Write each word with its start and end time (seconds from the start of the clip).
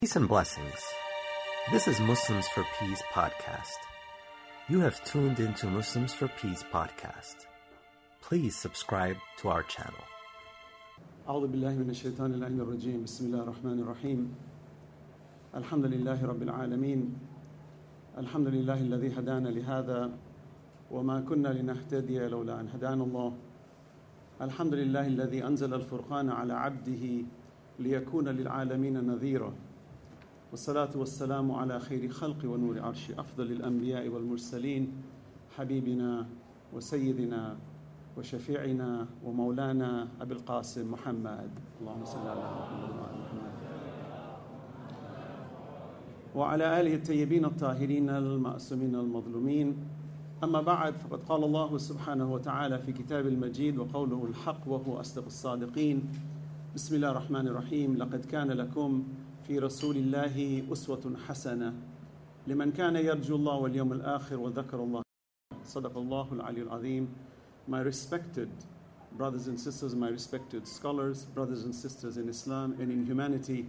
Peace 0.00 0.14
and 0.14 0.28
blessings. 0.28 0.80
This 1.72 1.88
is 1.88 1.98
Muslims 1.98 2.46
for 2.54 2.64
Peace 2.78 3.02
podcast. 3.12 3.80
You 4.68 4.78
have 4.78 5.02
tuned 5.02 5.40
into 5.40 5.66
Muslims 5.66 6.14
for 6.14 6.28
Peace 6.40 6.62
podcast. 6.72 7.34
Please 8.22 8.54
subscribe 8.54 9.16
to 9.38 9.48
our 9.48 9.64
channel. 9.64 10.04
أعوذ 11.28 11.46
بالله 11.46 11.74
من 11.82 11.90
الشيطان 11.90 12.34
اللعين 12.34 12.60
الرجيم 12.60 13.02
بسم 13.02 13.26
الله 13.26 13.42
الرحمن 13.42 13.78
الرحيم 13.80 14.34
الحمد 15.54 15.84
لله 15.84 16.26
رب 16.26 16.42
العالمين 16.42 17.14
الحمد 18.18 18.48
لله 18.48 18.78
الذي 18.80 19.18
هدانا 19.18 19.48
لهذا 19.48 20.10
وما 20.90 21.20
كنا 21.20 21.48
لنهتدي 21.48 22.18
لولا 22.18 22.60
أن 22.60 22.68
هدانا 22.68 23.04
الله 23.04 23.32
الحمد 24.42 24.74
لله 24.74 25.06
الذي 25.06 25.44
أنزل 25.44 25.74
الفرقان 25.74 26.30
على 26.30 26.54
عبده 26.54 27.24
ليكون 27.78 28.28
للعالمين 28.28 29.06
نذيرا 29.06 29.52
والصلاة 30.50 30.88
والسلام 30.96 31.52
على 31.52 31.80
خير 31.80 32.08
خلق 32.08 32.36
ونور 32.44 32.80
عرش 32.80 33.10
أفضل 33.10 33.52
الأنبياء 33.52 34.08
والمرسلين 34.08 34.92
حبيبنا 35.56 36.26
وسيدنا 36.72 37.56
وشفيعنا 38.16 39.06
ومولانا 39.24 40.08
أبي 40.20 40.34
القاسم 40.34 40.92
محمد. 40.92 41.50
اللهم 41.80 42.04
صل 42.04 42.28
على 42.28 42.40
محمد 42.40 42.90
وعلى 42.90 43.18
محمد. 43.20 43.52
وعلى 46.34 46.80
آله 46.80 46.94
الطيبين 46.94 47.44
الطاهرين 47.44 48.10
المأسومين 48.10 48.94
المظلومين. 48.94 49.76
أما 50.44 50.60
بعد 50.60 50.94
فقد 50.96 51.18
قال 51.28 51.44
الله 51.44 51.78
سبحانه 51.78 52.32
وتعالى 52.32 52.78
في 52.78 52.92
كتاب 52.92 53.26
المجيد 53.26 53.78
وقوله 53.78 54.24
الحق 54.24 54.60
وهو 54.66 55.00
أصدق 55.00 55.24
الصادقين. 55.24 56.08
بسم 56.74 56.94
الله 56.94 57.10
الرحمن 57.10 57.48
الرحيم. 57.48 57.96
لقد 57.96 58.24
كان 58.24 58.50
لكم 58.50 59.04
في 59.47 59.59
رسول 59.59 59.97
الله 59.97 60.63
أسوة 60.71 61.17
حسنة 61.27 61.73
لمن 62.47 62.71
كان 62.71 62.95
يرجو 62.95 63.35
الله 63.35 63.55
واليوم 63.55 63.93
الآخر 63.93 64.39
وذكر 64.39 64.83
الله 64.83 65.01
صدق 65.65 65.97
الله 65.97 66.27
العلي 66.33 66.61
العظيم 66.61 67.07
My 67.67 67.79
respected 67.79 68.49
brothers 69.17 69.47
and 69.47 69.59
sisters, 69.59 69.95
my 69.95 70.09
respected 70.09 70.67
scholars, 70.67 71.25
brothers 71.25 71.63
and 71.63 71.73
sisters 71.73 72.17
in 72.17 72.27
Islam 72.27 72.75
and 72.79 72.91
in 72.91 73.05
humanity, 73.05 73.67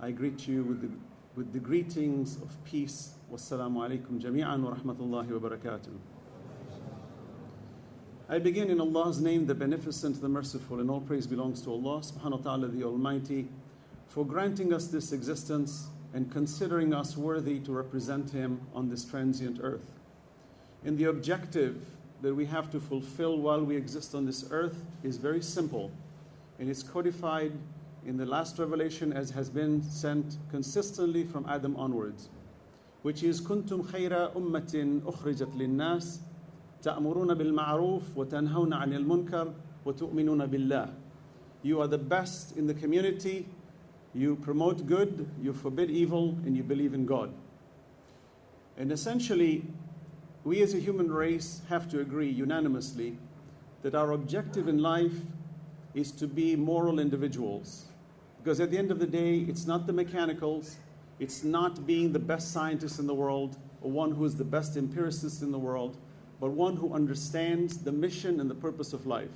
I 0.00 0.10
greet 0.10 0.46
you 0.48 0.64
with 0.64 0.82
the, 0.82 0.90
with 1.36 1.52
the 1.52 1.58
greetings 1.58 2.36
of 2.36 2.52
peace. 2.64 3.14
Wassalamu 3.32 3.76
alaikum 3.88 4.20
jami'an 4.20 4.62
wa 4.62 4.74
rahmatullahi 4.74 5.40
wa 5.40 5.48
barakatuh. 5.48 5.96
I 8.28 8.38
begin 8.38 8.70
in 8.70 8.80
Allah's 8.80 9.20
name, 9.20 9.46
the 9.46 9.54
Beneficent, 9.54 10.20
the 10.20 10.28
Merciful, 10.28 10.80
and 10.80 10.90
all 10.90 11.00
praise 11.00 11.26
belongs 11.26 11.60
to 11.62 11.70
Allah 11.70 12.00
subhanahu 12.00 12.38
wa 12.38 12.56
ta'ala, 12.56 12.68
the 12.68 12.82
Almighty, 12.82 13.48
for 14.08 14.24
granting 14.24 14.72
us 14.72 14.86
this 14.86 15.12
existence 15.12 15.88
and 16.12 16.30
considering 16.30 16.94
us 16.94 17.16
worthy 17.16 17.58
to 17.60 17.72
represent 17.72 18.30
Him 18.30 18.60
on 18.74 18.88
this 18.88 19.04
transient 19.04 19.58
earth. 19.62 19.98
And 20.84 20.96
the 20.96 21.04
objective 21.04 21.84
that 22.22 22.34
we 22.34 22.46
have 22.46 22.70
to 22.70 22.80
fulfill 22.80 23.38
while 23.38 23.64
we 23.64 23.76
exist 23.76 24.14
on 24.14 24.24
this 24.24 24.46
earth 24.50 24.82
is 25.02 25.16
very 25.16 25.42
simple, 25.42 25.90
and 26.58 26.70
it's 26.70 26.82
codified 26.82 27.52
in 28.06 28.16
the 28.16 28.26
last 28.26 28.58
revelation 28.58 29.12
as 29.12 29.30
has 29.30 29.50
been 29.50 29.82
sent 29.82 30.36
consistently 30.50 31.24
from 31.24 31.44
Adam 31.48 31.74
onwards, 31.76 32.28
which 33.02 33.22
is 33.22 33.40
كنتم 33.40 33.82
خير 33.82 34.36
أمة 34.36 35.00
أخرجت 35.06 35.56
للناس 35.56 36.20
تأمرون 36.82 37.34
بالمعروف 37.34 38.16
وتنهون 38.16 38.72
عن 38.72 38.92
المنكر 38.92 39.52
وتؤمنون 39.84 40.46
بالله. 40.46 40.94
You 41.62 41.80
are 41.80 41.88
the 41.88 41.98
best 41.98 42.56
in 42.56 42.66
the 42.66 42.74
community. 42.74 43.46
you 44.13 44.35
promote 44.35 44.87
good, 44.87 45.29
you 45.41 45.53
forbid 45.53 45.91
evil, 45.91 46.37
and 46.45 46.57
you 46.57 46.63
believe 46.63 46.93
in 46.93 47.05
God. 47.05 47.31
And 48.77 48.91
essentially, 48.91 49.65
we 50.43 50.61
as 50.63 50.73
a 50.73 50.79
human 50.79 51.11
race 51.11 51.61
have 51.69 51.89
to 51.89 51.99
agree 51.99 52.29
unanimously 52.29 53.17
that 53.83 53.93
our 53.93 54.11
objective 54.11 54.67
in 54.67 54.79
life 54.79 55.13
is 55.93 56.11
to 56.13 56.27
be 56.27 56.55
moral 56.55 56.99
individuals. 56.99 57.85
Because 58.41 58.59
at 58.59 58.71
the 58.71 58.77
end 58.77 58.89
of 58.89 58.99
the 58.99 59.07
day, 59.07 59.39
it's 59.39 59.67
not 59.67 59.85
the 59.85 59.93
mechanicals, 59.93 60.77
it's 61.19 61.43
not 61.43 61.85
being 61.85 62.13
the 62.13 62.19
best 62.19 62.51
scientist 62.51 62.99
in 62.99 63.07
the 63.07 63.13
world, 63.13 63.57
or 63.81 63.91
one 63.91 64.11
who 64.11 64.25
is 64.25 64.35
the 64.35 64.43
best 64.43 64.77
empiricist 64.77 65.41
in 65.41 65.51
the 65.51 65.59
world, 65.59 65.97
but 66.39 66.51
one 66.51 66.77
who 66.77 66.93
understands 66.93 67.77
the 67.79 67.91
mission 67.91 68.39
and 68.39 68.49
the 68.49 68.55
purpose 68.55 68.93
of 68.93 69.05
life. 69.05 69.29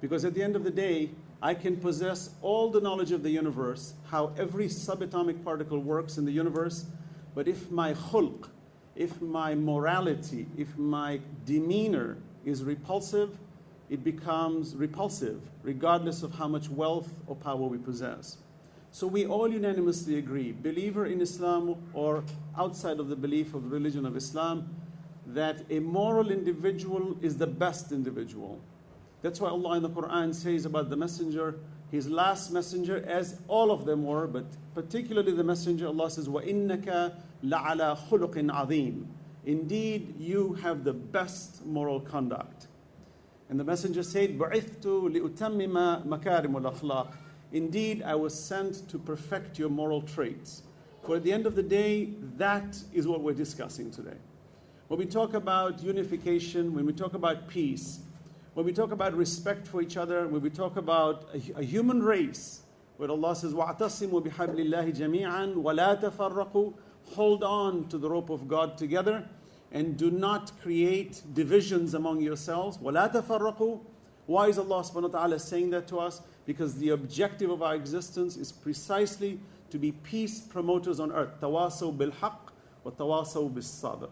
Because 0.00 0.24
at 0.24 0.34
the 0.34 0.42
end 0.42 0.56
of 0.56 0.64
the 0.64 0.70
day, 0.70 1.10
I 1.42 1.54
can 1.54 1.76
possess 1.76 2.30
all 2.42 2.70
the 2.70 2.80
knowledge 2.80 3.12
of 3.12 3.22
the 3.22 3.30
universe, 3.30 3.94
how 4.06 4.32
every 4.36 4.66
subatomic 4.66 5.42
particle 5.42 5.78
works 5.78 6.18
in 6.18 6.24
the 6.26 6.32
universe, 6.32 6.84
but 7.34 7.48
if 7.48 7.70
my 7.70 7.94
khulq, 7.94 8.48
if 8.94 9.20
my 9.22 9.54
morality, 9.54 10.46
if 10.58 10.76
my 10.76 11.20
demeanor 11.46 12.18
is 12.44 12.62
repulsive, 12.62 13.38
it 13.88 14.04
becomes 14.04 14.76
repulsive, 14.76 15.40
regardless 15.62 16.22
of 16.22 16.34
how 16.34 16.46
much 16.46 16.68
wealth 16.68 17.08
or 17.26 17.34
power 17.34 17.62
we 17.62 17.78
possess. 17.78 18.36
So 18.92 19.06
we 19.06 19.24
all 19.26 19.48
unanimously 19.48 20.18
agree, 20.18 20.52
believer 20.52 21.06
in 21.06 21.20
Islam 21.20 21.76
or 21.94 22.22
outside 22.58 23.00
of 23.00 23.08
the 23.08 23.16
belief 23.16 23.54
of 23.54 23.62
the 23.62 23.68
religion 23.68 24.04
of 24.04 24.16
Islam, 24.16 24.68
that 25.28 25.64
a 25.70 25.78
moral 25.78 26.30
individual 26.30 27.16
is 27.22 27.36
the 27.36 27.46
best 27.46 27.92
individual. 27.92 28.60
That's 29.21 29.41
why 29.41 29.49
Allah 29.49 29.77
in 29.77 29.83
the 29.83 29.89
Quran 29.89 30.33
says 30.33 30.65
about 30.65 30.89
the 30.89 30.95
messenger, 30.95 31.59
his 31.91 32.09
last 32.09 32.51
messenger, 32.51 33.03
as 33.07 33.39
all 33.47 33.71
of 33.71 33.85
them 33.85 34.03
were, 34.03 34.27
but 34.27 34.45
particularly 34.73 35.31
the 35.31 35.43
messenger, 35.43 35.87
Allah 35.87 36.11
says, 36.11 36.27
وَإِنَّكَ 36.27 37.13
لَعَلَى 37.43 37.97
خُلُقٍ 38.09 38.33
عَظِيمٍ 38.33 39.05
Indeed, 39.45 40.15
you 40.19 40.53
have 40.61 40.83
the 40.83 40.93
best 40.93 41.65
moral 41.65 41.99
conduct. 41.99 42.67
And 43.49 43.59
the 43.59 43.63
messenger 43.63 44.03
said, 44.03 44.37
بُعِثْتُ 44.37 44.81
لِأُتَمِّمَ 44.81 46.05
مَكَارِمُ 46.05 46.61
الْأَخْلَاقِ 46.61 47.13
Indeed, 47.51 48.03
I 48.03 48.15
was 48.15 48.37
sent 48.37 48.89
to 48.89 48.97
perfect 48.97 49.59
your 49.59 49.69
moral 49.69 50.01
traits. 50.01 50.63
For 51.03 51.17
at 51.17 51.23
the 51.23 51.31
end 51.31 51.45
of 51.45 51.55
the 51.55 51.63
day, 51.63 52.09
that 52.37 52.77
is 52.91 53.07
what 53.07 53.21
we're 53.21 53.33
discussing 53.33 53.91
today. 53.91 54.17
When 54.87 54.99
we 54.99 55.05
talk 55.05 55.35
about 55.35 55.81
unification, 55.81 56.73
when 56.73 56.85
we 56.85 56.93
talk 56.93 57.13
about 57.13 57.47
peace, 57.47 57.99
when 58.53 58.65
we 58.65 58.71
talk 58.71 58.91
about 58.91 59.13
respect 59.15 59.67
for 59.67 59.81
each 59.81 59.97
other, 59.97 60.27
when 60.27 60.41
we 60.41 60.49
talk 60.49 60.77
about 60.77 61.29
a, 61.33 61.59
a 61.59 61.63
human 61.63 62.01
race, 62.01 62.61
where 62.97 63.09
Allah 63.09 63.35
says, 63.35 63.53
وَاعْتَصِمُوا 63.53 64.25
بِحَبْلِ 64.25 64.55
اللَّهِ 64.55 64.95
جَمِيعًا 64.95 65.55
وَلَا 65.55 66.01
تَفَرَّقُوا 66.01 66.73
Hold 67.13 67.43
on 67.43 67.87
to 67.89 67.97
the 67.97 68.09
rope 68.09 68.29
of 68.29 68.47
God 68.47 68.77
together 68.77 69.27
and 69.71 69.97
do 69.97 70.09
not 70.09 70.51
create 70.61 71.21
divisions 71.33 71.93
among 71.93 72.21
yourselves. 72.21 72.77
وَلَا 72.77 73.13
تَفَرَّقُوا 73.13 73.81
Why 74.25 74.47
is 74.47 74.57
Allah 74.57 74.81
subhanahu 74.83 75.11
wa 75.11 75.19
ta'ala 75.19 75.39
saying 75.39 75.71
that 75.71 75.87
to 75.89 75.99
us? 75.99 76.21
Because 76.45 76.75
the 76.75 76.89
objective 76.89 77.49
of 77.49 77.61
our 77.61 77.75
existence 77.75 78.37
is 78.37 78.51
precisely 78.51 79.39
to 79.69 79.77
be 79.77 79.91
peace 79.91 80.39
promoters 80.39 81.01
on 81.01 81.11
earth. 81.11 81.41
تَوَاصَوْا 81.41 81.97
بِالْحَقِّ 81.97 82.37
وَتَوَاصَوْا 82.85 83.53
بِالصَّبْرِ 83.53 84.09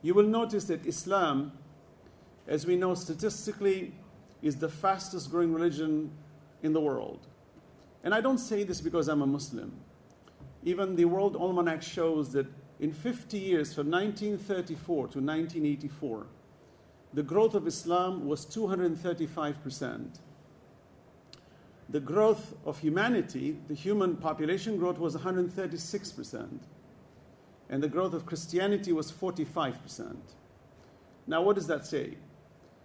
You 0.00 0.14
will 0.14 0.26
notice 0.26 0.64
that 0.64 0.86
Islam 0.86 1.52
as 2.47 2.65
we 2.65 2.75
know 2.75 2.93
statistically, 2.93 3.93
is 4.41 4.55
the 4.55 4.69
fastest 4.69 5.29
growing 5.29 5.53
religion 5.53 6.11
in 6.63 6.73
the 6.73 6.81
world. 6.81 7.27
And 8.03 8.13
I 8.13 8.21
don't 8.21 8.39
say 8.39 8.63
this 8.63 8.81
because 8.81 9.07
I'm 9.07 9.21
a 9.21 9.27
Muslim. 9.27 9.71
Even 10.63 10.95
the 10.95 11.05
World 11.05 11.35
Almanac 11.35 11.81
shows 11.81 12.31
that 12.33 12.47
in 12.79 12.91
50 12.91 13.37
years, 13.37 13.73
from 13.73 13.91
1934 13.91 14.95
to 14.95 15.19
1984, 15.19 16.25
the 17.13 17.23
growth 17.23 17.53
of 17.53 17.67
Islam 17.67 18.25
was 18.25 18.45
235%. 18.45 20.19
The 21.89 21.99
growth 21.99 22.55
of 22.65 22.79
humanity, 22.79 23.59
the 23.67 23.73
human 23.73 24.15
population 24.15 24.77
growth, 24.77 24.97
was 24.97 25.15
136%. 25.15 26.59
And 27.69 27.83
the 27.83 27.89
growth 27.89 28.13
of 28.13 28.25
Christianity 28.25 28.93
was 28.93 29.11
45%. 29.11 30.15
Now, 31.27 31.41
what 31.41 31.55
does 31.55 31.67
that 31.67 31.85
say? 31.85 32.17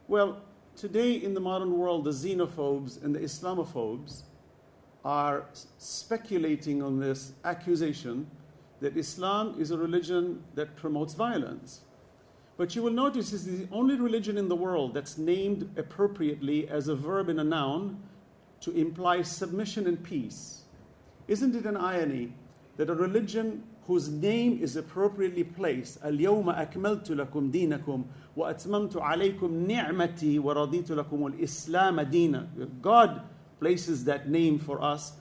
Well, 0.09 0.41
today 0.77 1.15
in 1.15 1.35
the 1.35 1.41
modern 1.41 1.77
world, 1.77 2.05
the 2.05 2.13
xenophobes 2.13 3.03
and 3.03 3.13
the 3.13 3.19
Islamophobes 3.19 4.23
are 5.05 5.47
speculating 5.79 6.81
on 6.81 7.01
this 7.01 7.33
accusation 7.45 8.31
that 8.81 8.97
Islam 8.97 9.57
is 9.59 9.73
a 9.73 9.79
religion 9.79 10.45
that 10.55 10.77
promotes 10.77 11.15
violence. 11.15 11.81
But 12.57 12.77
you 12.77 12.83
will 12.83 12.93
notice 12.93 13.33
it's 13.33 13.45
the 13.45 13.67
only 13.73 13.97
religion 13.97 14.39
in 14.39 14.49
the 14.49 14.55
world 14.55 14.95
that's 14.95 15.19
named 15.19 15.69
appropriately 15.77 16.69
as 16.69 16.87
a 16.87 16.95
verb 16.95 17.29
and 17.29 17.41
a 17.41 17.45
noun 17.45 18.01
to 18.61 18.71
imply 18.71 19.23
submission 19.23 19.89
and 19.89 20.01
peace. 20.03 20.63
Isn't 21.27 21.57
it 21.57 21.67
an 21.67 21.77
irony 21.77 22.33
that 22.77 22.91
a 22.91 22.95
religion 22.95 23.65
whose 23.88 24.10
name 24.10 24.60
is 24.62 24.76
appropriately 24.76 25.44
placed, 25.44 25.98
اليوم 26.04 26.50
أكملت 26.50 27.12
لكم 27.12 27.52
دينكم 27.52 28.06
وأتممت 28.38 28.98
عليكم 28.98 29.68
نعمتي 29.68 30.40
ورضيت 30.40 30.92
لكم 30.92 31.28
الإسلام 31.28 32.02
دينا. 32.02 32.48
God 32.82 33.22
places 33.60 34.06
that 34.06 34.30
name 34.30 34.60
for 34.60 34.82
us 34.82 35.14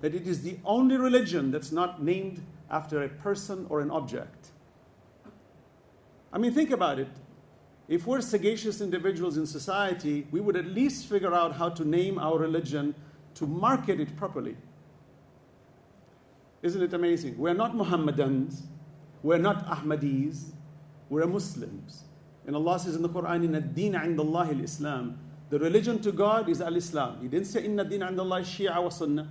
that 0.00 0.14
it 0.14 0.26
is 0.26 0.42
the 0.42 0.56
only 0.64 0.96
religion 0.96 1.50
that's 1.50 1.72
not 1.72 2.02
named 2.02 2.44
after 2.70 3.02
a 3.02 3.08
person 3.08 3.66
or 3.68 3.80
an 3.80 3.90
object. 3.90 4.50
I 6.32 6.38
mean, 6.38 6.52
think 6.52 6.70
about 6.70 6.98
it. 6.98 7.08
If 7.88 8.06
we're 8.06 8.22
sagacious 8.22 8.80
individuals 8.80 9.36
in 9.36 9.46
society, 9.46 10.26
we 10.30 10.40
would 10.40 10.56
at 10.56 10.66
least 10.66 11.06
figure 11.06 11.34
out 11.34 11.56
how 11.56 11.68
to 11.68 11.84
name 11.84 12.18
our 12.18 12.38
religion 12.38 12.94
to 13.34 13.46
market 13.46 14.00
it 14.00 14.16
properly. 14.16 14.56
Isn't 16.61 16.81
it 16.81 16.93
amazing? 16.93 17.37
We're 17.37 17.53
not 17.53 17.75
Muhammadans, 17.75 18.63
we're 19.23 19.37
not 19.37 19.67
Ahmadis, 19.67 20.51
we're 21.09 21.27
Muslims. 21.27 22.03
And 22.45 22.55
Allah 22.55 22.79
says 22.79 22.95
in 22.95 23.01
the 23.01 23.09
Quran, 23.09 23.43
In 23.43 23.55
ad-din 23.55 23.95
Allah 23.95 24.47
al-Islam. 24.47 25.19
The 25.49 25.59
religion 25.59 25.99
to 25.99 26.11
God 26.11 26.49
is 26.49 26.61
al-Islam. 26.61 27.19
He 27.21 27.27
didn't 27.27 27.47
say, 27.47 27.63
Inna 27.63 27.83
ad-din 27.83 28.03
Allah 28.03 28.41
Shia 28.41 28.81
wa 28.81 28.89
Sunnah. 28.89 29.27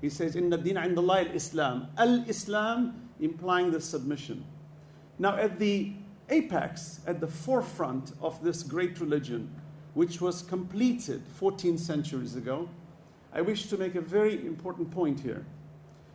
He 0.00 0.08
says, 0.08 0.36
Inna 0.36 0.56
ad-din 0.56 0.76
Allah 0.76 1.20
al-Islam. 1.20 1.88
Al-Islam 1.98 3.10
implying 3.20 3.70
the 3.70 3.80
submission. 3.80 4.44
Now 5.18 5.36
at 5.36 5.58
the 5.58 5.92
apex, 6.30 7.00
at 7.06 7.20
the 7.20 7.26
forefront 7.26 8.12
of 8.22 8.42
this 8.42 8.62
great 8.62 9.00
religion, 9.00 9.50
which 9.94 10.20
was 10.20 10.42
completed 10.42 11.22
14 11.34 11.76
centuries 11.76 12.36
ago, 12.36 12.68
I 13.32 13.42
wish 13.42 13.66
to 13.68 13.76
make 13.76 13.94
a 13.96 14.00
very 14.00 14.46
important 14.46 14.90
point 14.90 15.20
here. 15.20 15.44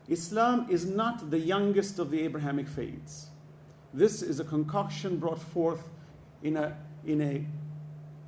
Islam 0.07 0.67
is 0.69 0.85
not 0.85 1.31
the 1.31 1.39
youngest 1.39 1.99
of 1.99 2.11
the 2.11 2.21
Abrahamic 2.21 2.67
faiths. 2.67 3.27
This 3.93 4.21
is 4.21 4.39
a 4.39 4.43
concoction 4.43 5.17
brought 5.17 5.39
forth 5.39 5.89
in 6.43 6.57
a, 6.57 6.77
in 7.05 7.21
a 7.21 7.45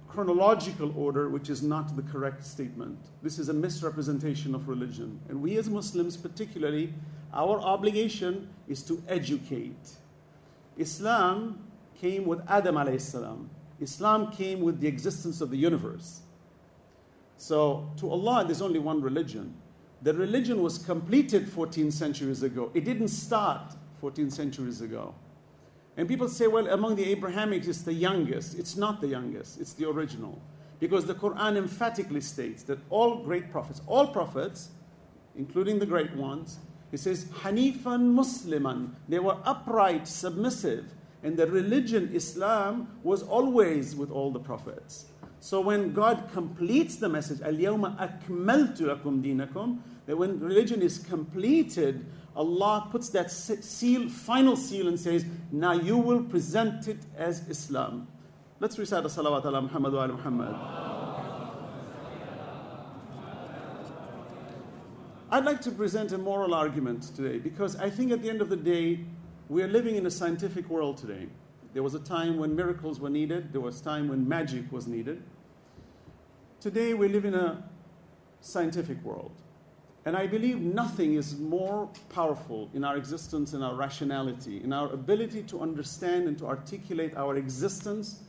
chronological 0.08 0.92
order, 0.98 1.30
which 1.30 1.50
is 1.50 1.62
not 1.62 1.96
the 1.96 2.02
correct 2.02 2.44
statement. 2.44 2.98
This 3.22 3.38
is 3.38 3.50
a 3.50 3.54
misrepresentation 3.54 4.56
of 4.56 4.68
religion. 4.68 5.20
And 5.30 5.42
we 5.42 5.58
as 5.58 5.70
Muslims, 5.70 6.18
particularly, 6.18 6.94
our 7.34 7.60
obligation 7.60 8.50
is 8.68 8.82
to 8.84 9.04
educate. 9.08 9.92
Islam 10.78 11.60
came 12.00 12.26
with 12.26 12.42
Adam 12.48 12.76
alayhi 12.76 13.02
salam. 13.02 13.50
Islam 13.80 14.32
came 14.32 14.62
with 14.62 14.80
the 14.80 14.88
existence 14.88 15.42
of 15.42 15.52
the 15.52 15.58
universe. 15.58 16.22
So 17.38 17.92
to 17.98 18.10
Allah, 18.10 18.44
there's 18.46 18.62
only 18.62 18.80
one 18.80 19.02
religion. 19.02 19.54
The 20.02 20.14
religion 20.14 20.62
was 20.62 20.78
completed 20.78 21.50
14 21.50 21.92
centuries 21.92 22.44
ago. 22.44 22.72
It 22.74 22.86
didn't 22.86 23.08
start 23.08 23.74
14 24.00 24.30
centuries 24.30 24.82
ago. 24.82 25.14
And 25.98 26.08
people 26.08 26.30
say, 26.30 26.46
well, 26.46 26.68
among 26.68 26.96
the 26.96 27.10
Abrahamics, 27.10 27.68
it's 27.68 27.82
the 27.82 27.94
youngest. 27.94 28.58
It's 28.60 28.78
not 28.78 29.02
the 29.02 29.08
youngest, 29.08 29.60
it's 29.60 29.74
the 29.74 29.90
original. 29.90 30.40
Because 30.80 31.06
the 31.06 31.16
Quran 31.16 31.58
emphatically 31.58 32.22
states 32.22 32.62
that 32.64 32.78
all 32.92 33.24
great 33.24 33.52
prophets, 33.52 33.82
all 33.88 34.08
prophets, 34.08 34.70
including 35.36 35.80
the 35.80 35.88
great 35.88 36.16
ones, 36.16 36.60
it 36.92 37.00
says, 37.00 37.26
Hanifan 37.26 38.14
Musliman. 38.14 38.96
They 39.10 39.20
were 39.20 39.38
upright, 39.44 40.08
submissive. 40.08 40.94
And 41.24 41.36
the 41.36 41.48
religion, 41.48 42.12
Islam, 42.14 42.90
was 43.04 43.24
always 43.24 43.96
with 43.96 44.12
all 44.12 44.32
the 44.32 44.40
prophets. 44.40 45.08
So 45.40 45.62
when 45.62 45.94
God 45.94 46.30
completes 46.34 46.96
the 46.98 47.10
message, 47.10 47.42
Al-Yawma 47.42 47.98
akmaltu 47.98 48.82
lakum 48.82 49.24
dinakum, 49.24 49.80
that 50.06 50.18
when 50.18 50.40
religion 50.40 50.82
is 50.82 51.00
completed, 51.00 52.06
Allah 52.36 52.88
puts 52.92 53.10
that 53.10 53.32
seal, 53.32 54.10
final 54.10 54.56
seal, 54.56 54.88
and 54.88 55.00
says, 55.00 55.26
Now 55.52 55.74
you 55.74 55.98
will 55.98 56.24
present 56.24 56.88
it 56.88 57.00
as 57.16 57.48
Islam. 57.50 58.08
Let's 58.60 58.80
recite 58.80 59.04
the 59.04 59.10
salawat 59.10 59.46
ala 59.46 59.62
Muhammad 59.62 59.94
wa 59.94 60.04
ala 60.04 60.14
Muhammad. 60.14 60.56
I'd 65.30 65.46
like 65.46 65.62
to 65.62 65.72
present 65.72 66.14
a 66.14 66.18
moral 66.18 66.54
argument 66.54 67.04
today 67.16 67.38
because 67.38 67.76
I 67.76 67.90
think 67.90 68.12
at 68.12 68.22
the 68.22 68.30
end 68.30 68.42
of 68.42 68.50
the 68.50 68.56
day, 68.56 69.04
we 69.50 69.62
are 69.62 69.68
living 69.68 69.96
in 69.96 70.06
a 70.06 70.12
scientific 70.12 70.70
world 70.70 70.98
today. 70.98 71.28
There 71.78 71.84
was 71.84 71.94
a 71.94 72.00
time 72.00 72.38
when 72.38 72.56
miracles 72.56 73.00
were 73.00 73.12
needed, 73.12 73.54
there 73.54 73.62
was 73.62 73.82
a 73.82 73.84
time 73.84 74.08
when 74.08 74.28
magic 74.28 74.72
was 74.72 74.88
needed. 74.88 75.22
Today, 76.60 76.96
we 76.96 77.08
live 77.08 77.24
in 77.24 77.36
a 77.36 77.64
scientific 78.42 79.00
world. 79.04 79.44
And 80.04 80.18
I 80.18 80.26
believe 80.26 80.60
nothing 80.60 81.14
is 81.14 81.38
more 81.38 81.88
powerful 82.10 82.68
in 82.74 82.84
our 82.84 82.98
existence, 82.98 83.54
in 83.54 83.62
our 83.62 83.76
rationality, 83.76 84.64
in 84.64 84.74
our 84.74 84.92
ability 84.92 85.44
to 85.44 85.62
understand 85.62 86.28
and 86.28 86.36
to 86.40 86.48
articulate 86.48 87.16
our 87.16 87.36
existence 87.36 88.22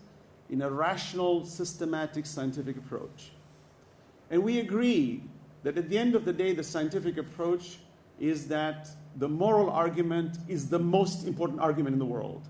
in 0.51 0.61
a 0.61 0.71
rational, 0.71 1.47
systematic, 1.47 2.27
scientific 2.27 2.77
approach. 2.77 3.31
And 4.31 4.43
we 4.43 4.59
agree 4.59 5.23
that 5.63 5.79
at 5.79 5.89
the 5.89 5.97
end 5.97 6.15
of 6.15 6.27
the 6.27 6.35
day, 6.35 6.53
the 6.53 6.63
scientific 6.63 7.17
approach 7.17 7.79
is 8.21 8.47
that 8.49 8.91
the 9.17 9.27
moral 9.27 9.71
argument 9.71 10.37
is 10.49 10.69
the 10.69 10.79
most 10.79 11.27
important 11.27 11.61
argument 11.61 11.95
in 11.95 11.99
the 11.99 12.05
world. 12.05 12.47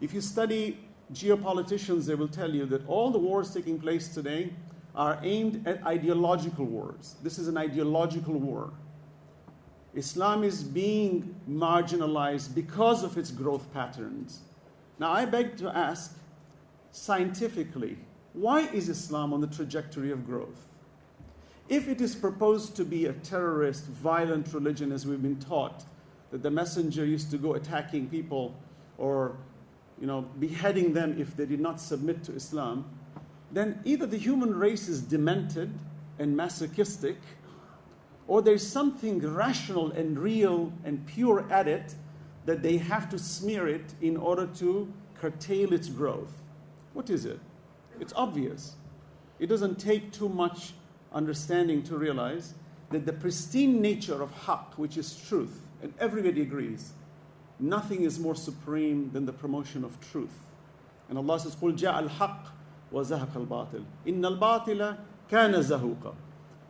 If 0.00 0.14
you 0.14 0.20
study 0.20 0.78
geopoliticians, 1.12 2.06
they 2.06 2.14
will 2.14 2.28
tell 2.28 2.54
you 2.54 2.66
that 2.66 2.86
all 2.86 3.10
the 3.10 3.18
wars 3.18 3.52
taking 3.52 3.80
place 3.80 4.08
today 4.08 4.52
are 4.94 5.18
aimed 5.22 5.66
at 5.66 5.84
ideological 5.86 6.64
wars. 6.64 7.16
This 7.22 7.38
is 7.38 7.48
an 7.48 7.56
ideological 7.56 8.34
war. 8.34 8.72
Islam 9.94 10.44
is 10.44 10.62
being 10.62 11.34
marginalized 11.48 12.54
because 12.54 13.02
of 13.02 13.16
its 13.16 13.30
growth 13.30 13.72
patterns. 13.72 14.40
Now, 14.98 15.12
I 15.12 15.24
beg 15.24 15.56
to 15.58 15.76
ask 15.76 16.16
scientifically, 16.90 17.98
why 18.32 18.60
is 18.68 18.88
Islam 18.88 19.32
on 19.32 19.40
the 19.40 19.46
trajectory 19.46 20.12
of 20.12 20.26
growth? 20.26 20.68
If 21.68 21.88
it 21.88 22.00
is 22.00 22.14
proposed 22.14 22.76
to 22.76 22.84
be 22.84 23.06
a 23.06 23.12
terrorist, 23.12 23.86
violent 23.86 24.52
religion, 24.54 24.92
as 24.92 25.06
we've 25.06 25.22
been 25.22 25.38
taught, 25.38 25.84
that 26.30 26.42
the 26.42 26.50
messenger 26.50 27.04
used 27.04 27.30
to 27.30 27.38
go 27.38 27.54
attacking 27.54 28.08
people 28.08 28.54
or 28.96 29.36
you 30.00 30.06
know, 30.06 30.22
beheading 30.38 30.92
them 30.92 31.20
if 31.20 31.36
they 31.36 31.46
did 31.46 31.60
not 31.60 31.80
submit 31.80 32.22
to 32.24 32.34
Islam, 32.34 32.84
then 33.50 33.80
either 33.84 34.06
the 34.06 34.16
human 34.18 34.54
race 34.54 34.88
is 34.88 35.00
demented 35.00 35.72
and 36.18 36.36
masochistic, 36.36 37.16
or 38.26 38.42
there's 38.42 38.66
something 38.66 39.20
rational 39.20 39.90
and 39.92 40.18
real 40.18 40.72
and 40.84 41.06
pure 41.06 41.50
at 41.50 41.66
it 41.66 41.94
that 42.44 42.62
they 42.62 42.76
have 42.76 43.08
to 43.10 43.18
smear 43.18 43.68
it 43.68 43.94
in 44.00 44.16
order 44.16 44.46
to 44.46 44.92
curtail 45.14 45.72
its 45.72 45.88
growth. 45.88 46.32
What 46.92 47.10
is 47.10 47.24
it? 47.24 47.40
It's 48.00 48.12
obvious. 48.14 48.76
It 49.38 49.46
doesn't 49.46 49.78
take 49.78 50.12
too 50.12 50.28
much 50.28 50.72
understanding 51.12 51.82
to 51.84 51.96
realize 51.96 52.54
that 52.90 53.06
the 53.06 53.12
pristine 53.12 53.80
nature 53.80 54.22
of 54.22 54.32
haqq, 54.34 54.76
which 54.76 54.96
is 54.96 55.16
truth, 55.28 55.66
and 55.82 55.92
everybody 55.98 56.42
agrees, 56.42 56.92
nothing 57.59 58.03
is 58.03 58.19
more 58.19 58.35
supreme 58.35 59.11
than 59.11 59.25
the 59.25 59.33
promotion 59.33 59.83
of 59.83 59.99
truth. 60.11 60.39
And 61.09 61.17
Allah 61.17 61.39
says, 61.39 61.55
قُلْ 61.55 61.77
جَاءَ 61.77 62.09
الْحَقِّ 62.09 62.45
وزهق 62.93 63.35
الباطل 63.35 63.83
إن 64.07 64.25
الباطل 64.25 64.95
كان 65.29 65.61
زهوقا 65.61 66.13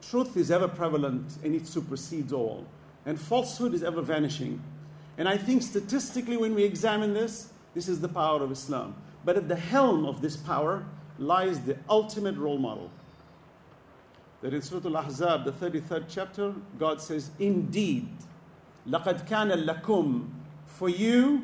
Truth 0.01 0.37
is 0.37 0.51
ever 0.51 0.67
prevalent 0.67 1.37
and 1.43 1.55
it 1.55 1.65
supersedes 1.65 2.33
all. 2.33 2.65
And 3.05 3.19
falsehood 3.19 3.73
is 3.73 3.83
ever 3.83 4.01
vanishing. 4.01 4.61
And 5.17 5.29
I 5.29 5.37
think 5.37 5.61
statistically, 5.61 6.35
when 6.35 6.53
we 6.55 6.63
examine 6.63 7.13
this, 7.13 7.49
this 7.73 7.87
is 7.87 8.01
the 8.01 8.09
power 8.09 8.43
of 8.43 8.51
Islam. 8.51 8.95
But 9.23 9.37
at 9.37 9.47
the 9.47 9.55
helm 9.55 10.05
of 10.05 10.21
this 10.21 10.35
power 10.35 10.85
lies 11.19 11.61
the 11.61 11.77
ultimate 11.89 12.35
role 12.35 12.57
model. 12.57 12.91
That 14.41 14.53
in 14.53 14.61
Surah 14.61 14.85
Al 14.85 15.05
Ahzab, 15.05 15.45
the 15.45 15.53
33rd 15.53 16.05
chapter, 16.09 16.53
God 16.77 16.99
says, 16.99 17.31
Indeed, 17.39 18.09
لَقَدْ 18.89 19.25
كَانَ 19.25 19.65
لَكُمْ 19.65 20.27
For 20.77 20.89
you, 20.89 21.41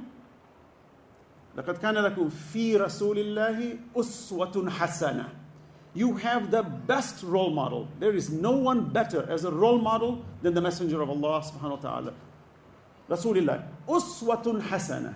لقد 1.57 1.77
كان 1.77 1.95
لكم 1.95 2.29
في 2.29 2.77
رسول 2.77 3.19
الله 3.19 3.77
أسوة 3.95 4.69
حسنة 4.69 5.39
you 5.93 6.15
have 6.17 6.51
the 6.51 6.61
best 6.63 7.23
role 7.23 7.49
model. 7.49 7.87
There 7.99 8.13
is 8.13 8.29
no 8.29 8.51
one 8.51 8.89
better 8.89 9.25
as 9.29 9.43
a 9.43 9.51
role 9.51 9.79
model 9.79 10.23
than 10.41 10.53
the 10.53 10.61
Messenger 10.61 11.01
of 11.01 11.09
Allah 11.09 11.41
subhanahu 11.41 11.83
wa 11.83 11.89
ta'ala. 11.89 12.13
Rasulullah. 13.09 13.63
Uswatun 13.87 14.61
hasana. 14.61 15.15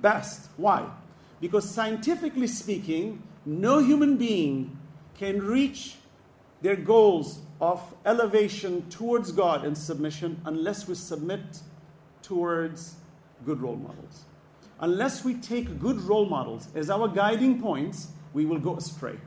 Best. 0.00 0.48
Why? 0.56 0.88
Because 1.40 1.68
scientifically 1.68 2.46
speaking, 2.46 3.22
no 3.44 3.78
human 3.78 4.16
being 4.16 4.78
can 5.18 5.42
reach 5.42 5.96
their 6.62 6.76
goals 6.76 7.40
of 7.60 7.94
elevation 8.06 8.88
towards 8.88 9.30
God 9.30 9.64
and 9.64 9.76
submission 9.76 10.40
unless 10.46 10.88
we 10.88 10.94
submit 10.94 11.60
towards 12.22 12.96
good 13.45 13.61
role 13.61 13.75
models. 13.75 14.25
Unless 14.79 15.23
we 15.23 15.35
take 15.35 15.79
good 15.79 16.01
role 16.01 16.25
models 16.25 16.67
as 16.75 16.89
our 16.89 17.07
guiding 17.07 17.61
points, 17.61 18.07
we 18.33 18.45
will 18.45 18.59
go 18.59 18.77
astray. 18.77 19.17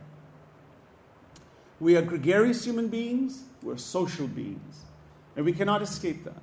We 1.80 1.96
are 1.96 2.02
gregarious 2.02 2.64
human 2.64 2.88
beings, 2.88 3.44
we're 3.62 3.76
social 3.76 4.26
beings, 4.26 4.84
and 5.36 5.44
we 5.44 5.52
cannot 5.52 5.82
escape 5.82 6.24
that. 6.24 6.42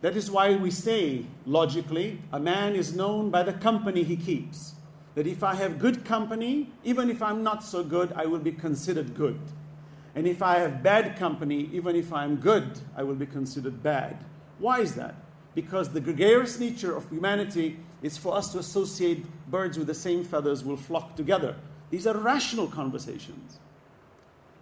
That 0.00 0.16
is 0.16 0.30
why 0.30 0.56
we 0.56 0.70
say, 0.70 1.26
logically, 1.44 2.20
a 2.32 2.40
man 2.40 2.74
is 2.74 2.94
known 2.94 3.30
by 3.30 3.42
the 3.42 3.52
company 3.52 4.02
he 4.02 4.16
keeps. 4.16 4.74
That 5.14 5.26
if 5.26 5.42
I 5.42 5.54
have 5.56 5.78
good 5.78 6.04
company, 6.04 6.70
even 6.84 7.10
if 7.10 7.20
I'm 7.22 7.42
not 7.42 7.62
so 7.62 7.84
good, 7.84 8.12
I 8.14 8.26
will 8.26 8.38
be 8.38 8.52
considered 8.52 9.14
good. 9.14 9.38
And 10.14 10.26
if 10.26 10.42
I 10.42 10.58
have 10.58 10.82
bad 10.82 11.16
company, 11.16 11.68
even 11.72 11.94
if 11.96 12.12
I'm 12.12 12.36
good, 12.36 12.80
I 12.96 13.02
will 13.02 13.14
be 13.14 13.26
considered 13.26 13.82
bad. 13.82 14.24
Why 14.58 14.80
is 14.80 14.94
that? 14.94 15.14
Because 15.54 15.88
the 15.88 16.00
gregarious 16.00 16.58
nature 16.60 16.96
of 16.96 17.08
humanity 17.10 17.78
is 18.02 18.16
for 18.16 18.36
us 18.36 18.52
to 18.52 18.58
associate 18.58 19.24
birds 19.50 19.76
with 19.76 19.86
the 19.86 19.94
same 19.94 20.24
feathers 20.24 20.64
will 20.64 20.76
flock 20.76 21.16
together. 21.16 21.56
These 21.90 22.06
are 22.06 22.16
rational 22.16 22.68
conversations. 22.68 23.58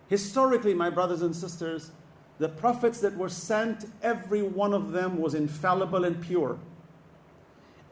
Historically, 0.09 0.73
my 0.75 0.88
brothers 0.88 1.23
and 1.23 1.37
sisters, 1.37 1.90
the 2.38 2.49
prophets 2.49 3.00
that 3.00 3.16
were 3.16 3.28
sent, 3.28 3.85
every 4.02 4.42
one 4.42 4.73
of 4.73 4.92
them 4.92 5.18
was 5.18 5.35
infallible 5.35 6.04
and 6.04 6.21
pure. 6.23 6.59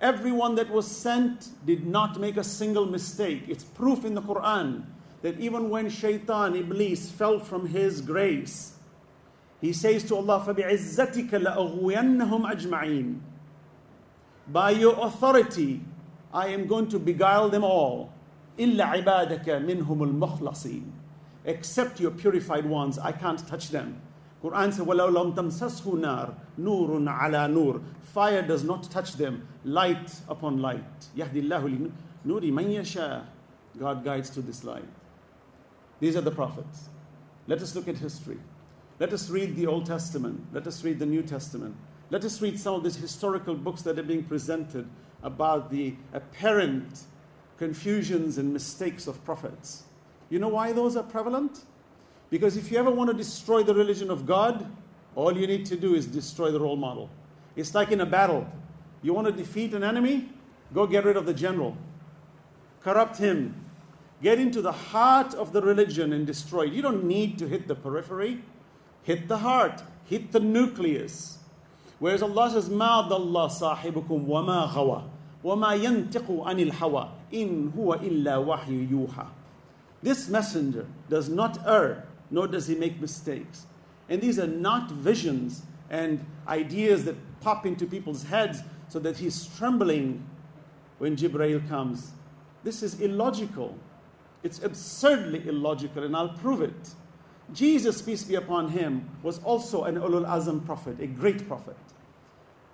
Everyone 0.00 0.54
that 0.54 0.70
was 0.70 0.86
sent 0.86 1.48
did 1.66 1.86
not 1.86 2.20
make 2.20 2.36
a 2.36 2.44
single 2.44 2.86
mistake. 2.86 3.44
It's 3.48 3.64
proof 3.64 4.04
in 4.04 4.14
the 4.14 4.22
Quran 4.22 4.84
that 5.22 5.38
even 5.40 5.70
when 5.70 5.88
Shaitan, 5.88 6.54
Iblis, 6.54 7.10
fell 7.10 7.40
from 7.40 7.66
his 7.66 8.00
grace, 8.00 8.75
he 9.61 9.73
says 9.73 10.03
to 10.05 10.15
Allah, 10.15 10.43
فَبِعِزَّتِكَ 10.45 11.29
لَأَغْوِيَنَّهُمْ 11.29 12.51
أَجْمَعِينَ 12.51 13.19
By 14.47 14.71
your 14.71 15.05
authority, 15.05 15.81
I 16.33 16.47
am 16.47 16.65
going 16.65 16.87
to 16.89 16.97
beguile 16.97 17.49
them 17.49 17.63
all. 17.63 18.11
إِلَّا 18.57 19.03
عِبَادَكَ 19.03 19.45
مِنْهُمُ 19.45 19.85
الْمُخْلَصِينَ 19.85 20.83
Except 21.45 21.99
your 21.99 22.11
purified 22.11 22.65
ones, 22.65 22.97
I 22.97 23.11
can't 23.11 23.47
touch 23.47 23.69
them. 23.69 24.01
Quran 24.43 24.73
says, 24.73 24.85
وَلَوْ 24.85 25.11
لَمْ 25.11 25.35
تَمْسَسْهُ 25.35 25.93
نَارٌ 25.93 26.33
نُورٌ 26.59 27.07
عَلَى 27.07 27.53
نُورٍ 27.53 27.83
Fire 28.01 28.41
does 28.41 28.63
not 28.63 28.89
touch 28.89 29.13
them, 29.13 29.47
light 29.63 30.21
upon 30.27 30.59
light. 30.59 30.81
يَهْدِ 31.15 31.33
اللَّهُ 31.33 31.91
لِنُورِ 32.25 32.41
مَنْ 32.51 32.65
يَشَاءُ 32.65 33.25
God 33.77 34.03
guides 34.03 34.31
to 34.31 34.41
this 34.41 34.63
light. 34.63 34.87
These 35.99 36.15
are 36.15 36.21
the 36.21 36.31
prophets. 36.31 36.89
Let 37.47 37.61
us 37.61 37.75
look 37.75 37.87
at 37.87 37.97
history. 37.97 38.39
Let 38.98 39.12
us 39.12 39.28
read 39.28 39.56
the 39.56 39.66
Old 39.66 39.86
Testament. 39.86 40.46
Let 40.52 40.66
us 40.66 40.82
read 40.82 40.98
the 40.98 41.06
New 41.06 41.22
Testament. 41.22 41.76
Let 42.08 42.24
us 42.24 42.40
read 42.40 42.58
some 42.58 42.74
of 42.74 42.84
these 42.84 42.96
historical 42.96 43.54
books 43.54 43.82
that 43.82 43.98
are 43.98 44.02
being 44.02 44.24
presented 44.24 44.88
about 45.22 45.70
the 45.70 45.94
apparent 46.12 47.00
confusions 47.58 48.38
and 48.38 48.52
mistakes 48.52 49.06
of 49.06 49.22
prophets. 49.24 49.84
You 50.30 50.38
know 50.38 50.48
why 50.48 50.72
those 50.72 50.96
are 50.96 51.02
prevalent? 51.02 51.64
Because 52.30 52.56
if 52.56 52.70
you 52.70 52.78
ever 52.78 52.90
want 52.90 53.10
to 53.10 53.16
destroy 53.16 53.62
the 53.62 53.74
religion 53.74 54.10
of 54.10 54.26
God, 54.26 54.66
all 55.14 55.36
you 55.36 55.46
need 55.46 55.66
to 55.66 55.76
do 55.76 55.94
is 55.94 56.06
destroy 56.06 56.50
the 56.50 56.60
role 56.60 56.76
model. 56.76 57.10
It's 57.54 57.74
like 57.74 57.92
in 57.92 58.00
a 58.00 58.06
battle. 58.06 58.46
You 59.02 59.12
want 59.14 59.26
to 59.26 59.32
defeat 59.32 59.74
an 59.74 59.84
enemy? 59.84 60.28
Go 60.74 60.86
get 60.86 61.04
rid 61.04 61.16
of 61.16 61.26
the 61.26 61.34
general. 61.34 61.76
Corrupt 62.82 63.18
him. 63.18 63.54
Get 64.22 64.38
into 64.38 64.62
the 64.62 64.72
heart 64.72 65.34
of 65.34 65.52
the 65.52 65.62
religion 65.62 66.12
and 66.12 66.26
destroy 66.26 66.62
it. 66.62 66.72
You 66.72 66.82
don't 66.82 67.04
need 67.04 67.38
to 67.38 67.48
hit 67.48 67.68
the 67.68 67.74
periphery 67.74 68.42
Hit 69.05 69.27
the 69.27 69.37
heart. 69.37 69.83
Hit 70.05 70.31
the 70.31 70.39
nucleus. 70.39 71.39
Whereas 71.99 72.21
Allah 72.21 72.49
says, 72.51 72.69
مَا 72.69 73.09
ضَلَّ 73.09 73.49
صَاحِبُكُمْ 73.49 74.25
وَمَا 74.25 74.73
غَوَى 74.73 75.03
وَمَا 75.43 75.75
يَنْتِقُ 75.75 76.27
عَنِ 76.27 76.71
الْحَوَى 76.71 77.09
إِنْ 77.31 77.73
هُوَ 77.73 77.99
إِلَّا 77.99 78.45
وَحْيُ 78.45 78.89
يُوحَى 78.89 79.27
This 80.01 80.27
messenger 80.27 80.87
does 81.09 81.29
not 81.29 81.59
err 81.67 82.05
nor 82.31 82.47
does 82.47 82.67
he 82.67 82.75
make 82.75 82.99
mistakes. 82.99 83.65
And 84.09 84.21
these 84.21 84.39
are 84.39 84.47
not 84.47 84.89
visions 84.89 85.63
and 85.89 86.25
ideas 86.47 87.05
that 87.05 87.15
pop 87.41 87.65
into 87.65 87.85
people's 87.85 88.23
heads 88.23 88.61
so 88.87 88.99
that 88.99 89.17
he's 89.17 89.47
trembling 89.57 90.25
when 90.97 91.15
Jibreel 91.15 91.67
comes. 91.67 92.11
This 92.63 92.81
is 92.81 92.99
illogical. 93.01 93.77
It's 94.43 94.63
absurdly 94.63 95.47
illogical, 95.47 96.03
and 96.03 96.15
I'll 96.15 96.29
prove 96.29 96.61
it. 96.61 96.95
Jesus, 97.53 98.01
peace 98.01 98.23
be 98.23 98.35
upon 98.35 98.69
him, 98.69 99.09
was 99.23 99.39
also 99.43 99.83
an 99.83 99.95
Ulul 99.95 100.25
Azm 100.25 100.65
prophet, 100.65 100.99
a 100.99 101.07
great 101.07 101.47
prophet. 101.47 101.77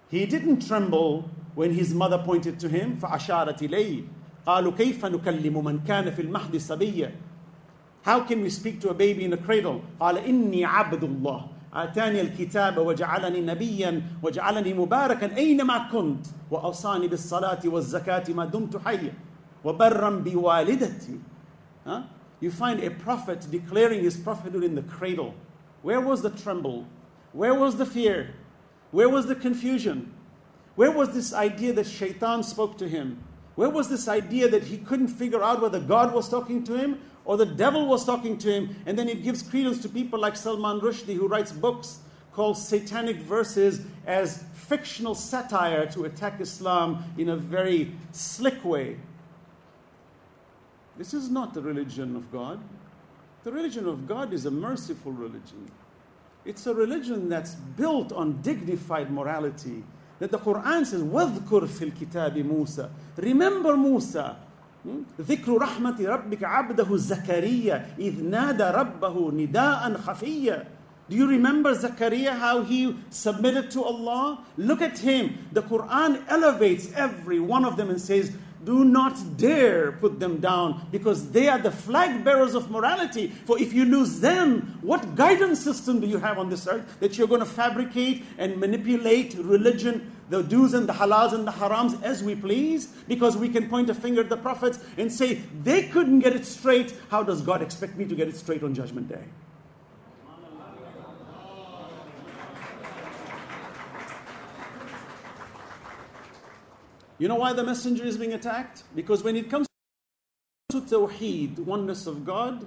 He 0.09 0.25
didn't 0.25 0.67
tremble 0.67 1.29
when 1.55 1.73
his 1.73 1.93
mother 1.93 2.19
pointed 2.19 2.59
to 2.59 2.69
him, 2.69 2.97
فَأَشَارَتْ 2.97 3.59
إِلَيْهِ 3.59 4.07
قَالُوا 4.45 4.77
كَيْفَ 4.77 5.01
نُكَلِّمُ 5.01 5.63
مَنْ 5.63 5.85
كَانَ 5.85 6.11
فِي 6.13 6.21
الْمَهْدِ 6.21 6.55
صَبِيًّا 6.55 7.11
how 8.07 8.21
can 8.21 8.41
we 8.41 8.49
speak 8.49 8.79
to 8.79 8.89
a 8.89 8.93
baby 8.93 9.25
in 9.25 9.33
a 9.33 9.37
cradle? 9.37 9.81
قال 9.99 10.17
إني 10.17 10.65
عبد 10.65 11.03
الله 11.03 11.47
آتاني 11.73 12.21
الكتاب 12.21 12.77
وجعلني 12.77 13.41
نبيا 13.41 14.01
وجعلني 14.23 14.73
مباركا 14.73 15.35
أينما 15.35 15.77
كنت 15.91 16.27
وأوصاني 16.51 17.07
بالصلاة 17.07 17.59
والزكاة 17.65 18.23
ما 18.29 18.45
دمت 18.45 18.77
حيا 18.77 19.13
وبرا 19.63 20.09
بوالدتي 20.09 21.19
huh? 21.85 22.01
you 22.42 22.50
find 22.50 22.82
a 22.82 22.90
prophet 22.90 23.46
declaring 23.52 24.02
his 24.02 24.16
prophethood 24.16 24.64
in 24.64 24.74
the 24.74 24.82
cradle. 24.82 25.32
Where 25.82 26.00
was 26.00 26.22
the 26.22 26.30
tremble? 26.30 26.88
Where 27.32 27.54
was 27.54 27.76
the 27.76 27.86
fear? 27.86 28.34
Where 28.90 29.08
was 29.08 29.26
the 29.26 29.36
confusion? 29.36 30.12
Where 30.74 30.90
was 30.90 31.14
this 31.14 31.32
idea 31.32 31.72
that 31.74 31.86
shaitan 31.86 32.42
spoke 32.42 32.76
to 32.78 32.88
him? 32.88 33.22
Where 33.54 33.70
was 33.70 33.88
this 33.88 34.08
idea 34.08 34.48
that 34.48 34.64
he 34.64 34.78
couldn't 34.78 35.06
figure 35.06 35.40
out 35.40 35.62
whether 35.62 35.78
God 35.78 36.12
was 36.12 36.28
talking 36.28 36.64
to 36.64 36.76
him 36.76 37.00
or 37.24 37.36
the 37.36 37.46
devil 37.46 37.86
was 37.86 38.04
talking 38.04 38.36
to 38.38 38.52
him, 38.52 38.74
and 38.86 38.98
then 38.98 39.08
it 39.08 39.22
gives 39.22 39.42
credence 39.42 39.80
to 39.82 39.88
people 39.88 40.18
like 40.18 40.34
Salman 40.34 40.80
Rushdie, 40.80 41.14
who 41.14 41.28
writes 41.28 41.52
books 41.52 42.00
called 42.32 42.58
Satanic 42.58 43.18
Verses 43.18 43.82
as 44.04 44.42
fictional 44.54 45.14
satire 45.14 45.86
to 45.92 46.06
attack 46.06 46.40
Islam 46.40 47.04
in 47.18 47.28
a 47.28 47.36
very 47.36 47.94
slick 48.10 48.64
way. 48.64 48.96
This 50.97 51.13
is 51.13 51.29
not 51.29 51.53
the 51.53 51.61
religion 51.61 52.15
of 52.15 52.31
God. 52.31 52.59
The 53.43 53.51
religion 53.51 53.87
of 53.87 54.07
God 54.07 54.33
is 54.33 54.45
a 54.45 54.51
merciful 54.51 55.11
religion. 55.11 55.71
It's 56.43 56.65
a 56.65 56.73
religion 56.73 57.29
that's 57.29 57.55
built 57.55 58.11
on 58.11 58.41
dignified 58.41 59.11
morality. 59.11 59.83
That 60.19 60.31
the 60.31 60.39
Quran 60.39 60.85
says, 60.85 61.01
وَاذْكُرْ 61.01 61.67
فِي 61.67 61.91
الْكِتَابِ 61.91 62.43
مُوسَى 62.43 62.89
Remember 63.17 63.77
Musa. 63.77 64.37
ذكر 65.19 65.57
رحمة 65.57 65.97
ربك 65.99 66.43
عبده 66.43 66.97
زكريا 66.97 67.85
إذ 67.99 68.23
نادى 68.23 68.63
ربه 68.63 69.31
نداء 69.31 69.93
خفيا 69.97 70.65
Do 71.09 71.15
you 71.15 71.25
remember 71.27 71.73
Zakaria 71.73 72.37
how 72.37 72.63
he 72.63 72.93
submitted 73.09 73.71
to 73.71 73.81
Allah? 73.81 74.43
Look 74.57 74.81
at 74.81 74.99
him. 74.99 75.37
The 75.53 75.61
Quran 75.61 76.21
elevates 76.27 76.91
every 76.93 77.39
one 77.39 77.63
of 77.63 77.77
them 77.77 77.89
and 77.89 78.01
says, 78.01 78.33
do 78.64 78.84
not 78.84 79.36
dare 79.36 79.92
put 79.92 80.20
them 80.20 80.38
down 80.38 80.86
because 80.90 81.30
they 81.30 81.48
are 81.48 81.58
the 81.58 81.70
flag 81.70 82.24
bearers 82.24 82.54
of 82.54 82.70
morality. 82.70 83.28
For 83.28 83.58
if 83.58 83.72
you 83.72 83.84
lose 83.84 84.20
them, 84.20 84.78
what 84.82 85.14
guidance 85.14 85.60
system 85.60 86.00
do 86.00 86.06
you 86.06 86.18
have 86.18 86.38
on 86.38 86.48
this 86.48 86.66
earth 86.66 87.00
that 87.00 87.18
you're 87.18 87.28
going 87.28 87.40
to 87.40 87.46
fabricate 87.46 88.24
and 88.38 88.58
manipulate 88.58 89.34
religion, 89.34 90.10
the 90.30 90.42
do's 90.42 90.74
and 90.74 90.88
the 90.88 90.92
halals 90.92 91.32
and 91.32 91.46
the 91.46 91.52
harams 91.52 92.00
as 92.02 92.22
we 92.22 92.34
please? 92.34 92.86
Because 93.08 93.36
we 93.36 93.48
can 93.48 93.68
point 93.68 93.90
a 93.90 93.94
finger 93.94 94.20
at 94.20 94.28
the 94.28 94.36
prophets 94.36 94.78
and 94.96 95.12
say, 95.12 95.40
they 95.62 95.84
couldn't 95.84 96.20
get 96.20 96.34
it 96.34 96.46
straight. 96.46 96.94
How 97.10 97.22
does 97.22 97.42
God 97.42 97.62
expect 97.62 97.96
me 97.96 98.04
to 98.04 98.14
get 98.14 98.28
it 98.28 98.36
straight 98.36 98.62
on 98.62 98.74
Judgment 98.74 99.08
Day? 99.08 99.24
You 107.22 107.28
know 107.28 107.36
why 107.36 107.52
the 107.52 107.62
messenger 107.62 108.04
is 108.04 108.18
being 108.18 108.32
attacked? 108.32 108.82
Because 108.96 109.22
when 109.22 109.36
it 109.36 109.48
comes 109.48 109.68
to 110.70 110.80
Tawheed, 110.80 111.56
oneness 111.60 112.08
of 112.08 112.24
God, 112.24 112.66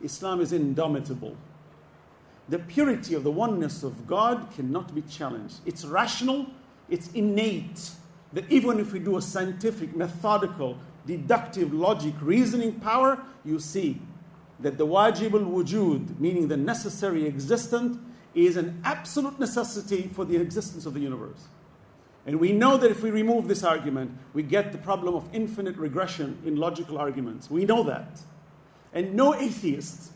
Islam 0.00 0.40
is 0.40 0.52
indomitable. 0.52 1.36
The 2.48 2.60
purity 2.60 3.14
of 3.14 3.24
the 3.24 3.32
oneness 3.32 3.82
of 3.82 4.06
God 4.06 4.52
cannot 4.54 4.94
be 4.94 5.02
challenged. 5.02 5.56
It's 5.66 5.84
rational, 5.84 6.46
it's 6.88 7.08
innate. 7.08 7.90
That 8.34 8.48
even 8.48 8.78
if 8.78 8.92
we 8.92 9.00
do 9.00 9.16
a 9.16 9.20
scientific, 9.20 9.96
methodical, 9.96 10.78
deductive 11.04 11.74
logic, 11.74 12.14
reasoning 12.20 12.74
power, 12.78 13.20
you 13.44 13.58
see 13.58 14.00
that 14.60 14.78
the 14.78 14.86
wajib 14.86 15.32
al 15.32 15.40
wujud, 15.40 16.20
meaning 16.20 16.46
the 16.46 16.56
necessary 16.56 17.26
existent, 17.26 18.00
is 18.32 18.56
an 18.56 18.80
absolute 18.84 19.40
necessity 19.40 20.08
for 20.14 20.24
the 20.24 20.36
existence 20.36 20.86
of 20.86 20.94
the 20.94 21.00
universe. 21.00 21.48
And 22.27 22.39
we 22.39 22.53
know 22.53 22.77
that 22.77 22.89
if 22.89 23.03
we 23.03 23.11
remove 23.11 23.47
this 23.47 23.63
argument, 23.63 24.11
we 24.33 24.43
get 24.43 24.71
the 24.71 24.77
problem 24.77 25.13
of 25.13 25.27
infinite 25.33 25.75
regression 25.75 26.41
in 26.45 26.55
logical 26.55 26.97
arguments. 26.97 27.49
We 27.49 27.65
know 27.65 27.83
that. 27.83 28.21
And 28.93 29.13
no 29.15 29.35
atheist, 29.35 30.13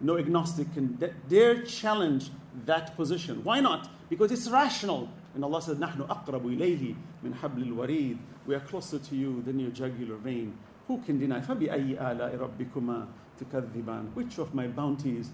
no 0.00 0.18
agnostic 0.18 0.72
can 0.74 0.98
dare 1.28 1.62
challenge 1.62 2.30
that 2.66 2.96
position. 2.96 3.44
Why 3.44 3.60
not? 3.60 3.88
Because 4.08 4.32
it's 4.32 4.48
rational. 4.48 5.08
And 5.34 5.44
Allah 5.44 5.62
says, 5.62 5.78
نَحْنُ 5.78 6.06
أَقْرَبُ 6.08 6.42
إِلَيْهِ 6.42 6.94
مِنْ 7.24 7.34
حَبْلِ 7.38 7.68
الْوَرِيدِ 7.68 8.18
We 8.46 8.54
are 8.54 8.60
closer 8.60 8.98
to 8.98 9.16
you 9.16 9.42
than 9.42 9.58
your 9.58 9.70
jugular 9.70 10.16
vein. 10.16 10.56
Who 10.88 10.98
can 10.98 11.18
deny? 11.18 11.40
فَبِأَيِّ 11.40 11.98
آلَاءِ 12.00 12.38
رَبِّكُمَا 12.38 13.06
تُكَذِّبَانِ 13.40 14.14
Which 14.14 14.38
of 14.38 14.54
my 14.54 14.66
bounties 14.66 15.30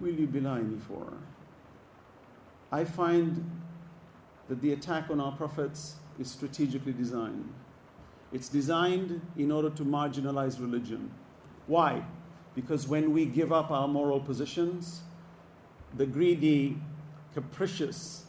will 0.00 0.14
you 0.14 0.26
belie 0.26 0.60
me 0.60 0.78
for? 0.78 1.12
I 2.70 2.84
find 2.84 3.50
that 4.47 4.61
the 4.61 4.73
attack 4.73 5.09
on 5.09 5.19
our 5.19 5.31
prophets 5.31 5.95
is 6.19 6.29
strategically 6.29 6.93
designed. 6.93 7.53
It's 8.31 8.49
designed 8.49 9.21
in 9.37 9.51
order 9.51 9.69
to 9.71 9.83
marginalize 9.83 10.59
religion. 10.59 11.11
Why? 11.67 12.03
Because 12.55 12.87
when 12.87 13.13
we 13.13 13.25
give 13.25 13.51
up 13.53 13.71
our 13.71 13.87
moral 13.87 14.19
positions, 14.19 15.01
the 15.95 16.05
greedy, 16.05 16.77
capricious 17.33 18.23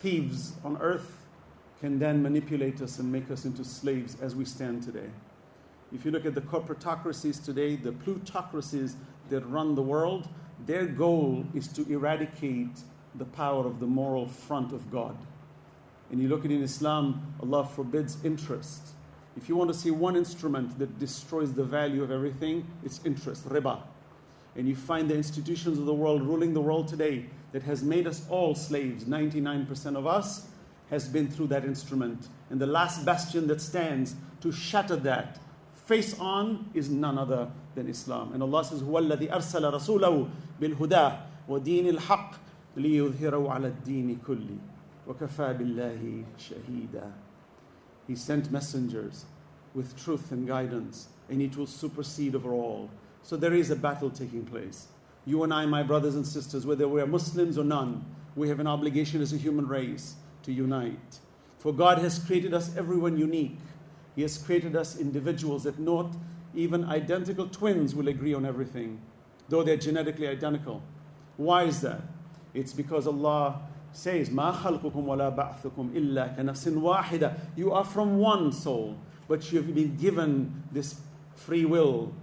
thieves 0.00 0.54
on 0.64 0.76
earth 0.78 1.18
can 1.80 1.98
then 1.98 2.22
manipulate 2.22 2.80
us 2.80 2.98
and 2.98 3.10
make 3.12 3.30
us 3.30 3.44
into 3.44 3.64
slaves 3.64 4.16
as 4.20 4.34
we 4.34 4.44
stand 4.44 4.82
today. 4.82 5.10
If 5.94 6.04
you 6.04 6.10
look 6.10 6.26
at 6.26 6.34
the 6.34 6.40
corporatocracies 6.40 7.44
today, 7.44 7.76
the 7.76 7.92
plutocracies 7.92 8.96
that 9.30 9.42
run 9.42 9.74
the 9.74 9.82
world, 9.82 10.28
their 10.64 10.86
goal 10.86 11.44
is 11.54 11.68
to 11.68 11.86
eradicate 11.92 12.80
the 13.15 13.25
power 13.25 13.65
of 13.65 13.79
the 13.79 13.85
moral 13.87 14.27
front 14.27 14.71
of 14.71 14.91
God. 14.91 15.17
And 16.11 16.21
you 16.21 16.27
look 16.27 16.45
at 16.45 16.51
in 16.51 16.61
Islam, 16.61 17.35
Allah 17.41 17.65
forbids 17.65 18.17
interest. 18.23 18.89
If 19.37 19.47
you 19.47 19.55
want 19.55 19.69
to 19.69 19.73
see 19.73 19.91
one 19.91 20.15
instrument 20.15 20.77
that 20.79 20.99
destroys 20.99 21.53
the 21.53 21.63
value 21.63 22.03
of 22.03 22.11
everything, 22.11 22.67
it's 22.83 22.99
interest, 23.05 23.47
riba. 23.47 23.79
And 24.55 24.67
you 24.67 24.75
find 24.75 25.09
the 25.09 25.15
institutions 25.15 25.77
of 25.77 25.85
the 25.85 25.93
world 25.93 26.21
ruling 26.21 26.53
the 26.53 26.61
world 26.61 26.89
today 26.89 27.27
that 27.53 27.63
has 27.63 27.83
made 27.83 28.07
us 28.07 28.25
all 28.29 28.55
slaves, 28.55 29.05
99% 29.05 29.95
of 29.95 30.05
us, 30.05 30.47
has 30.89 31.07
been 31.07 31.29
through 31.29 31.47
that 31.47 31.63
instrument. 31.63 32.27
And 32.49 32.59
the 32.59 32.67
last 32.67 33.05
bastion 33.05 33.47
that 33.47 33.61
stands 33.61 34.15
to 34.41 34.51
shatter 34.51 34.97
that 34.97 35.39
face 35.85 36.17
on 36.19 36.69
is 36.73 36.89
none 36.89 37.17
other 37.17 37.49
than 37.75 37.87
Islam. 37.87 38.33
And 38.33 38.43
Allah 38.43 38.65
says, 38.65 38.81
هو 38.81 38.99
الذي 38.99 39.31
أرسل 39.31 39.73
رسوله 39.73 40.27
بالهدى 40.59 41.17
ودين 41.47 41.87
الحق 41.87 42.35
ليظهره 42.77 43.51
على 43.51 43.67
الدين 43.67 44.17
كله 44.27 44.57
وكفى 45.07 45.53
بالله 45.53 46.23
شهيدا 46.37 47.11
He 48.07 48.15
sent 48.15 48.51
messengers 48.51 49.25
with 49.73 49.95
truth 49.95 50.31
and 50.31 50.47
guidance, 50.47 51.07
and 51.29 51.41
it 51.41 51.55
will 51.55 51.67
supersede 51.67 52.35
over 52.35 52.51
all. 52.51 52.89
So 53.23 53.37
there 53.37 53.53
is 53.53 53.69
a 53.69 53.75
battle 53.75 54.09
taking 54.09 54.43
place. 54.43 54.87
You 55.25 55.43
and 55.43 55.53
I, 55.53 55.65
my 55.65 55.83
brothers 55.83 56.15
and 56.15 56.25
sisters, 56.25 56.65
whether 56.65 56.87
we 56.87 56.99
are 56.99 57.07
Muslims 57.07 57.57
or 57.57 57.63
none, 57.63 58.03
we 58.35 58.49
have 58.49 58.59
an 58.59 58.67
obligation 58.67 59.21
as 59.21 59.33
a 59.33 59.37
human 59.37 59.67
race 59.67 60.15
to 60.43 60.51
unite. 60.51 61.19
For 61.59 61.71
God 61.71 61.99
has 61.99 62.17
created 62.17 62.53
us 62.53 62.75
everyone 62.75 63.17
unique. 63.17 63.59
He 64.15 64.23
has 64.23 64.37
created 64.37 64.75
us 64.75 64.99
individuals 64.99 65.63
that 65.63 65.79
not 65.79 66.15
even 66.55 66.85
identical 66.85 67.47
twins 67.47 67.93
will 67.93 68.07
agree 68.07 68.33
on 68.33 68.45
everything, 68.45 68.99
though 69.47 69.63
they're 69.63 69.77
genetically 69.77 70.27
identical. 70.27 70.81
Why 71.37 71.63
is 71.63 71.81
that? 71.81 72.01
It's 72.55 72.73
because 72.73 73.07
Allah 73.07 73.61
says, 73.91 74.29
ما 74.29 74.51
خلقكم 74.51 75.07
ولا 75.07 75.29
بعثكم 75.29 75.91
إلا 75.95 76.35
كنفس 76.37 76.67
واحدة. 76.67 77.33
You 77.55 77.71
are 77.71 77.83
from 77.83 78.17
one 78.17 78.51
soul, 78.51 78.97
but 79.27 79.51
you 79.51 79.61
have 79.61 79.73
been 79.73 79.95
given 79.97 80.63
this 80.71 80.95
free 81.35 81.65
will. 81.65 82.13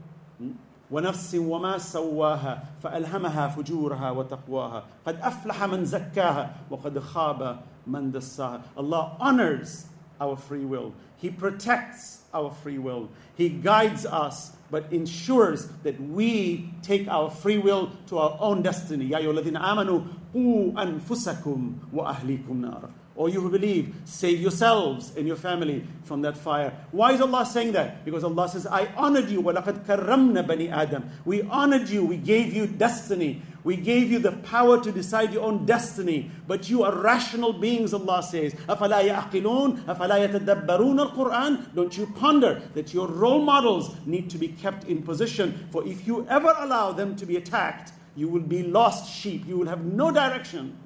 ونفس 0.90 1.35
وما 1.35 1.78
سواها 1.78 2.64
فألهمها 2.82 3.49
فجورها 3.49 4.11
وتقواها 4.11 4.85
قد 5.06 5.20
أفلح 5.20 5.64
من 5.64 5.85
زكاها 5.85 6.50
وقد 6.70 6.99
خاب 6.99 7.61
من 7.87 8.11
دساها 8.11 8.62
Allah 8.76 9.16
honors 9.20 9.87
our 10.20 10.37
free 10.37 10.64
will. 10.64 10.94
He 11.16 11.30
protects 11.30 12.23
our 12.32 12.50
free 12.50 12.78
will. 12.78 13.11
He 13.37 13.49
guides 13.49 14.06
us 14.06 14.52
but 14.73 14.85
ensures 14.92 15.66
that 15.82 16.00
we 16.00 16.70
take 16.82 17.08
our 17.08 17.30
free 17.30 17.58
will 17.58 17.90
to 18.08 18.18
our 18.18 18.37
own 18.40 18.62
destiny. 18.62 19.08
يا 19.11 19.18
أيها 19.18 19.30
الذين 19.30 19.56
آمنوا 19.56 20.00
قوا 20.35 20.82
أنفسكم 20.82 21.73
وأهليكم 21.92 22.61
نارا 22.61 22.90
or 23.18 23.28
you 23.28 23.40
who 23.40 23.50
believe, 23.50 23.92
save 24.04 24.40
yourselves 24.40 25.12
and 25.16 25.26
your 25.26 25.35
family 25.35 25.85
from 26.04 26.23
that 26.23 26.37
fire. 26.37 26.73
Why 26.92 27.12
is 27.12 27.20
Allah 27.20 27.44
saying 27.44 27.73
that? 27.73 28.04
Because 28.04 28.23
Allah 28.23 28.49
says, 28.49 28.64
I 28.64 28.87
honored 28.97 29.28
you. 29.28 29.42
وَلَقَدْ 29.42 29.85
كَرَّمْنَا 29.85 30.47
بَنِي 30.47 30.70
Adam. 30.70 31.11
We 31.25 31.42
honored 31.42 31.88
you. 31.88 32.04
We 32.04 32.16
gave 32.16 32.54
you 32.54 32.68
destiny. 32.68 33.42
We 33.64 33.75
gave 33.75 34.12
you 34.12 34.20
the 34.20 34.32
power 34.32 34.80
to 34.80 34.92
decide 34.92 35.32
your 35.32 35.42
own 35.42 35.66
destiny. 35.66 36.30
But 36.47 36.70
you 36.70 36.85
are 36.85 36.94
rational 36.94 37.52
beings, 37.52 37.92
Allah 37.92 38.23
says. 38.23 38.54
أَفَلَا 38.54 39.12
يَعْقِلُونَ 39.12 39.87
أَفَلَا 39.87 40.28
يَتَدَبَّرُونَ 40.28 41.11
الْقُرْآنِ 41.11 41.75
Don't 41.75 41.99
you 41.99 42.06
ponder 42.14 42.62
that 42.75 42.95
your 42.95 43.08
role 43.08 43.43
models 43.43 43.97
need 44.06 44.30
to 44.30 44.38
be 44.38 44.47
kept 44.47 44.84
in 44.84 45.02
position. 45.02 45.67
For 45.73 45.84
if 45.84 46.06
you 46.06 46.25
ever 46.28 46.54
allow 46.56 46.93
them 46.93 47.17
to 47.17 47.26
be 47.26 47.36
attacked, 47.36 47.93
you 48.14 48.28
will 48.28 48.43
be 48.43 48.62
lost 48.62 49.12
sheep. 49.12 49.45
You 49.45 49.58
will 49.58 49.67
have 49.67 49.84
no 49.84 50.12
direction. 50.12 50.76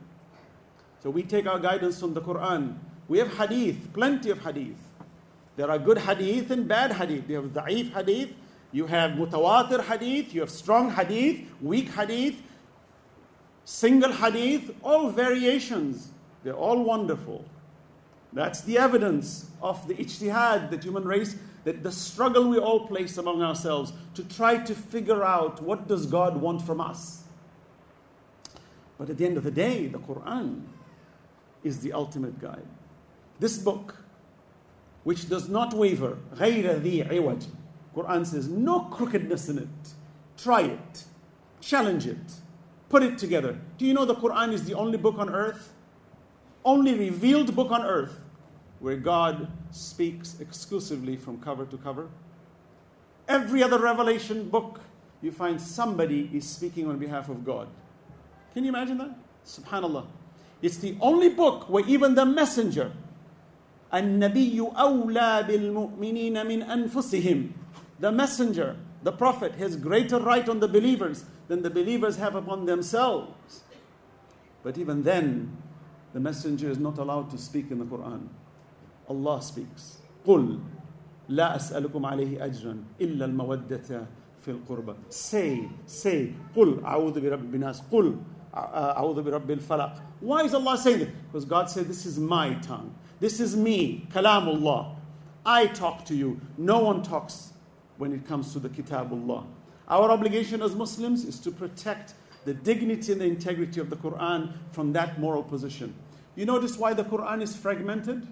So 1.08 1.12
we 1.12 1.24
take 1.24 1.48
our 1.48 1.58
guidance 1.58 2.02
from 2.02 2.13
the 2.13 2.20
Quran. 2.20 2.76
We 3.08 3.20
have 3.20 3.38
hadith, 3.38 3.93
plenty 3.93 4.30
of 4.30 4.39
hadith. 4.39 4.76
There 5.56 5.72
are 5.72 5.80
good 5.80 6.00
hadith 6.00 6.52
and 6.52 6.67
bad 6.67 6.91
hadith. 6.91 7.30
You 7.30 7.38
have 7.38 7.54
da'if 7.54 7.93
hadith, 7.93 8.32
you 8.74 8.88
have 8.88 9.12
mutawatir 9.12 9.86
hadith, 9.86 10.34
you 10.36 10.41
have 10.41 10.50
strong 10.50 10.91
hadith, 10.91 11.48
weak 11.62 11.93
hadith, 11.93 12.36
single 13.63 14.12
hadith, 14.12 14.76
all 14.84 15.10
variations. 15.10 16.10
They're 16.43 16.54
all 16.54 16.84
wonderful. 16.84 17.46
That's 18.34 18.60
the 18.63 18.78
evidence 18.78 19.50
of 19.62 19.88
the 19.88 19.93
ijtihad, 19.93 20.72
the 20.72 20.78
human 20.78 21.06
race, 21.06 21.38
that 21.63 21.84
the 21.84 21.91
struggle 21.93 22.50
we 22.50 22.58
all 22.58 22.86
place 22.86 23.17
among 23.17 23.41
ourselves 23.41 23.93
to 24.15 24.26
try 24.26 24.58
to 24.58 24.76
figure 24.76 25.24
out 25.24 25.62
what 25.63 25.88
does 25.88 26.06
God 26.06 26.36
want 26.36 26.63
from 26.63 26.82
us. 26.82 27.24
But 28.98 29.10
at 29.10 29.17
the 29.17 29.26
end 29.26 29.38
of 29.38 29.46
the 29.46 29.52
day, 29.52 29.88
the 29.88 30.00
Quran 30.00 30.63
is 31.66 31.81
the 31.81 31.92
ultimate 31.92 32.40
guide. 32.40 32.66
This 33.40 33.59
book, 33.59 33.96
which 35.05 35.28
does 35.28 35.48
not 35.48 35.74
waver, 35.74 36.18
غَيْرَ 36.35 36.81
ذِي 36.81 37.09
عِوَجٍ 37.09 37.46
Quran 37.94 38.26
says, 38.26 38.48
no 38.48 38.81
crookedness 38.81 39.48
in 39.48 39.59
it. 39.59 39.68
Try 40.38 40.62
it. 40.62 41.05
Challenge 41.61 42.07
it. 42.07 42.33
Put 42.88 43.02
it 43.02 43.18
together. 43.18 43.59
Do 43.78 43.85
you 43.85 43.94
know 43.94 44.05
the 44.05 44.14
Quran 44.14 44.52
is 44.52 44.64
the 44.64 44.74
only 44.74 44.98
book 44.98 45.18
on 45.18 45.28
earth, 45.28 45.72
only 46.64 46.94
revealed 46.94 47.55
book 47.55 47.70
on 47.70 47.83
earth, 47.83 48.20
where 48.81 48.96
God 48.96 49.48
speaks 49.70 50.40
exclusively 50.40 51.16
from 51.16 51.40
cover 51.40 51.66
to 51.66 51.76
cover? 51.76 52.09
Every 53.28 53.62
other 53.62 53.78
revelation 53.78 54.48
book, 54.48 54.81
you 55.20 55.31
find 55.31 55.61
somebody 55.61 56.31
is 56.33 56.48
speaking 56.48 56.88
on 56.88 56.98
behalf 56.98 57.28
of 57.28 57.44
God. 57.44 57.68
Can 58.55 58.64
you 58.64 58.70
imagine 58.70 58.98
that? 58.98 59.14
Subhanallah. 59.46 60.07
It's 60.61 60.76
the 60.78 60.96
only 61.00 61.28
book 61.28 61.68
where 61.68 61.85
even 61.87 62.14
the 62.14 62.24
messenger, 62.24 62.92
النبي 63.92 64.59
أولى 64.59 65.46
بالمؤمنين 65.48 66.46
من 66.46 66.62
أنفسهم, 66.62 67.50
the 67.98 68.12
messenger, 68.12 68.76
the 69.02 69.12
prophet, 69.12 69.57
has 69.57 69.76
greater 69.76 70.18
right 70.18 70.48
on 70.48 70.61
the 70.61 70.68
believers 70.68 71.24
than 71.48 71.62
the 71.62 71.70
believers 71.70 72.16
have 72.16 72.35
upon 72.35 72.66
themselves. 72.66 73.64
But 74.62 74.78
even 74.78 75.02
then, 75.02 75.57
the 76.12 76.20
messenger 76.20 76.70
is 76.70 76.78
not 76.78 76.98
allowed 76.98 77.31
to 77.31 77.38
speak 77.38 77.70
in 77.70 77.78
the 77.78 77.85
Quran. 77.85 78.28
Allah 79.09 79.42
speaks. 79.42 79.98
قل 80.26 80.61
لا 81.28 81.57
أسألكم 81.57 82.07
عليه 82.07 82.44
أجرا 82.44 82.85
إلا 83.00 83.24
المودة 83.24 84.07
في 84.44 84.48
القربى. 84.48 84.94
Say, 85.09 85.68
say, 85.87 86.35
قل 86.55 86.85
أعوذ 86.85 87.20
برب 87.20 87.55
الناس. 87.55 87.83
قل 87.90 88.16
uh, 88.53 89.01
falaq. 89.01 89.99
Why 90.19 90.43
is 90.43 90.53
Allah 90.53 90.77
saying 90.77 90.99
that? 90.99 91.27
Because 91.27 91.45
God 91.45 91.69
said, 91.69 91.88
This 91.88 92.05
is 92.05 92.19
my 92.19 92.55
tongue. 92.55 92.93
This 93.19 93.39
is 93.39 93.55
me, 93.55 94.07
Kalamullah. 94.12 94.95
I 95.45 95.67
talk 95.67 96.05
to 96.05 96.15
you. 96.15 96.39
No 96.57 96.79
one 96.79 97.03
talks 97.03 97.53
when 97.97 98.13
it 98.13 98.27
comes 98.27 98.53
to 98.53 98.60
the 98.60 98.69
Kitabullah. 98.69 99.45
Our 99.88 100.12
obligation 100.12 100.62
as 100.62 100.75
Muslims 100.75 101.23
is 101.23 101.39
to 101.39 101.51
protect 101.51 102.13
the 102.45 102.53
dignity 102.53 103.12
and 103.12 103.21
the 103.21 103.25
integrity 103.25 103.79
of 103.79 103.89
the 103.89 103.95
Quran 103.95 104.53
from 104.71 104.93
that 104.93 105.19
moral 105.19 105.43
position. 105.43 105.93
You 106.36 106.45
notice 106.45 106.77
why 106.77 106.93
the 106.93 107.03
Quran 107.03 107.41
is 107.41 107.55
fragmented? 107.55 108.27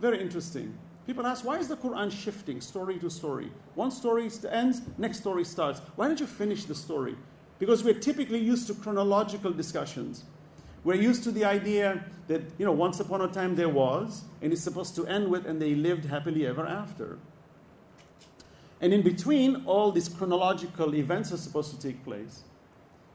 Very 0.00 0.20
interesting. 0.20 0.76
People 1.06 1.26
ask, 1.26 1.44
why 1.44 1.58
is 1.58 1.68
the 1.68 1.76
Quran 1.76 2.10
shifting 2.10 2.60
story 2.60 2.98
to 2.98 3.10
story? 3.10 3.50
One 3.74 3.90
story 3.90 4.30
ends, 4.50 4.82
next 4.98 5.18
story 5.18 5.44
starts. 5.44 5.80
Why 5.96 6.08
don't 6.08 6.20
you 6.20 6.26
finish 6.26 6.64
the 6.64 6.74
story? 6.74 7.16
Because 7.62 7.84
we're 7.84 7.94
typically 7.94 8.40
used 8.40 8.66
to 8.66 8.74
chronological 8.74 9.52
discussions. 9.52 10.24
We're 10.82 11.00
used 11.00 11.22
to 11.22 11.30
the 11.30 11.44
idea 11.44 12.04
that, 12.26 12.42
you 12.58 12.66
know, 12.66 12.72
once 12.72 12.98
upon 12.98 13.20
a 13.20 13.28
time 13.28 13.54
there 13.54 13.68
was, 13.68 14.24
and 14.40 14.52
it's 14.52 14.62
supposed 14.62 14.96
to 14.96 15.06
end 15.06 15.28
with, 15.28 15.46
and 15.46 15.62
they 15.62 15.76
lived 15.76 16.04
happily 16.06 16.44
ever 16.44 16.66
after. 16.66 17.20
And 18.80 18.92
in 18.92 19.02
between, 19.02 19.62
all 19.64 19.92
these 19.92 20.08
chronological 20.08 20.96
events 20.96 21.30
are 21.30 21.36
supposed 21.36 21.70
to 21.70 21.78
take 21.78 22.02
place. 22.02 22.42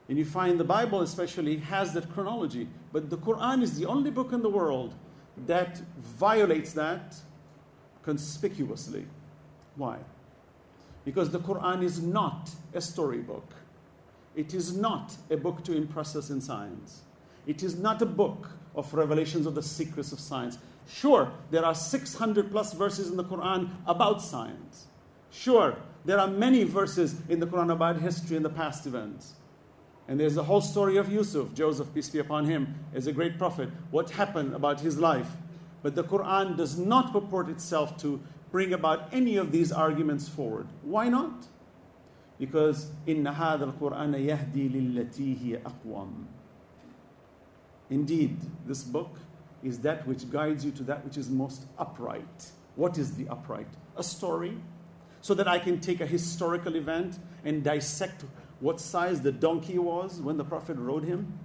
And 0.07 0.17
you 0.17 0.23
find 0.23 0.57
the 0.57 0.63
Bible, 0.63 1.01
especially, 1.01 1.57
has 1.57 1.91
that 1.91 2.09
chronology. 2.13 2.69
But 2.93 3.09
the 3.09 3.17
Quran 3.17 3.61
is 3.61 3.77
the 3.77 3.85
only 3.85 4.11
book 4.11 4.31
in 4.31 4.41
the 4.41 4.49
world 4.49 4.93
that 5.45 5.81
violates 6.17 6.71
that 6.71 7.17
conspicuously. 8.01 9.07
Why? 9.75 9.97
Because 11.03 11.31
the 11.31 11.39
Quran 11.39 11.83
is 11.83 12.01
not 12.01 12.49
a 12.73 12.79
storybook, 12.79 13.53
it 14.37 14.53
is 14.53 14.77
not 14.77 15.17
a 15.29 15.35
book 15.35 15.63
to 15.65 15.75
impress 15.75 16.15
us 16.15 16.29
in 16.29 16.39
science. 16.39 17.01
It 17.47 17.63
is 17.63 17.75
not 17.75 18.01
a 18.01 18.05
book 18.05 18.49
of 18.75 18.93
revelations 18.93 19.47
of 19.47 19.55
the 19.55 19.63
secrets 19.63 20.11
of 20.11 20.19
science. 20.19 20.59
Sure, 20.87 21.31
there 21.51 21.65
are 21.65 21.75
600 21.75 22.51
plus 22.51 22.73
verses 22.73 23.09
in 23.09 23.17
the 23.17 23.23
Quran 23.23 23.69
about 23.87 24.21
science. 24.21 24.85
Sure, 25.31 25.75
There 26.05 26.19
are 26.19 26.27
many 26.27 26.63
verses 26.63 27.15
in 27.27 27.41
the 27.41 27.47
Quran 27.47 27.69
about 27.69 27.99
history 27.99 28.37
and 28.37 28.45
the 28.45 28.49
past 28.49 28.87
events. 28.87 29.33
And 30.07 30.17
there's 30.17 30.35
the 30.35 30.43
whole 30.43 30.61
story 30.61 30.95
of 30.95 31.11
Yusuf, 31.11 31.53
Joseph, 31.53 31.93
peace 31.93 32.09
be 32.09 32.19
upon 32.19 32.45
him, 32.45 32.75
is 32.93 33.07
a 33.07 33.11
great 33.11 33.37
prophet. 33.37 33.67
What 33.91 34.11
happened 34.11 34.53
about 34.53 34.79
his 34.79 34.97
life. 34.97 35.27
But 35.83 35.95
the 35.95 36.05
Quran 36.05 36.55
does 36.55 36.77
not 36.77 37.11
purport 37.11 37.49
itself 37.49 37.97
to 38.03 38.21
bring 38.51 38.71
about 38.71 39.09
any 39.11 39.35
of 39.35 39.51
these 39.51 39.73
arguments 39.73 40.29
forward. 40.29 40.67
Why 40.81 41.09
not? 41.09 41.47
Because 42.38 42.90
in 43.06 43.24
هذا 43.24 43.72
القرآن 43.72 44.14
يهدي 44.14 44.68
للتي 44.68 45.36
هي 45.42 45.62
أقوم. 45.62 46.26
Indeed, 47.90 48.38
this 48.66 48.82
book 48.82 49.18
is 49.62 49.80
that 49.80 50.06
which 50.06 50.30
guides 50.30 50.64
you 50.64 50.70
to 50.72 50.82
that 50.84 51.04
which 51.04 51.16
is 51.16 51.28
most 51.30 51.66
upright. 51.78 52.50
What 52.74 52.98
is 52.98 53.14
the 53.16 53.28
upright? 53.28 53.68
A 53.96 54.02
story, 54.02 54.56
so 55.20 55.34
that 55.34 55.46
I 55.46 55.58
can 55.58 55.78
take 55.78 56.00
a 56.00 56.06
historical 56.06 56.74
event 56.74 57.18
and 57.44 57.62
dissect 57.62 58.24
what 58.60 58.80
size 58.80 59.20
the 59.22 59.32
donkey 59.32 59.78
was 59.78 60.20
when 60.20 60.36
the 60.36 60.44
Prophet 60.44 60.76
rode 60.76 61.04
him? 61.04 61.38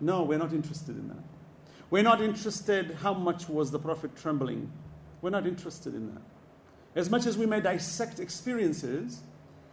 No, 0.00 0.22
we're 0.22 0.38
not 0.38 0.52
interested 0.52 0.96
in 0.96 1.08
that. 1.08 1.24
We're 1.90 2.02
not 2.02 2.20
interested 2.20 2.96
how 3.02 3.14
much 3.14 3.48
was 3.48 3.70
the 3.70 3.78
Prophet 3.78 4.16
trembling. 4.16 4.70
We're 5.22 5.30
not 5.30 5.46
interested 5.46 5.94
in 5.94 6.14
that. 6.14 6.22
As 6.94 7.10
much 7.10 7.26
as 7.26 7.36
we 7.36 7.46
may 7.46 7.60
dissect 7.60 8.20
experiences, 8.20 9.22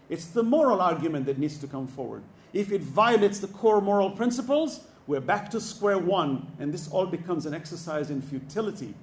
it's 0.09 0.27
the 0.27 0.43
moral 0.43 0.81
argument 0.81 1.27
that 1.27 1.39
needs 1.39 1.59
to 1.59 1.67
come 1.67 1.87
forward. 1.87 2.23
If 2.53 2.73
it 2.73 2.81
violates 2.81 3.41
the 3.41 3.49
core 3.49 3.81
moral 3.81 4.11
principles, 4.11 4.81
we're 5.07 5.21
back 5.21 5.51
to 5.51 5.61
square 5.61 5.99
one, 5.99 6.47
and 6.59 6.73
this 6.73 6.89
all 6.89 7.07
becomes 7.07 7.47
an 7.47 7.55
exercise 7.55 8.11
in 8.11 8.21
futility. 8.23 8.95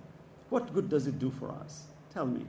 What 0.50 0.74
good 0.74 0.90
does 0.90 1.08
it 1.08 1.20
do 1.20 1.32
for 1.32 1.52
us? 1.52 1.86
Tell 2.14 2.26
me. 2.26 2.46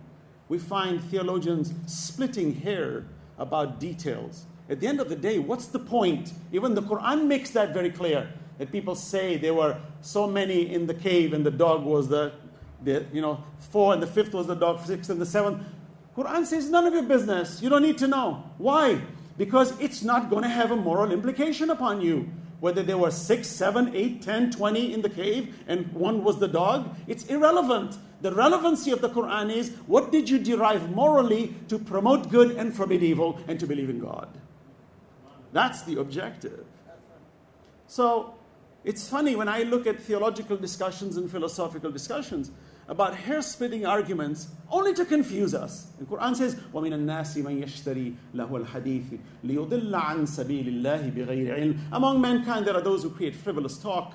We 0.49 0.59
find 0.59 1.03
theologians 1.03 1.73
splitting 1.87 2.55
hair 2.55 3.05
about 3.39 3.81
details. 3.81 4.45
At 4.69 4.81
the 4.81 4.87
end 4.87 5.01
of 5.01 5.09
the 5.09 5.17
day, 5.17 5.39
what's 5.39 5.67
the 5.67 5.79
point? 5.79 6.33
Even 6.53 6.75
the 6.75 6.83
Quran 6.83 7.27
makes 7.27 7.51
that 7.51 7.73
very 7.73 7.91
clear. 7.91 8.29
That 8.59 8.73
people 8.73 8.95
say 8.95 9.37
there 9.37 9.55
were 9.55 9.79
so 10.01 10.27
many 10.27 10.73
in 10.73 10.87
the 10.87 10.95
cave 10.95 11.33
and 11.33 11.45
the 11.45 11.51
dog 11.51 11.85
was 11.85 12.09
the, 12.09 12.33
the 12.83 13.05
you 13.13 13.21
know, 13.21 13.43
four 13.59 13.93
and 13.93 14.03
the 14.03 14.07
fifth 14.07 14.33
was 14.33 14.47
the 14.47 14.55
dog, 14.55 14.85
six 14.85 15.09
and 15.09 15.21
the 15.21 15.27
seventh. 15.27 15.63
Quran 16.17 16.47
says 16.47 16.71
none 16.71 16.87
of 16.87 16.95
your 16.95 17.03
business. 17.03 17.61
You 17.61 17.69
don't 17.69 17.83
need 17.83 17.99
to 17.99 18.07
know. 18.07 18.43
Why? 18.57 19.03
Because 19.37 19.79
it's 19.79 20.03
not 20.03 20.31
going 20.31 20.43
to 20.45 20.49
have 20.49 20.71
a 20.71 20.77
moral 20.77 21.13
implication 21.13 21.69
upon 21.69 22.01
you. 22.01 22.31
Whether 22.61 22.83
there 22.83 22.97
were 22.97 23.11
six, 23.11 23.49
seven, 23.49 23.95
eight, 23.95 24.23
ten, 24.23 24.51
twenty 24.51 24.95
in 24.95 25.03
the 25.03 25.11
cave 25.11 25.55
and 25.67 25.93
one 25.93 26.25
was 26.25 26.39
the 26.39 26.49
dog, 26.49 26.97
it's 27.07 27.27
irrelevant. 27.27 27.99
The 28.23 28.33
relevancy 28.33 28.93
of 28.93 29.03
the 29.03 29.11
Quran 29.11 29.55
is 29.55 29.73
what 29.87 30.11
did 30.11 30.31
you 30.31 30.39
derive 30.39 30.91
morally 30.91 31.55
to 31.69 31.79
promote 31.79 32.31
good 32.31 32.53
and 32.53 32.75
forbid 32.75 33.03
evil 33.03 33.39
and 33.47 33.61
to 33.61 33.67
believe 33.67 33.91
in 33.91 34.01
God? 34.01 34.29
That's 35.53 35.83
the 35.83 36.01
objective. 36.01 36.65
So 37.89 38.35
it's 38.85 39.07
funny 39.07 39.37
when 39.37 39.49
I 39.49 39.65
look 39.65 39.87
at 39.87 40.01
theological 40.01 40.57
discussions 40.57 41.19
and 41.19 41.31
philosophical 41.31 41.91
discussions 41.91 42.51
about 42.88 43.16
hair 43.16 43.42
splitting 43.42 43.86
arguments 43.86 44.50
only 44.70 44.94
to 44.94 45.06
confuse 45.06 45.56
us. 45.56 45.88
The 45.98 46.06
Quran 46.06 46.36
says, 46.36 46.56
وَمِنَ 46.74 46.94
النَّاسِ 46.94 47.38
مَن 47.42 47.64
يَشْتَرِي 47.64 48.16
لَهُ 48.36 48.66
الْحَدِيثِ 48.66 49.20
لِيُضِلَّ 49.46 49.92
عَن 49.92 50.28
سَبِيلِ 50.28 50.82
اللَّهِ 50.82 51.12
بِغَيْرِ 51.16 51.58
عِلْمٍ 51.58 51.80
Among 51.94 52.20
mankind, 52.20 52.66
there 52.66 52.76
are 52.76 52.82
those 52.82 53.04
who 53.04 53.10
create 53.10 53.36
frivolous 53.36 53.78
talk 53.78 54.14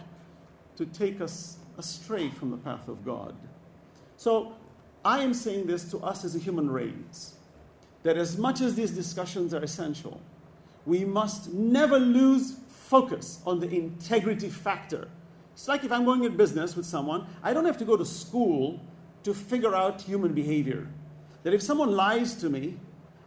to 0.77 0.85
take 0.87 1.21
us 1.21 1.57
astray 1.79 2.29
from 2.31 2.51
the 2.51 2.57
path 2.59 2.89
of 2.89 3.05
God. 3.05 3.35
So 4.17 4.53
I 5.05 5.21
am 5.21 5.33
saying 5.33 5.67
this 5.67 5.91
to 5.91 5.99
us 5.99 6.25
as 6.25 6.35
a 6.35 6.39
human 6.39 6.71
race 6.71 7.35
that 8.03 8.17
as 8.17 8.37
much 8.39 8.61
as 8.61 8.75
these 8.75 8.91
discussions 8.91 9.55
are 9.55 9.63
essential, 9.63 10.21
we 10.85 11.05
must 11.05 11.53
never 11.53 11.99
lose 11.99 12.57
focus 12.69 13.41
on 13.47 13.59
the 13.61 13.69
integrity 13.69 14.49
factor. 14.49 15.09
it's 15.54 15.68
like 15.68 15.84
if 15.84 15.92
I'm 15.92 16.06
going 16.06 16.24
in 16.24 16.38
business 16.38 16.76
with 16.76 16.86
someone, 16.86 17.28
I 17.44 17.54
don't 17.54 17.66
have 17.66 17.78
to 17.80 17.86
go 17.86 17.98
to 17.98 18.06
school 18.06 18.80
to 19.24 19.34
figure 19.34 19.76
out 19.76 20.02
human 20.02 20.34
behavior. 20.34 20.88
That 21.44 21.54
if 21.54 21.62
someone 21.62 21.92
lies 21.92 22.36
to 22.36 22.50
me, 22.50 22.78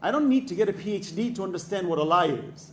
I 0.02 0.10
don't 0.10 0.28
need 0.28 0.48
to 0.48 0.54
get 0.54 0.68
a 0.68 0.72
PhD 0.72 1.34
to 1.36 1.42
understand 1.42 1.88
what 1.88 1.98
a 1.98 2.02
lie 2.02 2.26
is. 2.26 2.72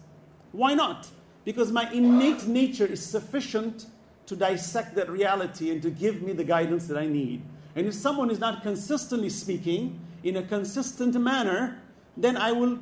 Why 0.52 0.74
not? 0.74 1.08
Because 1.46 1.72
my 1.72 1.90
innate 1.92 2.46
nature 2.46 2.86
is 2.86 3.04
sufficient 3.04 3.88
to 4.26 4.36
dissect 4.36 4.96
that 4.96 5.10
reality 5.10 5.72
and 5.72 5.82
to 5.82 5.90
give 5.90 6.22
me 6.22 6.34
the 6.34 6.44
guidance 6.44 6.88
that 6.88 6.98
I 6.98 7.08
need. 7.08 7.42
And 7.76 7.88
if 7.88 7.94
someone 7.94 8.30
is 8.30 8.40
not 8.40 8.62
consistently 8.62 9.30
speaking 9.30 10.00
in 10.24 10.38
a 10.38 10.44
consistent 10.44 11.20
manner, 11.20 11.80
then 12.18 12.38
I 12.38 12.52
will 12.52 12.80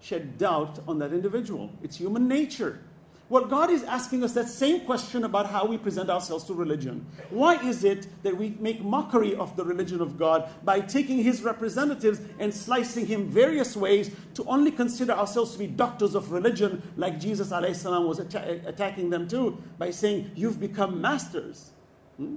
shed 0.00 0.38
doubt 0.38 0.80
on 0.86 0.98
that 0.98 1.12
individual. 1.12 1.70
It's 1.82 1.96
human 1.96 2.28
nature. 2.28 2.80
Well, 3.30 3.46
God 3.46 3.70
is 3.70 3.82
asking 3.84 4.22
us 4.22 4.34
that 4.34 4.48
same 4.48 4.80
question 4.80 5.24
about 5.24 5.48
how 5.48 5.64
we 5.64 5.78
present 5.78 6.10
ourselves 6.10 6.44
to 6.44 6.54
religion. 6.54 7.06
Why 7.30 7.54
is 7.62 7.82
it 7.82 8.06
that 8.22 8.36
we 8.36 8.50
make 8.60 8.82
mockery 8.82 9.34
of 9.34 9.56
the 9.56 9.64
religion 9.64 10.02
of 10.02 10.18
God 10.18 10.50
by 10.62 10.80
taking 10.80 11.22
His 11.22 11.42
representatives 11.42 12.20
and 12.38 12.52
slicing 12.52 13.06
Him 13.06 13.26
various 13.26 13.76
ways 13.76 14.10
to 14.34 14.44
only 14.44 14.70
consider 14.70 15.12
ourselves 15.12 15.52
to 15.52 15.58
be 15.58 15.66
doctors 15.66 16.14
of 16.14 16.32
religion, 16.32 16.82
like 16.96 17.18
Jesus 17.18 17.50
was 17.50 18.20
atta- 18.20 18.60
attacking 18.66 19.08
them 19.08 19.26
too, 19.26 19.56
by 19.78 19.90
saying, 19.90 20.30
You've 20.34 20.60
become 20.60 21.00
masters. 21.00 21.70
Hmm? 22.18 22.36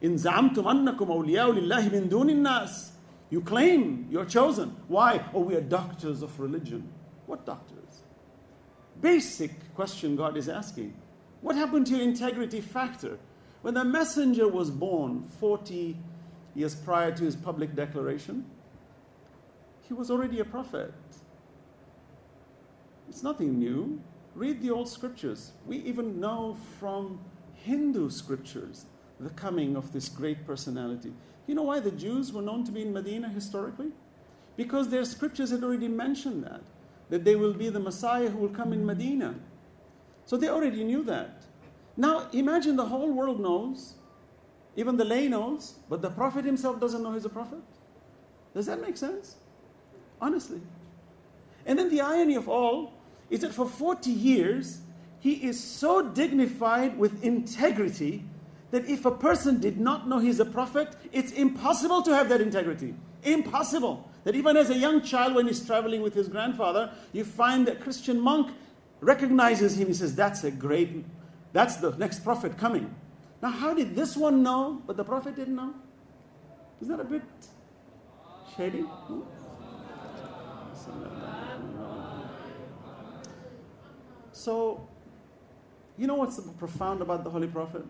You 0.00 0.18
claim 3.40 4.06
you're 4.10 4.24
chosen. 4.24 4.76
Why? 4.88 5.24
Oh, 5.34 5.40
we 5.40 5.56
are 5.56 5.60
doctors 5.60 6.22
of 6.22 6.38
religion. 6.38 6.88
What 7.26 7.44
doctors? 7.44 7.81
Basic 9.02 9.74
question 9.74 10.16
God 10.16 10.36
is 10.36 10.48
asking. 10.48 10.94
What 11.40 11.56
happened 11.56 11.86
to 11.88 11.96
your 11.96 12.02
integrity 12.02 12.60
factor? 12.60 13.18
When 13.62 13.74
the 13.74 13.84
messenger 13.84 14.48
was 14.48 14.70
born 14.70 15.24
40 15.40 15.96
years 16.54 16.74
prior 16.74 17.10
to 17.12 17.24
his 17.24 17.36
public 17.36 17.74
declaration, 17.74 18.44
he 19.86 19.92
was 19.92 20.10
already 20.10 20.38
a 20.38 20.44
prophet. 20.44 20.94
It's 23.08 23.22
nothing 23.22 23.58
new. 23.58 24.00
Read 24.34 24.62
the 24.62 24.70
old 24.70 24.88
scriptures. 24.88 25.52
We 25.66 25.78
even 25.78 26.20
know 26.20 26.56
from 26.78 27.20
Hindu 27.54 28.08
scriptures 28.08 28.86
the 29.20 29.30
coming 29.30 29.76
of 29.76 29.92
this 29.92 30.08
great 30.08 30.46
personality. 30.46 31.12
You 31.46 31.56
know 31.56 31.62
why 31.62 31.80
the 31.80 31.90
Jews 31.90 32.32
were 32.32 32.42
known 32.42 32.64
to 32.64 32.72
be 32.72 32.82
in 32.82 32.92
Medina 32.92 33.28
historically? 33.28 33.90
Because 34.56 34.88
their 34.88 35.04
scriptures 35.04 35.50
had 35.50 35.64
already 35.64 35.88
mentioned 35.88 36.44
that, 36.44 36.62
that 37.12 37.24
they 37.24 37.36
will 37.36 37.52
be 37.52 37.68
the 37.68 37.78
Messiah 37.78 38.30
who 38.30 38.38
will 38.38 38.48
come 38.48 38.72
in 38.72 38.86
Medina. 38.86 39.34
So 40.24 40.38
they 40.38 40.48
already 40.48 40.82
knew 40.82 41.02
that. 41.02 41.42
Now 41.94 42.26
imagine 42.32 42.74
the 42.74 42.86
whole 42.86 43.12
world 43.12 43.38
knows, 43.38 43.96
even 44.76 44.96
the 44.96 45.04
lay 45.04 45.28
knows, 45.28 45.74
but 45.90 46.00
the 46.00 46.08
prophet 46.08 46.46
himself 46.46 46.80
doesn't 46.80 47.02
know 47.02 47.12
he's 47.12 47.26
a 47.26 47.28
prophet. 47.28 47.58
Does 48.54 48.64
that 48.64 48.80
make 48.80 48.96
sense? 48.96 49.36
Honestly. 50.22 50.62
And 51.66 51.78
then 51.78 51.90
the 51.90 52.00
irony 52.00 52.34
of 52.34 52.48
all 52.48 52.94
is 53.28 53.40
that 53.40 53.52
for 53.52 53.68
40 53.68 54.10
years, 54.10 54.78
he 55.20 55.34
is 55.34 55.62
so 55.62 56.00
dignified 56.00 56.98
with 56.98 57.22
integrity 57.22 58.24
that 58.70 58.88
if 58.88 59.04
a 59.04 59.10
person 59.10 59.60
did 59.60 59.78
not 59.78 60.08
know 60.08 60.18
he's 60.18 60.40
a 60.40 60.46
prophet, 60.46 60.96
it's 61.12 61.32
impossible 61.32 62.00
to 62.04 62.14
have 62.14 62.30
that 62.30 62.40
integrity. 62.40 62.94
Impossible. 63.22 64.08
That 64.24 64.34
even 64.36 64.56
as 64.56 64.70
a 64.70 64.76
young 64.76 65.02
child, 65.02 65.34
when 65.34 65.46
he's 65.46 65.64
traveling 65.64 66.02
with 66.02 66.14
his 66.14 66.28
grandfather, 66.28 66.90
you 67.12 67.24
find 67.24 67.68
a 67.68 67.74
Christian 67.74 68.20
monk 68.20 68.50
recognizes 69.00 69.76
him. 69.76 69.88
He 69.88 69.94
says, 69.94 70.14
That's 70.14 70.44
a 70.44 70.50
great, 70.50 71.04
that's 71.52 71.76
the 71.76 71.90
next 71.96 72.22
prophet 72.22 72.56
coming. 72.56 72.94
Now, 73.42 73.50
how 73.50 73.74
did 73.74 73.96
this 73.96 74.16
one 74.16 74.42
know, 74.42 74.80
but 74.86 74.96
the 74.96 75.04
prophet 75.04 75.34
didn't 75.34 75.56
know? 75.56 75.74
Is 76.80 76.88
that 76.88 77.00
a 77.00 77.04
bit 77.04 77.22
shady? 78.56 78.80
Hmm? 78.80 79.20
So, 84.32 84.88
you 85.96 86.06
know 86.06 86.14
what's 86.14 86.40
profound 86.58 87.02
about 87.02 87.22
the 87.22 87.30
Holy 87.30 87.46
Prophet? 87.46 87.84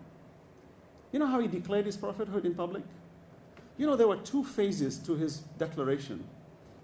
You 1.12 1.18
know 1.18 1.26
how 1.26 1.40
he 1.40 1.48
declared 1.48 1.86
his 1.86 1.96
prophethood 1.96 2.44
in 2.44 2.54
public? 2.54 2.82
You 3.78 3.86
know, 3.86 3.96
there 3.96 4.08
were 4.08 4.16
two 4.16 4.44
phases 4.44 4.98
to 4.98 5.14
his 5.14 5.38
declaration. 5.58 6.24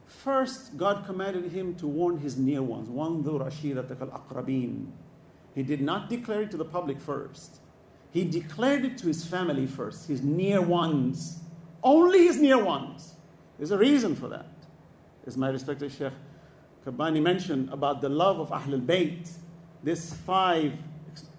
First, 0.07 0.77
God 0.77 1.05
commanded 1.05 1.53
him 1.53 1.75
to 1.77 1.87
warn 1.87 2.19
his 2.19 2.39
near 2.39 2.63
ones. 2.63 2.89
He 5.55 5.63
did 5.63 5.81
not 5.81 6.09
declare 6.09 6.43
it 6.43 6.51
to 6.51 6.57
the 6.57 6.65
public 6.65 6.99
first. 6.99 7.61
He 8.11 8.25
declared 8.25 8.85
it 8.85 8.97
to 8.99 9.07
his 9.07 9.25
family 9.25 9.67
first, 9.67 10.09
his 10.09 10.23
near 10.23 10.63
ones. 10.63 11.41
Only 11.83 12.25
his 12.25 12.41
near 12.41 12.63
ones. 12.63 13.15
There's 13.59 13.71
a 13.71 13.79
reason 13.79 14.17
for 14.17 14.29
that. 14.29 14.47
As 15.27 15.37
my 15.37 15.51
respected 15.51 15.93
Sheikh 15.93 16.13
Kabani 16.87 17.21
mentioned 17.21 17.69
about 17.71 18.01
the 18.01 18.09
love 18.09 18.41
of 18.41 18.49
Ahlul 18.49 18.85
Bayt, 18.85 19.31
these 19.85 20.15
five 20.15 20.73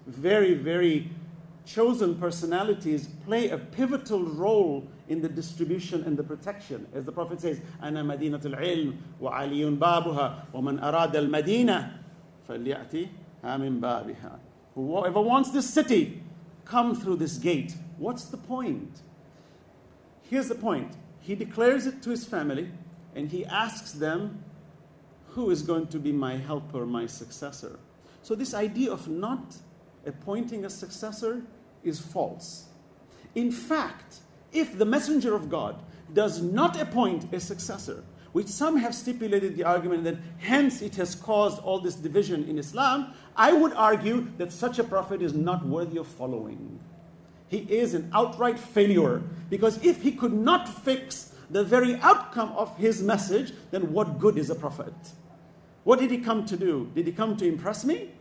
very, 0.06 0.54
very 0.54 1.10
chosen 1.64 2.14
personalities 2.14 3.08
play 3.24 3.48
a 3.50 3.58
pivotal 3.58 4.22
role 4.22 4.86
in 5.09 5.21
the 5.21 5.29
distribution 5.29 6.03
and 6.03 6.17
the 6.17 6.23
protection. 6.23 6.87
As 6.93 7.05
the 7.05 7.11
Prophet 7.11 7.41
says, 7.41 7.59
أنا 7.81 8.03
مدينة 8.03 8.45
العلم 8.45 8.95
وعلي 9.21 9.77
بابها 9.77 10.45
ومن 10.53 10.79
أراد 10.79 11.15
المدينة 11.15 11.91
فليأتيها 12.47 13.57
من 13.57 13.79
بابها. 13.79 14.39
Whoever 14.75 15.21
wants 15.21 15.51
this 15.51 15.69
city, 15.69 16.21
come 16.65 16.95
through 16.95 17.17
this 17.17 17.37
gate. 17.37 17.75
What's 17.97 18.25
the 18.25 18.37
point? 18.37 19.01
Here's 20.29 20.49
the 20.49 20.55
point. 20.55 20.97
He 21.21 21.35
declares 21.35 21.87
it 21.87 22.01
to 22.03 22.09
his 22.09 22.25
family 22.25 22.69
and 23.15 23.29
he 23.29 23.45
asks 23.45 23.93
them, 23.93 24.43
Who 25.29 25.49
is 25.49 25.61
going 25.61 25.87
to 25.87 25.99
be 25.99 26.11
my 26.11 26.37
helper, 26.37 26.85
my 26.85 27.05
successor? 27.05 27.79
So, 28.21 28.35
this 28.35 28.53
idea 28.53 28.91
of 28.91 29.07
not 29.07 29.55
appointing 30.05 30.65
a 30.65 30.69
successor 30.69 31.43
is 31.83 31.99
false. 31.99 32.65
In 33.35 33.51
fact, 33.51 34.19
if 34.52 34.76
the 34.76 34.84
messenger 34.84 35.34
of 35.34 35.48
God 35.48 35.76
does 36.12 36.42
not 36.42 36.80
appoint 36.80 37.32
a 37.32 37.40
successor, 37.40 38.04
which 38.32 38.46
some 38.46 38.76
have 38.76 38.94
stipulated 38.94 39.56
the 39.56 39.64
argument 39.64 40.04
that 40.04 40.16
hence 40.38 40.82
it 40.82 40.94
has 40.96 41.14
caused 41.14 41.60
all 41.60 41.80
this 41.80 41.96
division 41.96 42.48
in 42.48 42.58
Islam, 42.58 43.12
I 43.36 43.52
would 43.52 43.72
argue 43.72 44.28
that 44.38 44.52
such 44.52 44.78
a 44.78 44.84
prophet 44.84 45.22
is 45.22 45.34
not 45.34 45.66
worthy 45.66 45.98
of 45.98 46.06
following. 46.06 46.78
He 47.48 47.58
is 47.58 47.94
an 47.94 48.08
outright 48.14 48.58
failure 48.58 49.22
because 49.48 49.84
if 49.84 50.02
he 50.02 50.12
could 50.12 50.32
not 50.32 50.68
fix 50.68 51.34
the 51.50 51.64
very 51.64 51.96
outcome 51.96 52.52
of 52.52 52.76
his 52.76 53.02
message, 53.02 53.52
then 53.72 53.92
what 53.92 54.20
good 54.20 54.38
is 54.38 54.50
a 54.50 54.54
prophet? 54.54 54.94
What 55.82 55.98
did 55.98 56.12
he 56.12 56.18
come 56.18 56.46
to 56.46 56.56
do? 56.56 56.90
Did 56.94 57.06
he 57.06 57.12
come 57.12 57.36
to 57.38 57.46
impress 57.46 57.84
me? 57.84 58.12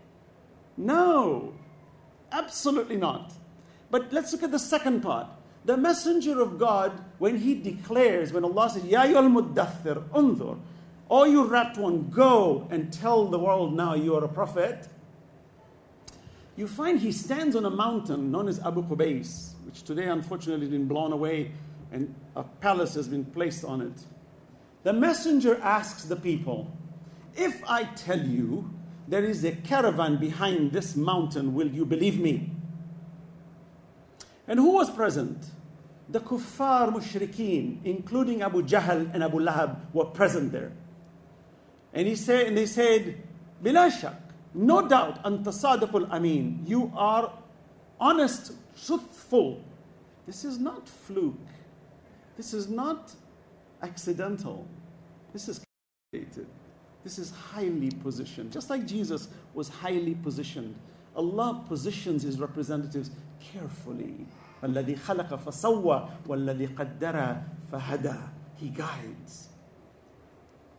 No, 0.77 1.53
absolutely 2.31 2.97
not. 2.97 3.33
But 3.91 4.11
let's 4.11 4.31
look 4.31 4.43
at 4.43 4.51
the 4.51 4.59
second 4.59 5.01
part. 5.01 5.27
The 5.69 5.77
messenger 5.77 6.41
of 6.41 6.57
God, 6.57 6.99
when 7.19 7.37
he 7.37 7.53
declares, 7.53 8.33
when 8.33 8.43
Allah 8.43 8.71
says, 8.71 8.85
Ya 8.85 9.03
yul 9.03 9.29
muddathir, 9.29 10.03
unzur, 10.09 10.57
O 11.11 11.25
you 11.25 11.45
wrapped 11.45 11.77
one, 11.77 12.09
go 12.09 12.67
and 12.71 12.91
tell 12.91 13.27
the 13.27 13.37
world 13.37 13.75
now 13.75 13.93
you 13.93 14.15
are 14.15 14.23
a 14.23 14.27
prophet. 14.27 14.87
You 16.57 16.67
find 16.67 16.99
he 16.99 17.11
stands 17.11 17.55
on 17.55 17.65
a 17.65 17.69
mountain 17.69 18.31
known 18.31 18.47
as 18.47 18.59
Abu 18.61 18.81
Qubais, 18.81 19.51
which 19.67 19.83
today 19.83 20.05
unfortunately 20.05 20.65
has 20.65 20.71
been 20.71 20.87
blown 20.87 21.11
away 21.11 21.51
and 21.91 22.15
a 22.35 22.41
palace 22.41 22.95
has 22.95 23.07
been 23.07 23.25
placed 23.25 23.63
on 23.63 23.81
it. 23.81 24.01
The 24.81 24.93
messenger 24.93 25.61
asks 25.61 26.05
the 26.05 26.15
people, 26.15 26.75
If 27.35 27.63
I 27.67 27.83
tell 27.83 28.19
you 28.19 28.73
there 29.07 29.23
is 29.23 29.45
a 29.45 29.51
caravan 29.51 30.17
behind 30.17 30.71
this 30.71 30.95
mountain, 30.95 31.53
will 31.53 31.69
you 31.69 31.85
believe 31.85 32.19
me? 32.19 32.53
And 34.47 34.59
who 34.59 34.71
was 34.71 34.89
present? 34.89 35.45
The 36.09 36.19
kuffar 36.19 36.91
mushrikeen, 36.91 37.79
including 37.83 38.41
Abu 38.41 38.63
Jahl 38.63 39.13
and 39.13 39.23
Abu 39.23 39.39
Lahab, 39.39 39.77
were 39.93 40.05
present 40.05 40.51
there. 40.51 40.71
And 41.93 42.07
he 42.07 42.15
said, 42.15 42.47
and 42.47 42.57
they 42.57 42.65
said, 42.65 43.21
Bila 43.63 43.91
shak, 43.91 44.19
no 44.53 44.87
doubt, 44.87 45.23
anta 45.23 45.49
sadiqul 45.49 46.09
amin, 46.11 46.63
you 46.65 46.91
are 46.95 47.31
honest, 47.99 48.53
truthful. 48.85 49.63
This 50.25 50.45
is 50.45 50.57
not 50.59 50.87
fluke. 50.87 51.35
This 52.37 52.53
is 52.53 52.69
not 52.69 53.11
accidental. 53.81 54.67
This 55.33 55.47
is 55.49 55.63
calculated. 56.11 56.47
This 57.03 57.19
is 57.19 57.31
highly 57.31 57.91
positioned. 57.91 58.51
Just 58.51 58.69
like 58.69 58.85
Jesus 58.85 59.29
was 59.53 59.69
highly 59.69 60.15
positioned. 60.15 60.75
Allah 61.15 61.63
positions 61.67 62.23
his 62.23 62.39
representatives 62.39 63.11
carefully. 63.39 64.25
الذي 64.64 64.96
خلق 64.96 65.34
فسوى 65.34 66.08
والذي 66.26 66.66
قدر 66.66 67.42
فهدى 67.72 68.18
He 68.56 68.68
guides. 68.68 69.48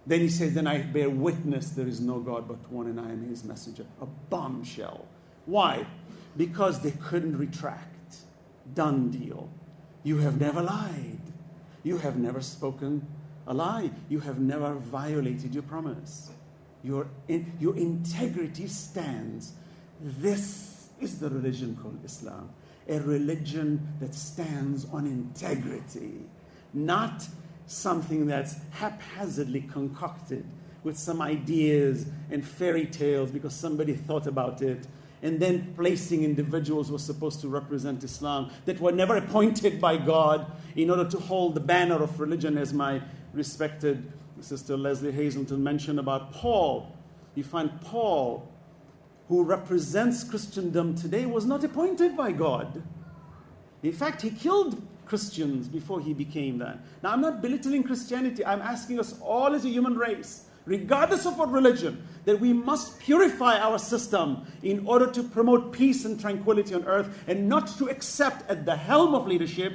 Then 0.07 0.21
he 0.21 0.29
says, 0.29 0.53
Then 0.53 0.67
I 0.67 0.81
bear 0.81 1.09
witness 1.09 1.69
there 1.69 1.87
is 1.87 1.99
no 1.99 2.19
God 2.19 2.47
but 2.47 2.71
one 2.71 2.87
and 2.87 2.99
I 2.99 3.11
am 3.11 3.27
his 3.27 3.43
messenger. 3.43 3.85
A 4.01 4.05
bombshell. 4.05 5.05
Why? 5.45 5.85
Because 6.37 6.79
they 6.81 6.91
couldn't 6.91 7.37
retract. 7.37 8.17
Done 8.73 9.09
deal. 9.09 9.49
You 10.03 10.17
have 10.19 10.39
never 10.39 10.61
lied. 10.61 11.21
You 11.83 11.97
have 11.97 12.17
never 12.17 12.41
spoken 12.41 13.05
a 13.47 13.53
lie. 13.53 13.91
You 14.09 14.19
have 14.21 14.39
never 14.39 14.75
violated 14.75 15.53
your 15.53 15.63
promise. 15.63 16.31
Your, 16.83 17.07
in, 17.27 17.53
your 17.59 17.75
integrity 17.75 18.67
stands. 18.67 19.53
This 20.01 20.89
is 21.01 21.19
the 21.19 21.29
religion 21.29 21.77
called 21.81 21.99
Islam 22.05 22.49
a 22.90 23.00
religion 23.00 23.88
that 24.00 24.14
stands 24.14 24.84
on 24.92 25.06
integrity, 25.06 26.26
not 26.74 27.26
something 27.66 28.26
that's 28.26 28.56
haphazardly 28.70 29.62
concocted 29.62 30.44
with 30.82 30.98
some 30.98 31.22
ideas 31.22 32.06
and 32.30 32.44
fairy 32.44 32.86
tales 32.86 33.30
because 33.30 33.54
somebody 33.54 33.94
thought 33.94 34.26
about 34.26 34.60
it, 34.60 34.86
and 35.22 35.38
then 35.38 35.72
placing 35.76 36.24
individuals 36.24 36.88
who 36.88 36.94
were 36.94 36.98
supposed 36.98 37.40
to 37.40 37.48
represent 37.48 38.02
Islam 38.02 38.50
that 38.64 38.80
were 38.80 38.92
never 38.92 39.16
appointed 39.16 39.80
by 39.80 39.96
God 39.96 40.50
in 40.74 40.90
order 40.90 41.08
to 41.08 41.18
hold 41.18 41.54
the 41.54 41.60
banner 41.60 42.02
of 42.02 42.18
religion, 42.18 42.58
as 42.58 42.72
my 42.72 43.00
respected 43.32 44.12
sister 44.40 44.76
Lesley 44.76 45.12
Hazleton 45.12 45.62
mentioned 45.62 45.98
about 45.98 46.32
Paul. 46.32 46.96
You 47.34 47.44
find 47.44 47.80
Paul 47.82 48.50
who 49.30 49.44
represents 49.44 50.24
Christendom 50.24 50.96
today, 50.96 51.24
was 51.24 51.46
not 51.46 51.62
appointed 51.62 52.16
by 52.16 52.32
God. 52.32 52.82
In 53.84 53.92
fact, 53.92 54.22
he 54.22 54.30
killed 54.30 54.82
Christians 55.06 55.68
before 55.68 56.00
he 56.00 56.12
became 56.12 56.58
that. 56.58 56.80
Now, 57.00 57.12
I'm 57.12 57.20
not 57.20 57.40
belittling 57.40 57.84
Christianity. 57.84 58.44
I'm 58.44 58.60
asking 58.60 58.98
us 58.98 59.14
all 59.20 59.54
as 59.54 59.64
a 59.64 59.68
human 59.68 59.96
race, 59.96 60.46
regardless 60.64 61.26
of 61.26 61.38
what 61.38 61.52
religion, 61.52 62.04
that 62.24 62.40
we 62.40 62.52
must 62.52 62.98
purify 62.98 63.56
our 63.60 63.78
system 63.78 64.44
in 64.64 64.84
order 64.84 65.06
to 65.06 65.22
promote 65.22 65.70
peace 65.70 66.04
and 66.04 66.18
tranquility 66.20 66.74
on 66.74 66.84
earth 66.86 67.22
and 67.28 67.48
not 67.48 67.68
to 67.78 67.88
accept 67.88 68.50
at 68.50 68.66
the 68.66 68.74
helm 68.74 69.14
of 69.14 69.28
leadership 69.28 69.74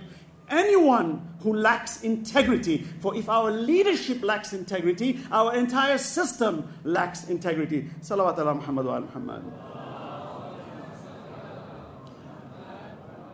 anyone 0.49 1.35
who 1.41 1.53
lacks 1.53 2.01
integrity. 2.01 2.79
For 2.99 3.15
if 3.15 3.29
our 3.29 3.51
leadership 3.51 4.23
lacks 4.23 4.53
integrity, 4.53 5.19
our 5.31 5.55
entire 5.55 5.97
system 5.97 6.67
lacks 6.83 7.29
integrity. 7.29 7.89
Salawat 8.01 8.37
ala 8.39 8.55
Muhammad 8.55 8.85
wa 8.85 8.99
Muhammad. 8.99 9.43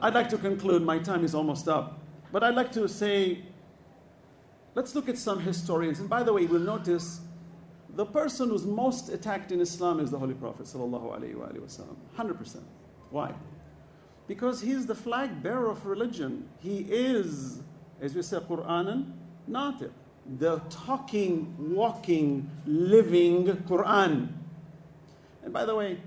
I'd 0.01 0.13
like 0.15 0.29
to 0.29 0.37
conclude, 0.37 0.81
my 0.81 0.97
time 0.97 1.23
is 1.23 1.35
almost 1.35 1.67
up. 1.67 2.01
But 2.31 2.43
I'd 2.43 2.55
like 2.55 2.71
to 2.73 2.87
say, 2.89 3.43
let's 4.73 4.95
look 4.95 5.07
at 5.09 5.17
some 5.17 5.39
historians. 5.39 5.99
And 5.99 6.09
by 6.09 6.23
the 6.23 6.33
way, 6.33 6.45
we'll 6.45 6.59
notice 6.59 7.21
the 7.95 8.05
person 8.05 8.49
who's 8.49 8.65
most 8.65 9.09
attacked 9.09 9.51
in 9.51 9.61
Islam 9.61 9.99
is 9.99 10.09
the 10.09 10.17
Holy 10.17 10.33
Prophet. 10.33 10.65
100%. 10.65 12.63
Why? 13.09 13.33
Because 14.31 14.61
he's 14.61 14.85
the 14.85 14.95
flag 14.95 15.43
bearer 15.43 15.69
of 15.69 15.85
religion. 15.85 16.47
He 16.59 16.85
is, 16.89 17.59
as 17.99 18.15
we 18.15 18.21
say, 18.21 18.37
Qur'anan, 18.37 19.11
natiq. 19.49 19.91
The 20.39 20.59
talking, 20.69 21.53
walking, 21.75 22.49
living 22.65 23.47
Quran. 23.67 24.29
And 25.43 25.51
by 25.51 25.65
the 25.65 25.75
way, 25.75 25.99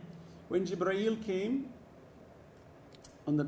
when 0.48 0.66
Jibreel 0.66 1.22
came 1.22 1.68
on 3.26 3.36
the 3.36 3.46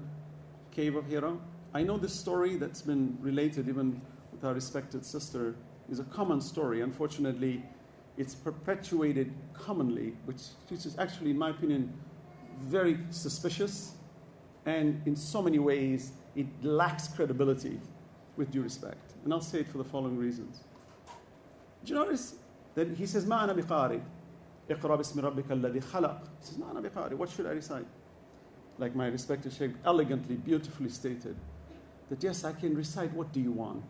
cave 0.73 0.95
of 0.95 1.07
Hira, 1.07 1.39
I 1.73 1.83
know 1.83 1.97
this 1.97 2.13
story 2.13 2.57
that's 2.57 2.83
been 2.83 3.17
related 3.23 3.71
even 3.71 3.99
with 4.31 4.45
our 4.45 4.53
respected 4.53 5.07
sister 5.07 5.55
is 5.91 6.01
a 6.01 6.05
common 6.05 6.43
story. 6.43 6.83
Unfortunately, 6.83 7.65
it's 8.19 8.35
perpetuated 8.35 9.33
commonly, 9.55 10.13
which, 10.27 10.43
which 10.69 10.85
is 10.85 10.99
actually, 10.99 11.31
in 11.31 11.39
my 11.39 11.49
opinion, 11.49 11.95
very 12.59 12.99
suspicious 13.09 13.95
and 14.66 15.02
in 15.06 15.16
so 15.16 15.42
many 15.42 15.60
ways, 15.60 16.12
it 16.36 16.46
lacks 16.64 17.08
credibility, 17.08 17.80
with 18.38 18.52
due 18.52 18.62
respect. 18.62 19.14
And 19.24 19.34
I'll 19.34 19.42
say 19.42 19.60
it 19.60 19.68
for 19.68 19.78
the 19.78 19.84
following 19.84 20.18
reasons. 20.18 20.64
Do 21.84 21.94
you 21.94 22.00
notice 22.00 22.36
that 22.76 22.90
he 22.90 23.06
says, 23.06 23.26
Ma 23.26 23.44
ana 23.44 23.54
biqari. 23.54 24.02
اقرأ 24.70 24.96
باسم 24.96 25.20
ربك 25.20 25.52
الذي 25.52 25.82
خلق. 25.82 26.20
He 26.40 26.46
says, 26.46 26.58
Ma 26.58 26.70
ana 26.70 26.82
biqari. 26.82 27.14
What 27.14 27.30
should 27.30 27.46
I 27.46 27.52
recite? 27.52 27.86
Like 28.78 28.96
my 28.96 29.08
respected 29.08 29.52
Sheikh 29.54 29.72
elegantly, 29.86 30.36
beautifully 30.36 30.90
stated, 30.90 31.36
that 32.10 32.24
yes, 32.24 32.44
I 32.44 32.54
can 32.54 32.76
recite 32.76 33.12
what 33.14 33.32
do 33.32 33.40
you 33.40 33.52
want. 33.52 33.84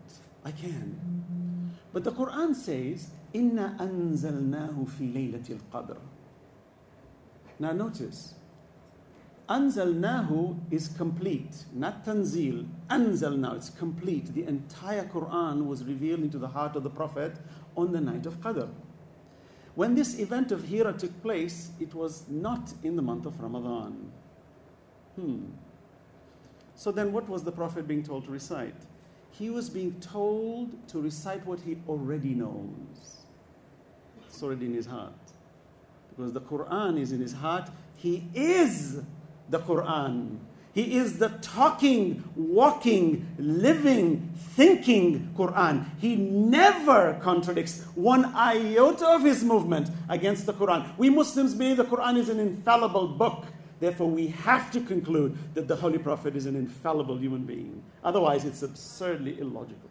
I 0.44 0.50
can. 0.50 1.72
But 1.92 2.04
the 2.04 2.12
Quran 2.12 2.54
says, 2.54 3.10
Inna 3.32 3.76
anzalnahu 3.78 4.88
fi 4.90 5.04
laylatil 5.04 5.60
qadr. 5.72 5.98
Now 7.58 7.72
notice, 7.72 8.34
Anzalnahu 9.49 10.59
is 10.71 10.89
complete, 10.89 11.63
not 11.73 12.05
tanzil. 12.05 12.67
Anzalna, 12.89 13.55
it's 13.55 13.69
complete. 13.69 14.33
The 14.33 14.43
entire 14.43 15.05
Quran 15.05 15.67
was 15.67 15.85
revealed 15.85 16.19
into 16.19 16.37
the 16.37 16.49
heart 16.49 16.75
of 16.75 16.83
the 16.83 16.89
Prophet 16.89 17.37
on 17.77 17.93
the 17.93 18.01
night 18.01 18.25
of 18.25 18.41
Qadr. 18.41 18.69
When 19.75 19.95
this 19.95 20.19
event 20.19 20.51
of 20.51 20.67
Hira 20.67 20.91
took 20.91 21.21
place, 21.21 21.69
it 21.79 21.93
was 21.93 22.25
not 22.27 22.73
in 22.83 22.95
the 22.97 23.01
month 23.01 23.25
of 23.25 23.39
Ramadan. 23.39 24.11
Hmm. 25.15 25.45
So 26.75 26.91
then, 26.91 27.13
what 27.13 27.29
was 27.29 27.43
the 27.43 27.51
Prophet 27.51 27.87
being 27.87 28.03
told 28.03 28.25
to 28.25 28.31
recite? 28.31 28.75
He 29.31 29.49
was 29.49 29.69
being 29.69 29.99
told 29.99 30.75
to 30.89 31.01
recite 31.01 31.45
what 31.45 31.59
he 31.59 31.77
already 31.87 32.33
knows. 32.33 33.17
It's 34.27 34.43
already 34.43 34.65
in 34.65 34.73
his 34.73 34.87
heart. 34.87 35.13
Because 36.09 36.33
the 36.33 36.41
Quran 36.41 36.99
is 36.99 37.11
in 37.11 37.21
his 37.21 37.33
heart. 37.33 37.69
He 37.95 38.27
is 38.33 39.01
the 39.49 39.59
Quran. 39.59 40.39
He 40.73 40.95
is 40.95 41.17
the 41.17 41.29
talking, 41.41 42.23
walking, 42.35 43.27
living, 43.39 44.31
thinking 44.51 45.33
Quran. 45.35 45.89
He 45.97 46.15
never 46.15 47.19
contradicts 47.19 47.81
one 47.95 48.25
iota 48.35 49.07
of 49.07 49.23
his 49.23 49.43
movement 49.43 49.89
against 50.07 50.45
the 50.45 50.53
Quran. 50.53 50.95
We 50.97 51.09
Muslims 51.09 51.55
believe 51.55 51.77
the 51.77 51.85
Quran 51.85 52.17
is 52.17 52.29
an 52.29 52.39
infallible 52.39 53.07
book. 53.07 53.45
Therefore, 53.79 54.09
we 54.09 54.27
have 54.27 54.69
to 54.71 54.81
conclude 54.81 55.37
that 55.55 55.67
the 55.67 55.75
Holy 55.75 55.97
Prophet 55.97 56.35
is 56.35 56.45
an 56.45 56.55
infallible 56.55 57.17
human 57.17 57.43
being. 57.43 57.81
Otherwise, 58.03 58.45
it's 58.45 58.61
absurdly 58.61 59.39
illogical. 59.39 59.89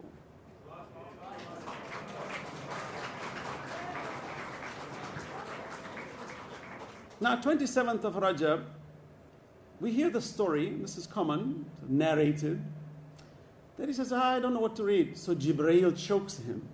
Now, 7.19 7.35
27th 7.41 8.03
of 8.03 8.13
Rajab, 8.13 8.63
we 9.79 9.91
hear 9.91 10.09
the 10.09 10.21
story, 10.21 10.69
this 10.81 10.97
is 10.97 11.05
common, 11.05 11.65
narrated, 11.87 12.61
that 13.77 13.87
he 13.87 13.93
says, 13.93 14.11
ah, 14.11 14.35
I 14.35 14.39
don't 14.39 14.53
know 14.53 14.59
what 14.59 14.75
to 14.77 14.83
read. 14.83 15.17
So 15.17 15.35
Jibreel 15.35 15.95
chokes 15.95 16.39
him. 16.39 16.67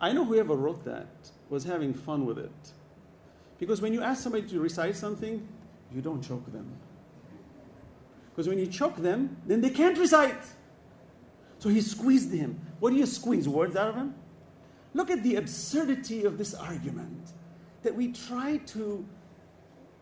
I 0.00 0.12
know 0.12 0.24
whoever 0.24 0.54
wrote 0.54 0.84
that 0.84 1.06
was 1.48 1.64
having 1.64 1.94
fun 1.94 2.26
with 2.26 2.38
it. 2.38 2.72
Because 3.58 3.80
when 3.80 3.92
you 3.92 4.02
ask 4.02 4.22
somebody 4.22 4.48
to 4.48 4.60
recite 4.60 4.96
something, 4.96 5.46
you 5.94 6.02
don't 6.02 6.22
choke 6.22 6.52
them. 6.52 6.66
Because 8.30 8.48
when 8.48 8.58
you 8.58 8.66
choke 8.66 8.96
them, 8.96 9.36
then 9.46 9.60
they 9.60 9.70
can't 9.70 9.96
recite. 9.96 10.44
So 11.60 11.68
he 11.68 11.80
squeezed 11.80 12.32
him. 12.32 12.60
What 12.80 12.90
do 12.90 12.96
you 12.96 13.06
squeeze? 13.06 13.48
Words 13.48 13.76
out 13.76 13.88
of 13.88 13.94
him? 13.94 14.14
Look 14.92 15.10
at 15.10 15.22
the 15.22 15.36
absurdity 15.36 16.24
of 16.24 16.36
this 16.36 16.52
argument 16.52 17.30
that 17.82 17.94
we 17.94 18.12
try 18.12 18.56
to, 18.58 19.04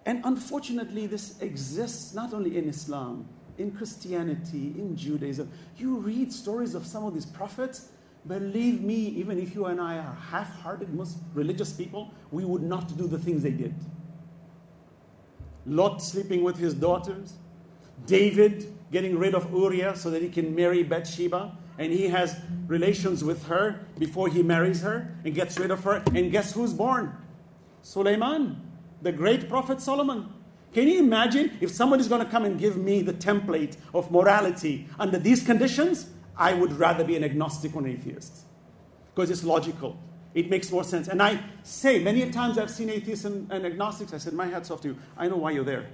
and 0.05 0.21
unfortunately, 0.25 1.07
this 1.07 1.41
exists 1.41 2.15
not 2.15 2.33
only 2.33 2.57
in 2.59 2.69
Islam, 2.69 3.29
in 3.59 3.71
Christianity, 3.71 4.75
in 4.77 4.97
Judaism. 4.97 5.51
You 5.77 5.99
read 5.99 6.33
stories 6.33 6.75
of 6.75 6.87
some 6.87 7.05
of 7.05 7.15
these 7.15 7.27
prophets, 7.27 7.88
believe 8.27 8.83
me, 8.83 8.95
even 8.95 9.38
if 9.38 9.55
you 9.55 9.67
and 9.67 9.81
I 9.81 9.99
are 9.99 10.17
half 10.31 10.51
hearted 10.61 10.88
religious 11.35 11.73
people, 11.73 12.11
we 12.31 12.45
would 12.45 12.62
not 12.62 12.97
do 12.97 13.07
the 13.07 13.19
things 13.19 13.43
they 13.43 13.51
did. 13.51 13.75
Lot 15.67 16.03
sleeping 16.03 16.43
with 16.43 16.57
his 16.57 16.75
daughters, 16.75 17.35
David 18.07 18.75
getting 18.91 19.17
rid 19.19 19.35
of 19.35 19.53
Uriah 19.53 19.95
so 19.95 20.11
that 20.11 20.23
he 20.23 20.29
can 20.29 20.55
marry 20.55 20.83
Bathsheba, 20.83 21.57
and 21.79 21.93
he 21.93 22.09
has 22.09 22.37
relations 22.67 23.23
with 23.23 23.47
her 23.47 23.87
before 23.99 24.29
he 24.29 24.43
marries 24.43 24.83
her 24.83 25.17
and 25.25 25.35
gets 25.35 25.59
rid 25.59 25.71
of 25.71 25.83
her. 25.85 26.03
And 26.15 26.31
guess 26.31 26.53
who's 26.53 26.73
born? 26.73 27.17
Sulaiman, 27.83 28.61
the 29.03 29.12
great 29.12 29.49
prophet 29.49 29.81
Solomon. 29.81 30.33
Can 30.73 30.88
you 30.88 31.01
imagine 31.01 31.59
if 31.61 31.71
somebody's 31.71 32.09
going 32.09 32.25
to 32.25 32.31
come 32.31 32.45
and 32.45 32.59
give 32.59 32.77
me 32.77 33.03
the 33.03 33.12
template 33.12 33.77
of 33.93 34.11
morality 34.11 34.88
under 34.99 35.19
these 35.19 35.45
conditions? 35.45 36.09
I 36.37 36.55
would 36.55 36.73
rather 36.73 37.05
be 37.05 37.15
an 37.17 37.25
agnostic 37.25 37.77
or 37.77 37.81
an 37.81 37.88
atheist 37.88 38.45
because 39.15 39.31
it's 39.31 39.45
logical. 39.45 39.99
It 40.35 40.49
makes 40.49 40.73
more 40.73 40.83
sense. 40.83 41.09
And 41.09 41.21
I 41.23 41.41
say, 41.62 42.03
many 42.03 42.31
times 42.31 42.57
I've 42.57 42.71
seen 42.71 42.88
atheists 42.88 43.27
and, 43.27 43.53
and 43.53 43.67
agnostics, 43.67 44.15
I 44.15 44.19
said, 44.19 44.33
My 44.33 44.47
hat's 44.47 44.71
off 44.71 44.81
to 44.83 44.88
you. 44.88 44.97
I 45.17 45.29
know 45.29 45.37
why 45.37 45.51
you're 45.51 45.65
there. 45.65 45.88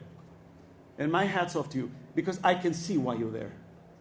And 0.97 1.11
my 1.11 1.25
hat's 1.25 1.57
off 1.57 1.69
to 1.71 1.79
you 1.79 1.91
because 2.15 2.39
I 2.45 2.55
can 2.55 2.73
see 2.73 2.99
why 2.99 3.15
you're 3.15 3.33
there. 3.33 3.53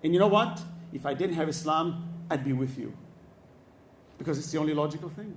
And 0.04 0.14
you 0.14 0.20
know 0.20 0.28
what? 0.28 0.62
If 0.94 1.06
I 1.08 1.16
didn't 1.16 1.36
have 1.36 1.50
Islam, 1.50 2.08
I'd 2.30 2.44
be 2.44 2.54
with 2.54 2.78
you 2.78 2.94
because 4.18 4.38
it's 4.38 4.52
the 4.52 4.60
only 4.60 4.74
logical 4.74 5.10
thing. 5.10 5.36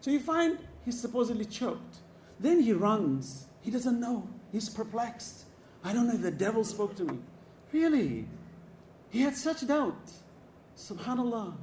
So 0.00 0.10
you 0.10 0.20
find 0.20 0.58
he's 0.84 1.00
supposedly 1.00 1.44
choked. 1.44 1.96
Then 2.40 2.60
he 2.60 2.72
runs. 2.72 3.46
He 3.60 3.70
doesn't 3.70 4.00
know. 4.00 4.28
He's 4.50 4.68
perplexed. 4.68 5.44
I 5.84 5.92
don't 5.92 6.06
know 6.06 6.14
if 6.14 6.22
the 6.22 6.30
devil 6.30 6.64
spoke 6.64 6.94
to 6.96 7.04
me. 7.04 7.18
Really? 7.72 8.26
He 9.10 9.22
had 9.22 9.36
such 9.36 9.66
doubt. 9.66 10.10
Subhanallah. 10.76 11.54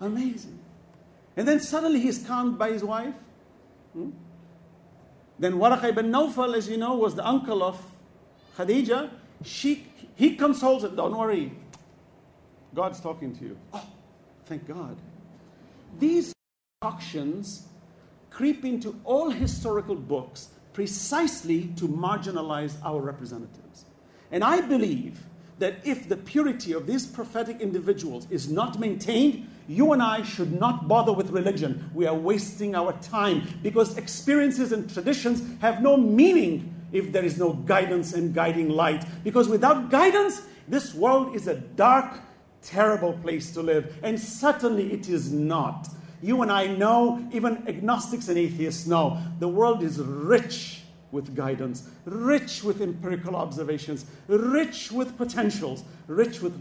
Amazing. 0.00 0.58
And 1.36 1.46
then 1.48 1.60
suddenly 1.60 2.00
he's 2.00 2.24
calmed 2.26 2.58
by 2.58 2.70
his 2.70 2.84
wife. 2.84 3.14
Hmm? 3.92 4.10
Then 5.38 5.54
Waraqah 5.54 5.84
ibn 5.84 6.12
Nawfal, 6.12 6.56
as 6.56 6.68
you 6.68 6.76
know, 6.76 6.94
was 6.94 7.14
the 7.14 7.26
uncle 7.26 7.62
of 7.62 7.80
Khadija. 8.56 9.10
She, 9.44 9.86
he 10.14 10.36
consoles 10.36 10.84
him. 10.84 10.94
Don't 10.94 11.16
worry. 11.16 11.52
God's 12.74 13.00
talking 13.00 13.34
to 13.36 13.44
you. 13.44 13.58
Oh, 13.72 13.86
thank 14.46 14.66
God. 14.66 14.96
These 15.98 16.32
auctions 16.82 17.68
creep 18.34 18.64
into 18.64 19.00
all 19.04 19.30
historical 19.30 19.94
books 19.94 20.48
precisely 20.72 21.68
to 21.76 21.86
marginalize 21.86 22.74
our 22.84 23.00
representatives. 23.00 23.84
And 24.32 24.42
I 24.42 24.60
believe 24.60 25.20
that 25.60 25.76
if 25.84 26.08
the 26.08 26.16
purity 26.16 26.72
of 26.72 26.84
these 26.88 27.06
prophetic 27.06 27.60
individuals 27.60 28.26
is 28.30 28.50
not 28.50 28.80
maintained, 28.80 29.48
you 29.68 29.92
and 29.92 30.02
I 30.02 30.22
should 30.22 30.58
not 30.58 30.88
bother 30.88 31.12
with 31.12 31.30
religion. 31.30 31.88
We 31.94 32.06
are 32.06 32.14
wasting 32.14 32.74
our 32.74 32.92
time 32.94 33.46
because 33.62 33.96
experiences 33.96 34.72
and 34.72 34.92
traditions 34.92 35.40
have 35.60 35.80
no 35.80 35.96
meaning 35.96 36.74
if 36.90 37.12
there 37.12 37.24
is 37.24 37.38
no 37.38 37.52
guidance 37.52 38.14
and 38.14 38.34
guiding 38.34 38.68
light. 38.68 39.04
Because 39.22 39.48
without 39.48 39.90
guidance, 39.90 40.42
this 40.66 40.92
world 40.92 41.36
is 41.36 41.46
a 41.46 41.54
dark, 41.54 42.18
terrible 42.62 43.12
place 43.12 43.52
to 43.52 43.62
live. 43.62 43.96
And 44.02 44.18
certainly 44.18 44.92
it 44.92 45.08
is 45.08 45.32
not. 45.32 45.88
You 46.22 46.42
and 46.42 46.50
I 46.50 46.66
know, 46.66 47.26
even 47.32 47.66
agnostics 47.68 48.28
and 48.28 48.38
atheists 48.38 48.86
know, 48.86 49.18
the 49.38 49.48
world 49.48 49.82
is 49.82 49.98
rich 49.98 50.82
with 51.12 51.34
guidance, 51.36 51.88
rich 52.04 52.64
with 52.64 52.80
empirical 52.80 53.36
observations, 53.36 54.04
rich 54.26 54.90
with 54.90 55.16
potentials, 55.16 55.84
rich 56.08 56.40
with, 56.42 56.60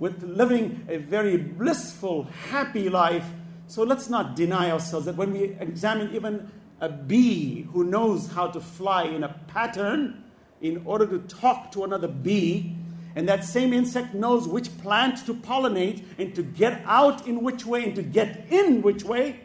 with 0.00 0.22
living 0.24 0.84
a 0.88 0.98
very 0.98 1.36
blissful, 1.36 2.24
happy 2.50 2.88
life. 2.88 3.26
So 3.68 3.84
let's 3.84 4.10
not 4.10 4.34
deny 4.34 4.70
ourselves 4.70 5.06
that 5.06 5.16
when 5.16 5.32
we 5.32 5.56
examine 5.60 6.14
even 6.14 6.50
a 6.80 6.88
bee 6.88 7.62
who 7.72 7.84
knows 7.84 8.26
how 8.32 8.48
to 8.48 8.60
fly 8.60 9.04
in 9.04 9.22
a 9.22 9.28
pattern 9.46 10.24
in 10.60 10.82
order 10.84 11.06
to 11.06 11.18
talk 11.20 11.70
to 11.72 11.84
another 11.84 12.08
bee, 12.08 12.74
and 13.14 13.28
that 13.28 13.44
same 13.44 13.72
insect 13.72 14.14
knows 14.14 14.48
which 14.48 14.76
plant 14.78 15.24
to 15.26 15.34
pollinate 15.34 16.04
and 16.18 16.34
to 16.34 16.42
get 16.42 16.82
out 16.86 17.26
in 17.26 17.42
which 17.42 17.66
way 17.66 17.84
and 17.84 17.94
to 17.96 18.02
get 18.02 18.46
in 18.50 18.82
which 18.82 19.04
way. 19.04 19.40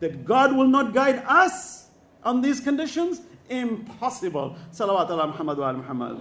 That 0.00 0.24
God 0.24 0.54
will 0.54 0.68
not 0.68 0.92
guide 0.92 1.22
us 1.26 1.86
on 2.22 2.42
these 2.42 2.60
conditions? 2.60 3.22
Impossible. 3.48 4.56
Salawat 4.72 5.08
ala 5.08 5.28
Muhammad 5.28 5.58
wa 5.58 5.72
Muhammad. 5.72 6.20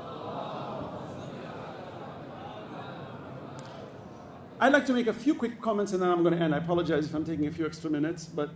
I'd 4.57 4.71
like 4.71 4.85
to 4.85 4.93
make 4.93 5.07
a 5.07 5.13
few 5.13 5.35
quick 5.35 5.61
comments 5.61 5.91
and 5.91 6.01
then 6.01 6.09
I'm 6.09 6.23
going 6.23 6.37
to 6.37 6.41
end. 6.41 6.55
I 6.55 6.59
apologize 6.59 7.05
if 7.05 7.13
I'm 7.13 7.25
taking 7.25 7.47
a 7.47 7.51
few 7.51 7.65
extra 7.65 7.89
minutes, 7.89 8.25
but 8.25 8.51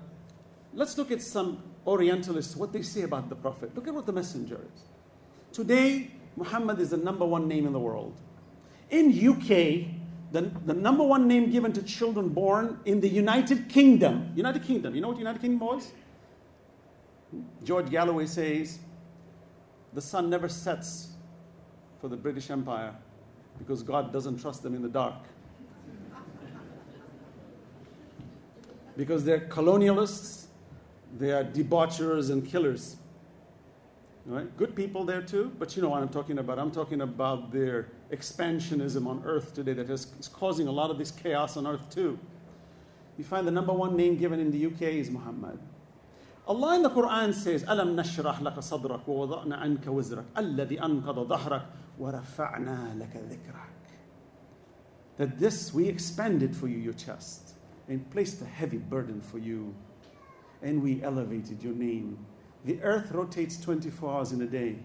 let's 0.74 0.98
look 0.98 1.12
at 1.12 1.22
some 1.22 1.62
Orientalists, 1.86 2.56
what 2.56 2.72
they 2.72 2.82
say 2.82 3.02
about 3.02 3.30
the 3.30 3.36
Prophet. 3.36 3.76
Look 3.76 3.88
at 3.88 3.94
what 3.94 4.06
the 4.06 4.14
messenger 4.14 4.60
is. 4.74 4.82
Today, 5.52 6.12
Muhammad 6.38 6.80
is 6.80 6.92
the 6.92 6.98
number 6.98 7.26
one 7.26 7.48
name 7.48 7.66
in 7.66 7.74
the 7.74 7.80
world. 7.80 8.16
In 8.90 9.12
UK, 9.12 9.88
the, 10.32 10.52
the 10.66 10.74
number 10.74 11.04
one 11.04 11.28
name 11.28 11.50
given 11.52 11.74
to 11.74 11.84
children 11.84 12.30
born 12.30 12.80
in 12.86 13.00
the 13.00 13.08
United 13.08 13.70
Kingdom. 13.70 14.32
United 14.36 14.64
Kingdom. 14.64 14.96
You 14.96 15.02
know 15.02 15.10
what 15.10 15.18
United 15.18 15.42
Kingdom 15.42 15.60
was? 15.60 15.92
George 17.64 17.90
Galloway 17.90 18.26
says, 18.26 18.80
the 19.94 20.02
sun 20.02 20.30
never 20.30 20.48
sets 20.48 21.10
for 22.00 22.08
the 22.08 22.16
British 22.16 22.50
Empire 22.50 22.96
because 23.58 23.84
God 23.84 24.14
doesn't 24.14 24.40
trust 24.40 24.64
them 24.64 24.74
in 24.74 24.82
the 24.82 24.90
dark. 24.90 25.16
because 28.98 29.24
they're 29.24 29.42
colonialists, 29.42 30.46
they 31.18 31.32
are 31.32 31.44
debauchers 31.44 32.30
and 32.30 32.48
killers. 32.48 32.98
Right? 34.29 34.57
Good 34.57 34.75
people 34.75 35.05
there 35.05 35.21
too, 35.21 35.53
but 35.59 35.77
you 35.77 35.83
know 35.83 35.91
what 35.91 36.01
I'm 36.01 36.09
talking 36.09 36.39
about. 36.39 36.59
I'm 36.59 36.71
talking 36.71 37.03
about 37.03 37.53
their 37.53 37.89
expansionism 38.11 39.07
on 39.07 39.23
earth 39.27 39.53
today 39.53 39.75
that 39.75 39.91
is, 39.91 40.07
is 40.19 40.29
causing 40.29 40.67
a 40.67 40.73
lot 40.73 40.91
of 40.91 40.97
this 40.97 41.11
chaos 41.11 41.59
on 41.59 41.67
earth 41.67 41.91
too. 41.91 42.19
You 43.19 43.25
find 43.25 43.47
the 43.47 43.51
number 43.51 43.73
one 43.73 43.97
name 43.97 44.17
given 44.17 44.41
in 44.41 44.51
the 44.51 44.67
UK 44.67 44.83
is 44.95 45.11
Muhammad. 45.11 45.59
Allah 46.49 46.77
in 46.77 46.83
the 46.83 46.91
Quran 46.91 47.35
says, 47.35 47.65
أَلَمْ 47.65 47.95
نَشْرَحْ 47.97 48.41
لَكَ 48.41 48.59
صَدْرَكَ 48.59 49.05
وَوَضَعْنَا 49.07 49.59
عَنْكَ 49.59 49.85
وِزْرَكَ 49.85 50.25
الَّذِي 50.37 50.79
أَنْقَضَ 50.79 51.29
ظَهْرَكَ 51.29 51.67
وَرَفَعْنَا 52.01 52.99
لَكَ 52.99 53.17
ذِكْرَكَ 53.17 53.75
That 55.19 55.39
this 55.39 55.73
we 55.73 55.87
expanded 55.87 56.57
for 56.57 56.67
you 56.67 56.79
your 56.79 56.93
chest 56.95 57.55
and 57.89 58.11
placed 58.11 58.43
a 58.43 58.47
heavy 58.47 58.79
burden 58.79 59.21
for 59.21 59.39
you 59.39 59.75
and 60.63 60.83
we 60.83 61.03
elevated 61.03 61.63
your 61.63 61.75
name 61.75 62.19
the 62.65 62.83
earth 62.83 63.13
rotates 63.13 63.59
24 63.61 64.13
hours 64.13 64.33
in 64.33 64.41
a 64.43 64.47
day. 64.47 64.79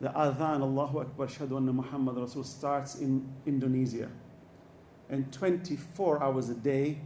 The 0.00 0.08
adhan, 0.08 0.62
Allahu 0.62 1.00
Akbar, 1.00 1.26
Shadu 1.26 1.56
anna 1.56 1.72
Muhammad 1.72 2.16
Rasul, 2.16 2.44
starts 2.44 2.96
in 2.96 3.28
Indonesia. 3.44 4.08
And 5.10 5.30
24 5.32 6.22
hours 6.22 6.48
a 6.48 6.54
day, 6.54 6.98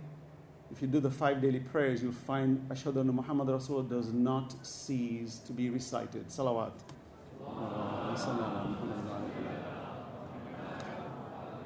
if 0.70 0.80
you 0.80 0.88
do 0.88 1.00
the 1.00 1.10
five 1.10 1.40
daily 1.40 1.60
prayers, 1.60 2.02
you'll 2.02 2.12
find 2.12 2.68
Ashhadu 2.68 3.00
anna 3.00 3.12
Muhammad 3.12 3.48
Rasul 3.48 3.82
does 3.82 4.12
not 4.12 4.54
cease 4.64 5.38
to 5.38 5.52
be 5.52 5.70
recited. 5.70 6.28
Salawat. 6.28 6.72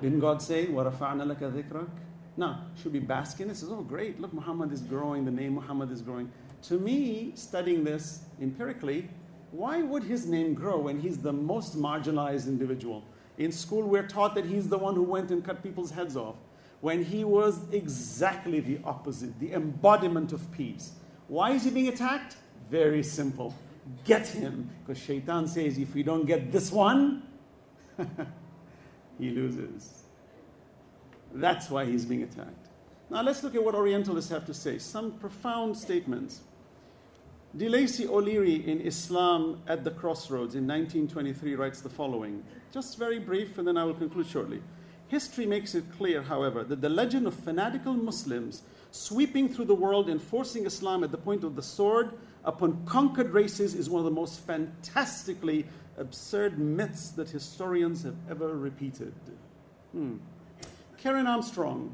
Didn't 0.01 0.20
God 0.20 0.41
say, 0.41 0.66
وَرَفَعْنَا 0.66 1.37
لَكَ 1.37 1.41
ذِكْرَكَ? 1.41 1.89
No, 2.37 2.57
should 2.81 2.93
be 2.93 3.01
basking. 3.01 3.51
It 3.51 3.57
says, 3.57 3.68
oh 3.70 3.83
great, 3.83 4.20
look, 4.20 4.33
Muhammad 4.33 4.72
is 4.72 4.81
growing, 4.81 5.24
the 5.24 5.31
name 5.31 5.55
Muhammad 5.55 5.91
is 5.91 6.03
growing. 6.03 6.31
To 6.64 6.80
me, 6.80 7.34
studying 7.36 7.84
this 7.84 8.22
empirically, 8.41 9.09
why 9.51 9.82
would 9.82 10.03
his 10.03 10.26
name 10.26 10.53
grow 10.53 10.80
when 10.80 10.99
he's 10.99 11.18
the 11.18 11.34
most 11.34 11.78
marginalized 11.78 12.47
individual? 12.47 13.03
In 13.38 13.51
school, 13.51 13.84
we're 13.84 14.07
taught 14.07 14.34
that 14.36 14.45
he's 14.45 14.70
the 14.70 14.78
one 14.78 14.95
who 14.95 15.03
went 15.03 15.30
and 15.32 15.43
cut 15.43 15.61
people's 15.61 15.91
heads 15.91 16.16
off, 16.16 16.36
when 16.80 17.03
he 17.03 17.24
was 17.24 17.59
exactly 17.72 18.59
the 18.59 18.80
opposite, 18.86 19.38
the 19.39 19.53
embodiment 19.53 20.32
of 20.32 20.51
peace. 20.51 20.93
Why 21.28 21.51
is 21.51 21.64
he 21.64 21.70
being 21.70 21.88
attacked? 21.88 22.38
Very 22.70 23.03
simple. 23.03 23.53
Get 24.05 24.28
him. 24.28 24.70
Because 24.86 25.01
Shaitan 25.01 25.47
says, 25.47 25.78
if 25.78 25.93
we 25.93 26.03
don't 26.03 26.26
get 26.26 26.51
this 26.51 26.72
one, 26.72 27.24
he 29.20 29.30
loses. 29.32 30.03
That's 31.34 31.70
why 31.70 31.86
he's 31.86 32.05
being 32.05 32.24
attacked. 32.24 32.70
Now 33.09 33.22
let's 33.22 33.43
look 33.43 33.55
at 33.55 33.64
what 33.64 33.76
Orientalists 33.76 34.32
have 34.32 34.45
to 34.45 34.53
say. 34.53 34.78
Some 34.78 35.11
profound 35.14 35.78
statements. 35.78 36.41
De 37.56 37.70
Lacy 37.70 38.08
O'Leary 38.08 38.68
in 38.68 38.82
Islam 38.82 39.62
at 39.68 39.84
the 39.84 39.91
Crossroads 39.91 40.56
in 40.56 40.66
1923 40.66 41.54
writes 41.54 41.82
the 41.82 41.89
following, 41.89 42.43
just 42.72 42.97
very 42.97 43.20
brief, 43.20 43.60
and 43.60 43.68
then 43.68 43.78
I 43.78 43.84
will 43.84 43.93
conclude 43.93 44.26
shortly. 44.26 44.60
History 45.08 45.45
makes 45.45 45.76
it 45.76 45.84
clear, 45.95 46.24
however, 46.24 46.64
that 46.64 46.82
the 46.82 46.89
legend 46.89 47.28
of 47.28 47.36
fanatical 47.36 47.93
Muslims 47.93 48.64
sweeping 48.89 49.49
through 49.49 49.66
the 49.66 49.76
world, 49.76 50.10
and 50.10 50.22
forcing 50.22 50.66
Islam 50.66 51.04
at 51.04 51.12
the 51.12 51.18
point 51.18 51.43
of 51.43 51.56
the 51.56 51.62
sword 51.62 52.14
upon 52.45 52.86
conquered 52.86 53.32
races 53.32 53.76
is 53.76 53.89
one 53.89 53.99
of 53.99 54.06
the 54.06 54.12
most 54.12 54.39
fantastically 54.41 55.66
absurd 55.97 56.58
myths 56.58 57.10
that 57.10 57.30
historians 57.30 58.04
have 58.04 58.16
ever 58.30 58.56
repeated. 58.56 59.14
Hmm. 59.91 60.18
Karen 60.97 61.28
Armstrong, 61.28 61.93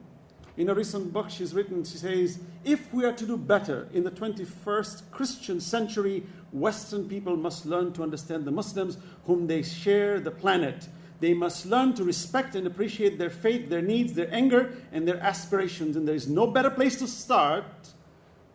in 0.60 0.68
a 0.68 0.74
recent 0.74 1.14
book 1.14 1.30
she's 1.30 1.54
written, 1.54 1.86
she 1.86 1.98
says, 1.98 2.40
if 2.66 2.94
we 2.94 3.06
are 3.06 3.14
to 3.14 3.26
do 3.26 3.38
better 3.38 3.88
in 3.94 4.04
the 4.04 4.12
21st 4.12 5.10
Christian 5.10 5.62
century, 5.62 6.26
Western 6.52 7.08
people 7.08 7.38
must 7.38 7.66
learn 7.66 7.94
to 7.94 8.04
understand 8.04 8.44
the 8.44 8.52
Muslims 8.52 8.98
whom 9.26 9.48
they 9.48 9.62
share 9.62 10.20
the 10.20 10.32
planet. 10.32 10.90
They 11.22 11.34
must 11.34 11.66
learn 11.66 11.94
to 11.94 12.04
respect 12.04 12.56
and 12.56 12.68
appreciate 12.68 13.18
their 13.18 13.30
faith, 13.30 13.70
their 13.70 13.82
needs, 13.82 14.12
their 14.12 14.32
anger, 14.34 14.74
and 14.92 15.08
their 15.08 15.22
aspirations. 15.22 15.96
And 15.96 16.06
there 16.06 16.14
is 16.14 16.28
no 16.28 16.46
better 16.46 16.70
place 16.70 17.00
to 17.00 17.08
start 17.08 17.94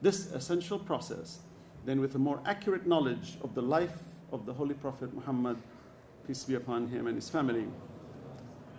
this 0.03 0.31
essential 0.33 0.79
process 0.79 1.39
than 1.87 2.03
with 2.03 2.17
a 2.17 2.19
more 2.19 2.39
accurate 2.45 2.87
knowledge 2.87 3.39
of 3.43 3.55
the 3.55 3.63
life 3.63 3.97
of 4.31 4.45
the 4.45 4.53
Holy 4.53 4.75
Prophet 4.75 5.15
Muhammad, 5.15 5.57
peace 6.27 6.45
be 6.45 6.57
upon 6.57 6.87
him 6.87 7.07
and 7.07 7.17
his 7.17 7.31
family, 7.31 7.65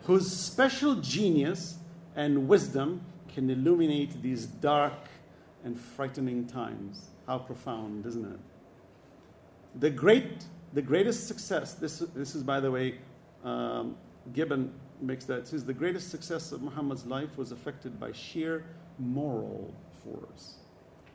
whose 0.03 0.32
special 0.32 0.93
genius 0.97 1.80
and 2.15 2.47
wisdom 2.47 3.01
can 3.36 3.49
illuminate 3.49 4.21
these 4.21 4.45
dark 4.45 4.93
and 5.65 5.77
frightening 5.77 6.47
times. 6.47 7.09
How 7.27 7.38
profound, 7.38 8.05
isn't 8.05 8.25
it? 8.25 8.39
The 9.81 9.89
great, 9.89 10.45
the 10.71 10.81
greatest 10.81 11.27
success. 11.27 11.73
This, 11.73 11.99
this 12.15 12.33
is, 12.33 12.43
by 12.43 12.61
the 12.61 12.71
way, 12.71 12.99
um, 13.43 13.97
Gibbon 14.31 14.71
makes 15.01 15.25
that. 15.25 15.47
Says 15.47 15.65
the 15.65 15.73
greatest 15.73 16.09
success 16.09 16.53
of 16.53 16.61
Muhammad's 16.61 17.05
life 17.05 17.38
was 17.38 17.51
affected 17.51 17.99
by 17.99 18.13
sheer 18.13 18.63
moral 18.99 19.73
force. 20.01 20.55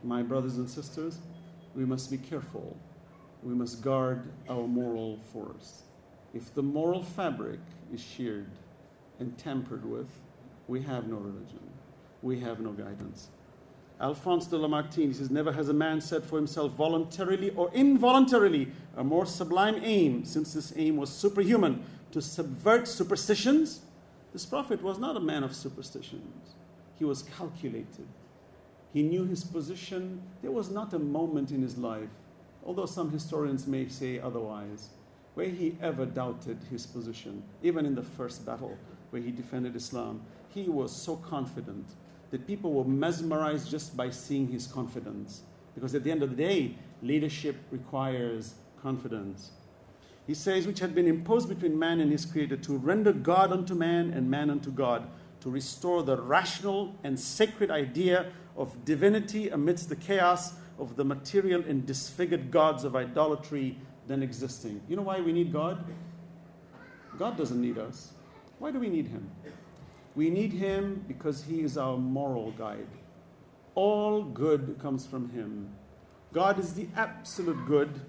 My 0.03 0.21
brothers 0.21 0.57
and 0.57 0.69
sisters, 0.69 1.17
we 1.75 1.85
must 1.85 2.11
be 2.11 2.19
careful. 2.19 2.77
We 3.41 3.55
must 3.55 3.81
guard 3.81 4.31
our 4.47 4.67
moral 4.67 5.17
force. 5.33 5.81
If 6.35 6.53
the 6.53 6.61
moral 6.61 7.01
fabric 7.01 7.61
is 7.91 7.99
sheared 7.99 8.51
and 9.19 9.35
tampered 9.39 9.83
with, 9.83 10.09
we 10.67 10.83
have 10.83 11.07
no 11.07 11.15
religion. 11.15 11.70
We 12.21 12.39
have 12.39 12.59
no 12.59 12.71
guidance. 12.71 13.29
Alphonse 13.99 14.47
de 14.47 14.57
Lamartine 14.57 15.13
says, 15.13 15.29
Never 15.29 15.51
has 15.51 15.69
a 15.69 15.73
man 15.73 16.01
set 16.01 16.25
for 16.25 16.37
himself 16.37 16.71
voluntarily 16.73 17.51
or 17.51 17.71
involuntarily 17.73 18.71
a 18.97 19.03
more 19.03 19.25
sublime 19.27 19.79
aim, 19.83 20.25
since 20.25 20.53
this 20.53 20.73
aim 20.75 20.97
was 20.97 21.11
superhuman, 21.11 21.83
to 22.11 22.21
subvert 22.21 22.87
superstitions. 22.87 23.81
This 24.33 24.45
prophet 24.45 24.81
was 24.81 24.97
not 24.97 25.17
a 25.17 25.19
man 25.19 25.43
of 25.43 25.55
superstitions, 25.55 26.55
he 26.97 27.05
was 27.05 27.23
calculated. 27.23 28.07
He 28.93 29.03
knew 29.03 29.23
his 29.23 29.43
position. 29.45 30.21
There 30.41 30.51
was 30.51 30.69
not 30.69 30.93
a 30.93 30.99
moment 30.99 31.51
in 31.51 31.61
his 31.61 31.77
life, 31.77 32.09
although 32.65 32.85
some 32.85 33.09
historians 33.09 33.65
may 33.65 33.87
say 33.87 34.19
otherwise, 34.19 34.89
where 35.33 35.47
he 35.47 35.77
ever 35.81 36.05
doubted 36.05 36.57
his 36.69 36.85
position, 36.85 37.41
even 37.63 37.85
in 37.85 37.95
the 37.95 38.03
first 38.03 38.45
battle 38.45 38.77
where 39.11 39.21
he 39.21 39.31
defended 39.31 39.75
Islam. 39.75 40.21
He 40.49 40.63
was 40.63 40.91
so 40.93 41.15
confident 41.15 41.85
that 42.31 42.47
people 42.47 42.73
were 42.73 42.85
mesmerized 42.85 43.69
just 43.69 43.95
by 43.95 44.09
seeing 44.09 44.47
his 44.47 44.67
confidence. 44.67 45.43
Because 45.75 45.93
at 45.95 46.03
the 46.03 46.11
end 46.11 46.23
of 46.23 46.29
the 46.29 46.35
day, 46.35 46.75
leadership 47.01 47.55
requires 47.71 48.55
confidence. 48.81 49.51
He 50.27 50.33
says, 50.33 50.65
which 50.65 50.79
had 50.79 50.95
been 50.95 51.07
imposed 51.07 51.49
between 51.49 51.77
man 51.77 51.99
and 51.99 52.11
his 52.11 52.25
creator 52.25 52.57
to 52.57 52.77
render 52.77 53.11
God 53.11 53.51
unto 53.51 53.75
man 53.75 54.11
and 54.11 54.29
man 54.29 54.49
unto 54.49 54.71
God, 54.71 55.07
to 55.41 55.49
restore 55.49 56.03
the 56.03 56.21
rational 56.21 56.95
and 57.03 57.19
sacred 57.19 57.71
idea 57.71 58.31
of 58.55 58.85
divinity 58.85 59.49
amidst 59.49 59.89
the 59.89 59.95
chaos 59.95 60.53
of 60.79 60.95
the 60.95 61.03
material 61.03 61.63
and 61.67 61.85
disfigured 61.85 62.51
gods 62.51 62.83
of 62.83 62.95
idolatry 62.95 63.77
then 64.07 64.23
existing. 64.23 64.81
You 64.87 64.95
know 64.95 65.03
why 65.03 65.21
we 65.21 65.31
need 65.31 65.51
God? 65.51 65.83
God 67.17 67.37
doesn't 67.37 67.61
need 67.61 67.77
us. 67.77 68.13
Why 68.59 68.71
do 68.71 68.79
we 68.79 68.89
need 68.89 69.07
Him? 69.07 69.29
We 70.15 70.29
need 70.29 70.53
Him 70.53 71.03
because 71.07 71.43
He 71.43 71.61
is 71.61 71.77
our 71.77 71.97
moral 71.97 72.51
guide. 72.51 72.87
All 73.75 74.23
good 74.23 74.77
comes 74.81 75.05
from 75.05 75.29
Him. 75.29 75.69
God 76.33 76.59
is 76.59 76.73
the 76.73 76.87
absolute 76.95 77.65
good, 77.65 78.01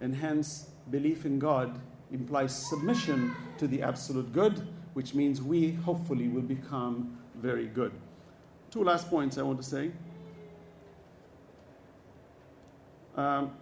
and 0.00 0.14
hence 0.14 0.70
belief 0.90 1.24
in 1.24 1.38
God 1.38 1.78
implies 2.12 2.54
submission 2.68 3.34
to 3.58 3.66
the 3.66 3.82
absolute 3.82 4.32
good, 4.32 4.66
which 4.94 5.14
means 5.14 5.42
we 5.42 5.72
hopefully 5.72 6.28
will 6.28 6.42
become 6.42 7.18
very 7.36 7.66
good. 7.66 7.92
Two 8.70 8.84
last 8.84 9.08
points 9.08 9.38
I 9.38 9.42
want 9.42 9.58
to 9.58 9.64
say. 9.64 9.90
Um, 13.16 13.52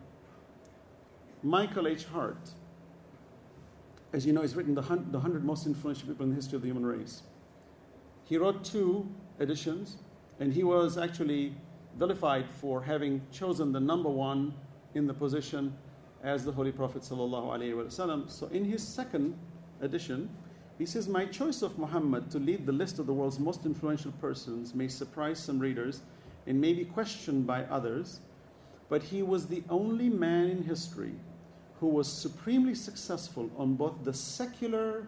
Michael 1.42 1.86
H. 1.86 2.04
Hart, 2.06 2.50
as 4.12 4.26
you 4.26 4.32
know, 4.32 4.42
he's 4.42 4.56
written 4.56 4.74
the 4.74 4.82
100 4.82 5.44
most 5.44 5.66
influential 5.66 6.08
people 6.08 6.24
in 6.24 6.30
the 6.30 6.36
history 6.36 6.56
of 6.56 6.62
the 6.62 6.68
human 6.68 6.84
race. 6.86 7.22
He 8.24 8.38
wrote 8.38 8.64
two 8.64 9.06
editions, 9.38 9.96
and 10.40 10.52
he 10.52 10.64
was 10.64 10.96
actually 10.96 11.54
vilified 11.98 12.48
for 12.48 12.82
having 12.82 13.20
chosen 13.30 13.72
the 13.72 13.80
number 13.80 14.08
one 14.08 14.54
in 14.94 15.06
the 15.06 15.14
position 15.14 15.76
as 16.22 16.44
the 16.44 16.52
Holy 16.52 16.72
Prophet. 16.72 17.02
ﷺ. 17.02 18.30
So, 18.30 18.46
in 18.46 18.64
his 18.64 18.82
second 18.82 19.36
edition, 19.80 20.30
he 20.78 20.86
says, 20.86 21.06
My 21.06 21.26
choice 21.26 21.62
of 21.62 21.78
Muhammad 21.78 22.30
to 22.30 22.38
lead 22.38 22.66
the 22.66 22.72
list 22.72 22.98
of 22.98 23.06
the 23.06 23.12
world's 23.12 23.38
most 23.38 23.66
influential 23.66 24.12
persons 24.12 24.74
may 24.74 24.88
surprise 24.88 25.38
some 25.38 25.58
readers 25.58 26.00
and 26.46 26.60
may 26.60 26.72
be 26.72 26.84
questioned 26.84 27.46
by 27.46 27.64
others, 27.64 28.20
but 28.88 29.02
he 29.02 29.22
was 29.22 29.46
the 29.46 29.62
only 29.68 30.08
man 30.08 30.48
in 30.48 30.62
history 30.62 31.14
who 31.78 31.88
was 31.88 32.10
supremely 32.10 32.74
successful 32.74 33.50
on 33.56 33.74
both 33.74 34.02
the 34.02 34.12
secular 34.12 35.06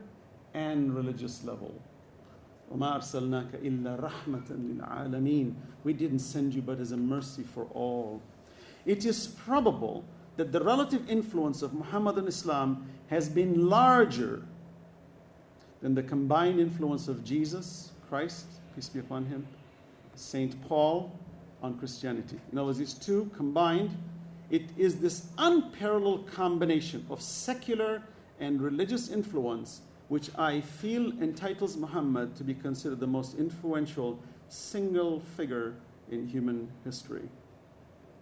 and 0.55 0.95
religious 0.95 1.43
level. 1.45 1.75
We 5.85 5.93
didn't 5.93 6.19
send 6.19 6.55
you 6.55 6.63
but 6.63 6.81
as 6.81 6.93
a 6.93 6.97
mercy 6.97 7.43
for 7.43 7.65
all. 7.75 8.21
It 8.85 9.05
is 9.05 9.29
probable 9.29 10.05
that 10.37 10.53
the 10.53 10.63
relative 10.63 11.09
influence 11.09 11.63
of 11.63 11.73
Muhammad 11.75 12.19
and 12.19 12.29
Islam 12.29 12.89
has 13.09 13.29
been 13.29 13.69
larger 13.69 14.43
than 15.81 15.95
the 15.95 16.03
combined 16.03 16.61
influence 16.61 17.09
of 17.09 17.25
Jesus, 17.25 17.93
Christ, 18.09 18.47
peace 18.75 18.89
be 18.89 19.01
upon 19.01 19.27
him, 19.27 19.47
St. 20.15 20.61
Paul 20.69 21.13
on 21.63 21.79
Christianity. 21.79 22.39
In 22.53 22.59
other 22.59 22.67
words, 22.67 22.79
these 22.79 22.95
two 22.95 23.31
combined, 23.35 23.97
it 24.51 24.71
is 24.77 24.97
this 24.97 25.29
unparalleled 25.39 26.27
combination 26.31 27.07
of 27.11 27.21
secular 27.21 28.03
and 28.41 28.61
religious 28.61 29.11
influence 29.11 29.81
which 30.09 30.31
I 30.39 30.61
feel 30.61 31.13
entitles 31.21 31.77
Muhammad 31.77 32.37
to 32.37 32.45
be 32.45 32.55
considered 32.55 33.01
the 33.01 33.07
most 33.07 33.37
influential 33.37 34.19
single 34.49 35.21
figure 35.37 35.75
in 36.11 36.29
human 36.29 36.69
history. 36.85 37.29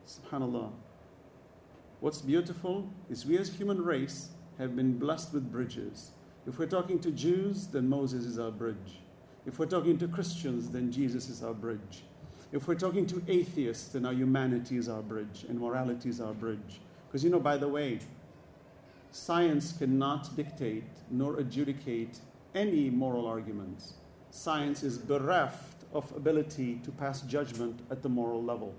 Subhanallah. 0.06 0.70
What's 2.00 2.20
beautiful 2.20 2.90
is 3.10 3.26
we 3.26 3.38
as 3.38 3.48
human 3.48 3.82
race 3.82 4.30
have 4.58 4.76
been 4.76 4.98
blessed 4.98 5.32
with 5.32 5.50
bridges. 5.50 6.10
If 6.46 6.58
we're 6.58 6.66
talking 6.66 6.98
to 7.00 7.10
Jews, 7.10 7.66
then 7.66 7.88
Moses 7.88 8.24
is 8.24 8.38
our 8.38 8.50
bridge. 8.50 9.00
If 9.46 9.58
we're 9.58 9.66
talking 9.66 9.98
to 9.98 10.08
Christians, 10.08 10.70
then 10.70 10.90
Jesus 10.90 11.28
is 11.28 11.42
our 11.42 11.54
bridge. 11.54 12.04
If 12.52 12.68
we're 12.68 12.76
talking 12.76 13.06
to 13.06 13.22
atheists, 13.28 13.88
then 13.88 14.06
our 14.06 14.12
humanity 14.12 14.76
is 14.76 14.88
our 14.88 15.02
bridge 15.02 15.44
and 15.48 15.58
morality 15.58 16.08
is 16.08 16.20
our 16.20 16.34
bridge. 16.34 16.80
Because, 17.08 17.24
you 17.24 17.30
know, 17.30 17.40
by 17.40 17.56
the 17.56 17.68
way, 17.68 17.98
science 19.14 19.72
cannot 19.72 20.34
dictate 20.34 20.90
nor 21.08 21.38
adjudicate 21.38 22.18
any 22.52 22.90
moral 22.90 23.28
arguments. 23.28 23.94
Science 24.32 24.82
is 24.82 24.98
bereft 24.98 25.84
of 25.92 26.10
ability 26.16 26.80
to 26.82 26.90
pass 26.90 27.20
judgment 27.22 27.78
at 27.92 28.02
the 28.02 28.08
moral 28.08 28.42
level. 28.42 28.74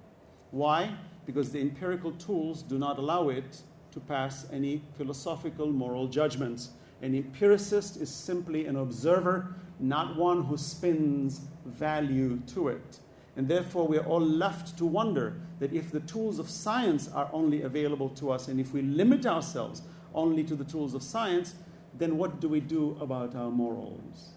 Why? 0.51 0.93
Because 1.25 1.51
the 1.51 1.61
empirical 1.61 2.11
tools 2.11 2.63
do 2.63 2.77
not 2.77 2.99
allow 2.99 3.29
it 3.29 3.61
to 3.93 4.01
pass 4.01 4.45
any 4.51 4.81
philosophical 4.97 5.71
moral 5.71 6.05
judgments. 6.05 6.71
An 7.01 7.15
empiricist 7.15 7.95
is 7.95 8.09
simply 8.09 8.65
an 8.65 8.75
observer, 8.75 9.55
not 9.79 10.17
one 10.17 10.43
who 10.43 10.57
spins 10.57 11.41
value 11.65 12.41
to 12.47 12.67
it. 12.67 12.99
And 13.37 13.47
therefore, 13.47 13.87
we 13.87 13.97
are 13.97 14.05
all 14.05 14.21
left 14.21 14.77
to 14.79 14.85
wonder 14.85 15.37
that 15.59 15.71
if 15.71 15.91
the 15.91 16.01
tools 16.01 16.39
of 16.39 16.49
science 16.49 17.09
are 17.13 17.29
only 17.31 17.61
available 17.61 18.09
to 18.09 18.31
us, 18.31 18.49
and 18.49 18.59
if 18.59 18.73
we 18.73 18.81
limit 18.81 19.25
ourselves 19.25 19.81
only 20.15 20.43
to 20.45 20.55
the 20.55 20.63
tools 20.63 20.93
of 20.95 21.03
science, 21.03 21.55
then 21.97 22.17
what 22.17 22.39
do 22.39 22.49
we 22.49 22.59
do 22.59 22.97
about 22.99 23.35
our 23.35 23.51
morals? 23.51 24.31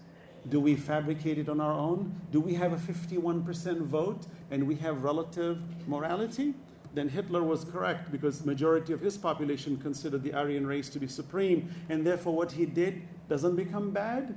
Do 0.49 0.59
we 0.59 0.75
fabricate 0.75 1.37
it 1.37 1.49
on 1.49 1.59
our 1.59 1.73
own? 1.73 2.15
Do 2.31 2.39
we 2.39 2.53
have 2.53 2.73
a 2.73 2.77
51% 2.77 3.81
vote 3.81 4.27
and 4.51 4.65
we 4.65 4.75
have 4.75 5.03
relative 5.03 5.59
morality? 5.87 6.53
Then 6.93 7.09
Hitler 7.09 7.43
was 7.43 7.65
correct 7.65 8.11
because 8.11 8.39
the 8.39 8.47
majority 8.47 8.93
of 8.93 9.01
his 9.01 9.17
population 9.17 9.77
considered 9.77 10.23
the 10.23 10.33
Aryan 10.33 10.65
race 10.65 10.89
to 10.89 10.99
be 10.99 11.07
supreme, 11.07 11.69
and 11.89 12.05
therefore 12.05 12.35
what 12.35 12.51
he 12.51 12.65
did 12.65 13.03
doesn't 13.27 13.55
become 13.55 13.91
bad? 13.91 14.35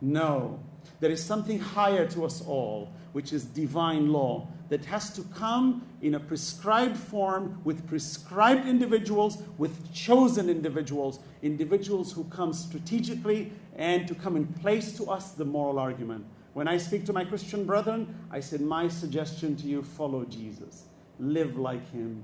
No. 0.00 0.60
There 1.00 1.10
is 1.10 1.22
something 1.22 1.58
higher 1.58 2.06
to 2.08 2.24
us 2.24 2.42
all, 2.42 2.92
which 3.12 3.32
is 3.32 3.44
divine 3.44 4.12
law, 4.12 4.48
that 4.68 4.84
has 4.84 5.12
to 5.14 5.22
come 5.34 5.86
in 6.00 6.14
a 6.14 6.20
prescribed 6.20 6.96
form 6.96 7.60
with 7.64 7.86
prescribed 7.86 8.66
individuals, 8.68 9.42
with 9.58 9.92
chosen 9.92 10.48
individuals, 10.48 11.18
individuals 11.42 12.12
who 12.12 12.24
come 12.24 12.52
strategically 12.52 13.52
and 13.76 14.06
to 14.06 14.14
come 14.14 14.36
and 14.36 14.60
place 14.60 14.96
to 14.96 15.10
us 15.10 15.32
the 15.32 15.44
moral 15.44 15.78
argument. 15.78 16.24
When 16.52 16.68
I 16.68 16.78
speak 16.78 17.04
to 17.06 17.12
my 17.12 17.24
Christian 17.24 17.64
brethren, 17.64 18.14
I 18.30 18.40
said, 18.40 18.60
My 18.60 18.88
suggestion 18.88 19.56
to 19.56 19.66
you 19.66 19.82
follow 19.82 20.24
Jesus. 20.24 20.84
Live 21.18 21.56
like 21.56 21.90
him, 21.92 22.22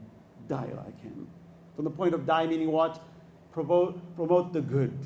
die 0.48 0.70
like 0.76 1.00
him. 1.00 1.28
From 1.74 1.84
the 1.84 1.90
point 1.90 2.14
of 2.14 2.26
die, 2.26 2.46
meaning 2.46 2.72
what? 2.72 3.02
Promote, 3.52 4.16
promote 4.16 4.52
the 4.52 4.60
good, 4.60 4.96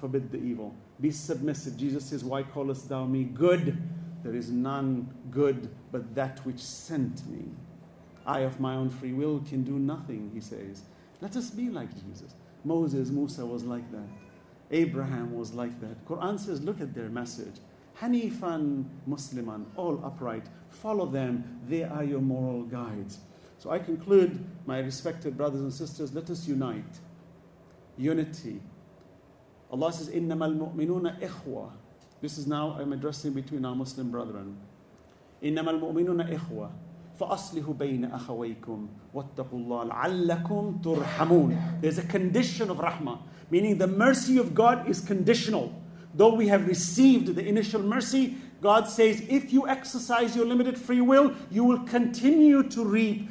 forbid 0.00 0.30
the 0.30 0.38
evil. 0.38 0.74
Be 1.00 1.10
submissive. 1.10 1.76
Jesus 1.76 2.04
says, 2.04 2.24
Why 2.24 2.42
callest 2.42 2.88
thou 2.88 3.06
me 3.06 3.24
good? 3.24 3.80
There 4.22 4.34
is 4.34 4.50
none 4.50 5.12
good 5.30 5.70
but 5.92 6.14
that 6.14 6.44
which 6.44 6.58
sent 6.58 7.26
me. 7.28 7.44
I, 8.26 8.40
of 8.40 8.60
my 8.60 8.74
own 8.74 8.90
free 8.90 9.12
will, 9.12 9.40
can 9.40 9.64
do 9.64 9.78
nothing, 9.78 10.30
he 10.34 10.40
says. 10.40 10.82
Let 11.20 11.36
us 11.36 11.50
be 11.50 11.70
like 11.70 11.90
Jesus. 11.94 12.34
Moses, 12.64 13.10
Musa 13.10 13.44
was 13.44 13.64
like 13.64 13.90
that. 13.92 14.08
Abraham 14.70 15.34
was 15.34 15.52
like 15.52 15.80
that. 15.80 16.04
Quran 16.06 16.38
says, 16.38 16.60
look 16.62 16.80
at 16.80 16.94
their 16.94 17.08
message. 17.08 17.56
Hanifan 18.00 18.84
Musliman, 19.06 19.66
all 19.76 20.00
upright. 20.04 20.46
Follow 20.68 21.06
them. 21.06 21.60
They 21.68 21.82
are 21.82 22.04
your 22.04 22.20
moral 22.20 22.62
guides. 22.62 23.18
So 23.58 23.70
I 23.70 23.78
conclude, 23.78 24.44
my 24.66 24.78
respected 24.78 25.36
brothers 25.36 25.60
and 25.60 25.72
sisters, 25.72 26.14
let 26.14 26.30
us 26.30 26.46
unite. 26.46 27.00
Unity. 27.98 28.60
Allah 29.71 29.91
says, 29.91 30.09
إِنَّمَا 30.09 30.75
الْمُؤْمِنُونَ 30.75 31.21
إِخْوَةً 31.21 31.71
This 32.21 32.37
is 32.37 32.47
now 32.47 32.77
I'm 32.79 32.93
addressing 32.93 33.33
between 33.33 33.65
our 33.65 33.75
Muslim 33.75 34.11
brethren. 34.11 34.57
إِنَّمَا 35.43 35.79
الْمُؤْمِنُونَ 35.81 36.33
إِخْوَةً 36.33 36.69
فأصلحوا 37.19 37.73
بين 37.73 38.11
أخويكم 38.11 38.87
واتقوا 39.13 39.59
الله 39.59 39.83
لعلكم 39.83 40.81
ترحمون. 40.83 41.81
There's 41.81 41.97
a 41.97 42.03
condition 42.03 42.69
of 42.69 42.77
rahmah, 42.77 43.19
meaning 43.49 43.77
the 43.77 43.87
mercy 43.87 44.37
of 44.37 44.53
God 44.53 44.89
is 44.89 44.99
conditional. 44.99 45.73
Though 46.13 46.33
we 46.33 46.47
have 46.47 46.67
received 46.67 47.35
the 47.35 47.45
initial 47.45 47.81
mercy, 47.81 48.35
God 48.61 48.87
says, 48.87 49.21
if 49.29 49.51
you 49.51 49.67
exercise 49.67 50.35
your 50.35 50.45
limited 50.45 50.77
free 50.77 51.01
will, 51.01 51.33
you 51.51 51.63
will 51.63 51.83
continue 51.83 52.63
to 52.63 52.83
reap 52.83 53.29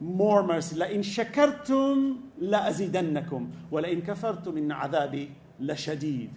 more 0.00 0.42
mercy. 0.42 0.76
لَإِن 0.76 1.00
شَكَرْتُمْ 1.00 2.16
لَأَزِيدَنَّكُمْ 2.40 3.48
وَلَإِن 3.72 4.06
كَفَرْتُمْ 4.06 4.56
إِنَّ 4.56 4.72
عَذَابِي 4.72 5.28
لَشَدِيدٌ 5.60 6.30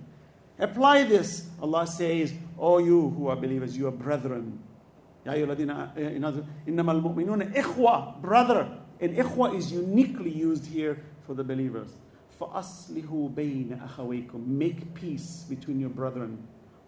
Apply 0.59 1.03
this. 1.03 1.47
Allah 1.61 1.87
says, 1.87 2.33
O 2.57 2.79
you 2.79 3.09
who 3.11 3.27
are 3.27 3.35
believers, 3.35 3.77
you 3.77 3.87
are 3.87 3.91
brethren. 3.91 4.59
يا 5.25 5.33
أيها 5.33 5.45
الذين 5.45 5.69
إنما 6.67 6.91
المؤمنون 6.91 7.41
إخوة 7.41 8.21
brother 8.21 8.67
and 9.01 9.17
إخوة 9.17 9.57
is 9.57 9.71
uniquely 9.71 10.29
used 10.31 10.65
here 10.65 11.03
for 11.27 11.33
the 11.33 11.43
believers 11.43 11.97
فأصلحوا 12.39 13.29
بين 13.35 13.79
أخويكم 13.83 14.45
make 14.47 14.93
peace 14.93 15.43
between 15.49 15.79
your 15.79 15.89
brethren 15.89 16.37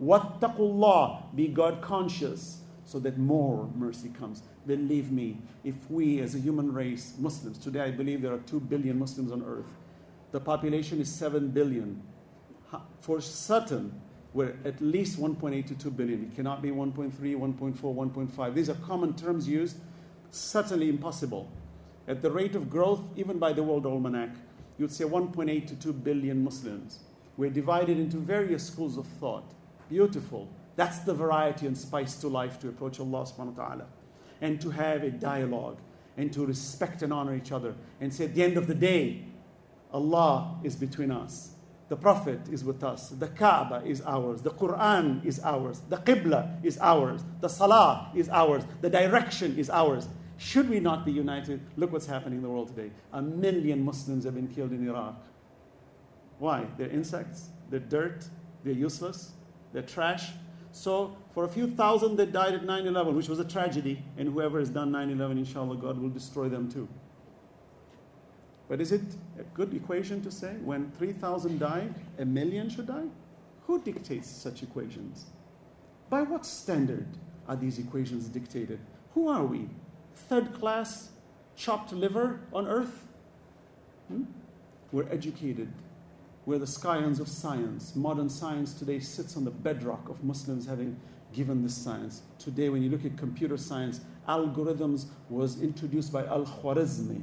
واتقوا 0.02 0.72
الله 0.72 1.36
be 1.36 1.48
God 1.50 1.82
conscious 1.82 2.62
so 2.86 3.00
that 3.00 3.18
more 3.18 3.70
mercy 3.76 4.10
comes 4.18 4.44
believe 4.66 5.12
me 5.12 5.38
if 5.64 5.76
we 5.90 6.22
as 6.22 6.34
a 6.34 6.40
human 6.40 6.74
race 6.74 7.16
Muslims 7.20 7.58
today 7.58 7.82
I 7.82 7.92
believe 7.92 8.22
there 8.22 8.34
are 8.34 8.40
2 8.48 8.62
billion 8.62 8.98
Muslims 8.98 9.32
on 9.32 9.44
earth 9.44 9.76
the 10.32 10.40
population 10.40 11.02
is 11.02 11.14
7 11.14 11.50
billion 11.50 12.02
for 13.01 13.21
certain 13.21 14.01
we're 14.37 14.55
at 14.67 14.79
least 14.83 15.19
1.8 15.19 15.67
to 15.67 15.75
2 15.75 15.91
billion. 15.93 16.25
It 16.25 16.37
cannot 16.37 16.61
be 16.61 16.69
1.3, 16.69 17.11
1.4, 17.11 17.75
1.5. 17.75 18.55
These 18.55 18.69
are 18.69 18.75
common 18.75 19.15
terms 19.15 19.49
used, 19.49 19.79
certainly 20.31 20.91
impossible. 20.91 21.51
At 22.07 22.21
the 22.21 22.31
rate 22.31 22.55
of 22.55 22.69
growth, 22.69 23.01
even 23.17 23.39
by 23.39 23.55
the 23.55 23.63
World 23.63 23.87
Almanac, 23.87 24.37
you'd 24.77 24.93
say 24.93 25.05
1.8 25.05 25.67
to 25.69 25.75
2 25.75 25.93
billion 25.95 26.45
Muslims. 26.45 27.01
We're 27.39 27.49
divided 27.49 27.99
into 27.99 28.19
various 28.19 28.67
schools 28.67 28.99
of 28.99 29.07
thought. 29.07 29.55
Beautiful. 29.89 30.49
That's 30.77 30.99
the 30.99 31.15
variety 31.15 31.67
and 31.67 31.77
spice 31.77 32.17
to 32.17 32.29
life 32.29 32.61
to 32.61 32.69
approach 32.69 33.01
Allah 33.01 33.25
subhanahu 33.25 33.57
wa 33.57 33.69
ta'ala. 33.69 33.87
And 34.43 34.61
to 34.61 34.69
have 34.69 35.03
a 35.03 35.11
dialogue 35.11 35.79
and 36.19 36.31
to 36.35 36.45
respect 36.45 37.01
and 37.01 37.11
honor 37.11 37.35
each 37.35 37.53
other 37.53 37.75
and 38.03 38.13
say 38.13 38.25
at 38.25 38.35
the 38.35 38.43
end 38.43 38.59
of 38.59 38.67
the 38.67 38.75
day, 38.75 39.25
Allah 39.95 40.59
is 40.63 40.77
between 40.77 41.11
us. 41.11 41.56
The 41.89 41.97
Prophet 41.97 42.41
is 42.51 42.65
with 42.65 42.83
us. 42.83 43.11
The 43.11 43.29
Kaaba 43.29 43.83
is 43.85 44.03
ours. 44.05 44.43
The 44.43 44.51
Quran 44.51 45.25
is 45.25 45.41
ours. 45.41 45.83
The 45.89 45.99
Qibla 45.99 46.65
is 46.65 46.79
ours. 46.81 47.23
The 47.41 47.49
Salah 47.49 48.11
is 48.15 48.29
ours. 48.29 48.65
The 48.81 48.91
direction 48.91 49.57
is 49.57 49.71
ours. 49.71 50.09
Should 50.39 50.69
we 50.69 50.81
not 50.81 51.07
be 51.07 51.13
united? 51.13 51.61
Look 51.77 51.93
what's 51.93 52.07
happening 52.07 52.39
in 52.39 52.43
the 52.43 52.51
world 52.51 52.69
today. 52.69 52.91
A 53.13 53.23
million 53.23 53.85
Muslims 53.85 54.25
have 54.25 54.35
been 54.35 54.49
killed 54.49 54.73
in 54.73 54.87
Iraq. 54.87 55.25
Why? 56.39 56.67
They're 56.77 56.91
insects, 56.91 57.49
they're 57.71 57.81
dirt, 57.81 58.27
they're 58.63 58.75
useless, 58.75 59.33
they're 59.73 59.83
trash. 59.83 60.33
So, 60.73 61.17
for 61.33 61.45
a 61.45 61.49
few 61.49 61.69
thousand 61.69 62.17
that 62.17 62.33
died 62.33 62.53
at 62.53 62.65
9 62.65 62.87
11, 62.87 63.17
which 63.17 63.29
was 63.29 63.39
a 63.39 63.45
tragedy, 63.45 64.03
and 64.19 64.29
whoever 64.29 64.59
has 64.59 64.69
done 64.69 64.93
9 64.93 65.11
11, 65.11 65.39
inshallah, 65.39 65.77
God 65.77 65.99
will 65.99 66.11
destroy 66.11 66.51
them 66.51 66.71
too. 66.71 66.87
But 68.69 68.81
is 68.81 68.93
it 68.93 69.03
a 69.39 69.45
good 69.55 69.75
equation 69.75 70.23
to 70.23 70.31
say 70.31 70.55
when 70.65 70.91
3,000 70.99 71.59
die, 71.59 71.89
a 72.19 72.25
million 72.25 72.69
should 72.69 72.89
die? 72.89 73.07
Who 73.67 73.81
dictates 73.81 74.29
such 74.29 74.63
equations? 74.63 75.27
By 76.11 76.23
what 76.23 76.45
standard 76.45 77.07
are 77.49 77.57
these 77.57 77.79
equations 77.79 78.29
dictated? 78.29 78.81
Who 79.15 79.29
are 79.29 79.45
we? 79.45 79.69
Third 80.15 80.55
class 80.55 81.11
chopped 81.57 81.93
liver 81.93 82.41
on 82.53 82.67
earth? 82.67 83.05
Hmm? 84.09 84.25
We're 84.93 85.11
educated. 85.11 85.73
We're 86.45 86.59
the 86.59 86.67
scions 86.67 87.19
of 87.19 87.29
science. 87.29 87.97
Modern 87.97 88.29
science 88.29 88.73
today 88.73 89.01
sits 89.01 89.37
on 89.37 89.45
the 89.45 89.51
bedrock 89.51 90.09
of 90.09 90.23
Muslims 90.23 90.67
having 90.67 90.97
given 91.33 91.63
this 91.63 91.75
science. 91.77 92.23
Today, 92.39 92.69
when 92.69 92.83
you 92.83 92.91
look 92.91 93.05
at 93.05 93.17
computer 93.17 93.57
science, 93.57 94.01
algorithms 94.29 95.07
was 95.29 95.61
introduced 95.61 96.13
by 96.13 96.25
Al-Khwarizmi 96.27 97.23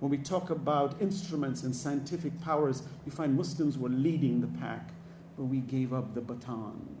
when 0.00 0.10
we 0.10 0.18
talk 0.18 0.50
about 0.50 1.00
instruments 1.00 1.62
and 1.62 1.76
scientific 1.76 2.40
powers, 2.40 2.82
you 3.04 3.12
find 3.12 3.36
Muslims 3.36 3.76
were 3.78 3.90
leading 3.90 4.40
the 4.40 4.58
pack, 4.58 4.90
but 5.36 5.44
we 5.44 5.58
gave 5.58 5.92
up 5.92 6.14
the 6.14 6.22
baton. 6.22 6.96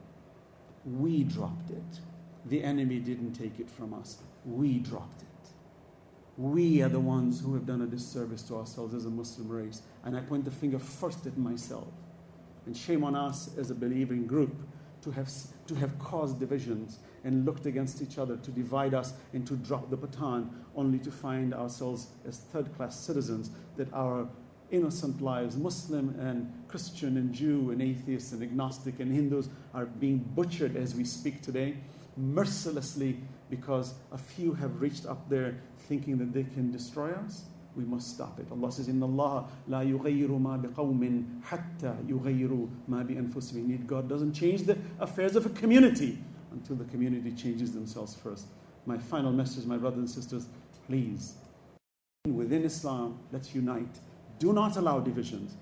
We 0.84 1.24
dropped 1.24 1.70
it. 1.70 2.00
The 2.46 2.62
enemy 2.62 2.98
didn't 2.98 3.32
take 3.32 3.58
it 3.58 3.70
from 3.70 3.94
us. 3.94 4.18
We 4.44 4.78
dropped 4.78 5.22
it. 5.22 5.26
We 6.36 6.82
are 6.82 6.88
the 6.88 7.00
ones 7.00 7.40
who 7.40 7.54
have 7.54 7.66
done 7.66 7.82
a 7.82 7.86
disservice 7.86 8.42
to 8.44 8.56
ourselves 8.56 8.94
as 8.94 9.06
a 9.06 9.10
Muslim 9.10 9.48
race. 9.48 9.82
And 10.04 10.16
I 10.16 10.20
point 10.20 10.44
the 10.44 10.50
finger 10.50 10.78
first 10.78 11.26
at 11.26 11.36
myself. 11.36 11.88
And 12.66 12.76
shame 12.76 13.04
on 13.04 13.14
us 13.14 13.50
as 13.58 13.70
a 13.70 13.74
believing 13.74 14.26
group 14.26 14.54
to 15.02 15.10
have, 15.10 15.30
to 15.66 15.74
have 15.74 15.98
caused 15.98 16.38
divisions 16.38 16.98
and 17.24 17.44
looked 17.44 17.66
against 17.66 18.02
each 18.02 18.18
other 18.18 18.36
to 18.36 18.50
divide 18.50 18.94
us 18.94 19.12
and 19.32 19.46
to 19.46 19.56
drop 19.56 19.90
the 19.90 19.96
baton, 19.96 20.50
only 20.76 20.98
to 20.98 21.10
find 21.10 21.54
ourselves 21.54 22.08
as 22.26 22.38
third 22.38 22.74
class 22.76 22.98
citizens, 22.98 23.50
that 23.76 23.92
our 23.92 24.28
innocent 24.70 25.20
lives. 25.20 25.56
Muslim 25.56 26.18
and 26.20 26.52
Christian 26.68 27.16
and 27.16 27.32
Jew 27.32 27.70
and 27.70 27.82
atheist 27.82 28.32
and 28.32 28.42
agnostic 28.42 29.00
and 29.00 29.12
Hindus 29.12 29.48
are 29.74 29.86
being 29.86 30.18
butchered 30.18 30.76
as 30.76 30.94
we 30.94 31.04
speak 31.04 31.42
today, 31.42 31.76
mercilessly 32.16 33.20
because 33.48 33.94
a 34.12 34.18
few 34.18 34.54
have 34.54 34.80
reached 34.80 35.06
up 35.06 35.28
there 35.28 35.60
thinking 35.78 36.18
that 36.18 36.32
they 36.32 36.44
can 36.44 36.70
destroy 36.70 37.10
us. 37.10 37.44
We 37.80 37.86
must 37.86 38.10
stop 38.10 38.38
it. 38.38 38.46
Allah 38.52 38.70
says, 38.70 38.88
"Inna 38.88 39.06
Allah 39.06 39.48
la 39.66 39.80
yughayyiru 39.80 40.38
ma 40.38 40.58
biqawmin 40.58 41.24
hatta 41.42 41.96
yughayyiru 42.06 42.68
ma 42.88 43.02
bi 43.02 43.14
anfusihim." 43.14 43.86
God 43.86 44.06
doesn't 44.06 44.34
change 44.34 44.64
the 44.64 44.76
affairs 44.98 45.34
of 45.34 45.46
a 45.46 45.48
community 45.48 46.18
until 46.52 46.76
the 46.76 46.84
community 46.84 47.32
changes 47.32 47.72
themselves 47.72 48.14
first. 48.14 48.48
My 48.84 48.98
final 48.98 49.32
message, 49.32 49.64
my 49.64 49.78
brothers 49.78 49.98
and 49.98 50.10
sisters, 50.10 50.46
please, 50.86 51.36
within 52.26 52.64
Islam, 52.64 53.18
let's 53.32 53.54
unite. 53.54 54.00
Do 54.38 54.52
not 54.52 54.76
allow 54.76 55.00
divisions. 55.00 55.56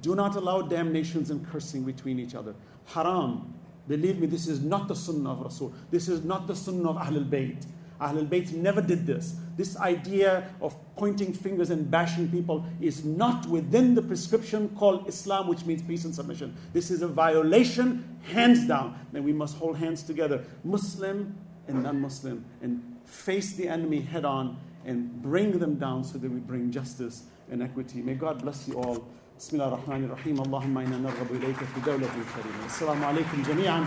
Do 0.00 0.14
not 0.14 0.36
allow 0.36 0.62
damnations 0.62 1.30
and 1.30 1.44
cursing 1.44 1.82
between 1.82 2.20
each 2.20 2.36
other. 2.36 2.54
Haram. 2.84 3.52
Believe 3.88 4.20
me, 4.20 4.28
this 4.28 4.46
is 4.46 4.62
not 4.62 4.86
the 4.86 4.94
sunnah 4.94 5.32
of 5.32 5.40
Rasul. 5.40 5.72
This 5.90 6.08
is 6.08 6.24
not 6.24 6.46
the 6.46 6.54
sunnah 6.54 6.90
of 6.90 6.96
Ahlul 6.96 7.28
Bayt. 7.28 7.66
Ahlul 8.03 8.27
Bayt 8.27 8.53
never 8.53 8.81
did 8.81 9.05
this. 9.05 9.35
This 9.57 9.77
idea 9.77 10.49
of 10.61 10.75
pointing 10.95 11.33
fingers 11.33 11.69
and 11.69 11.91
bashing 11.91 12.29
people 12.29 12.65
is 12.79 13.03
not 13.03 13.45
within 13.47 13.93
the 13.93 14.01
prescription 14.01 14.69
called 14.77 15.07
Islam, 15.07 15.47
which 15.47 15.65
means 15.65 15.81
peace 15.81 16.05
and 16.05 16.15
submission. 16.15 16.55
This 16.71 16.91
is 16.91 17.01
a 17.01 17.07
violation, 17.07 18.17
hands 18.31 18.65
down. 18.65 18.97
And 19.13 19.25
we 19.25 19.33
must 19.33 19.57
hold 19.57 19.77
hands 19.77 20.01
together, 20.03 20.45
Muslim 20.63 21.35
and 21.67 21.83
non 21.83 21.99
Muslim, 21.99 22.45
and 22.61 22.81
face 23.05 23.53
the 23.53 23.67
enemy 23.67 23.99
head 23.99 24.23
on 24.23 24.57
and 24.85 25.21
bring 25.21 25.59
them 25.59 25.75
down 25.75 26.03
so 26.03 26.17
that 26.17 26.31
we 26.31 26.39
bring 26.39 26.71
justice 26.71 27.23
and 27.51 27.61
equity. 27.61 28.01
May 28.01 28.13
God 28.15 28.41
bless 28.41 28.67
you 28.67 28.75
all. 28.75 29.05
بسم 29.39 29.55
الله 29.55 29.67
الرحمن 29.67 30.03
الرحيم 30.03 30.41
اللهم 30.41 30.77
انا 30.77 30.97
نرغب 30.97 31.31
اليك 31.31 31.55
في 31.55 31.79
دوله 31.85 32.07
كريمه 32.07 32.65
السلام 32.65 33.03
عليكم 33.03 33.41
جميعا 33.47 33.79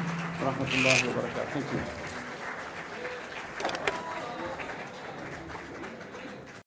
ورحمه 0.43 0.75
الله 0.75 0.97
وبركاته 1.09 1.61
Thank 1.61 1.73
you. 1.73 2.06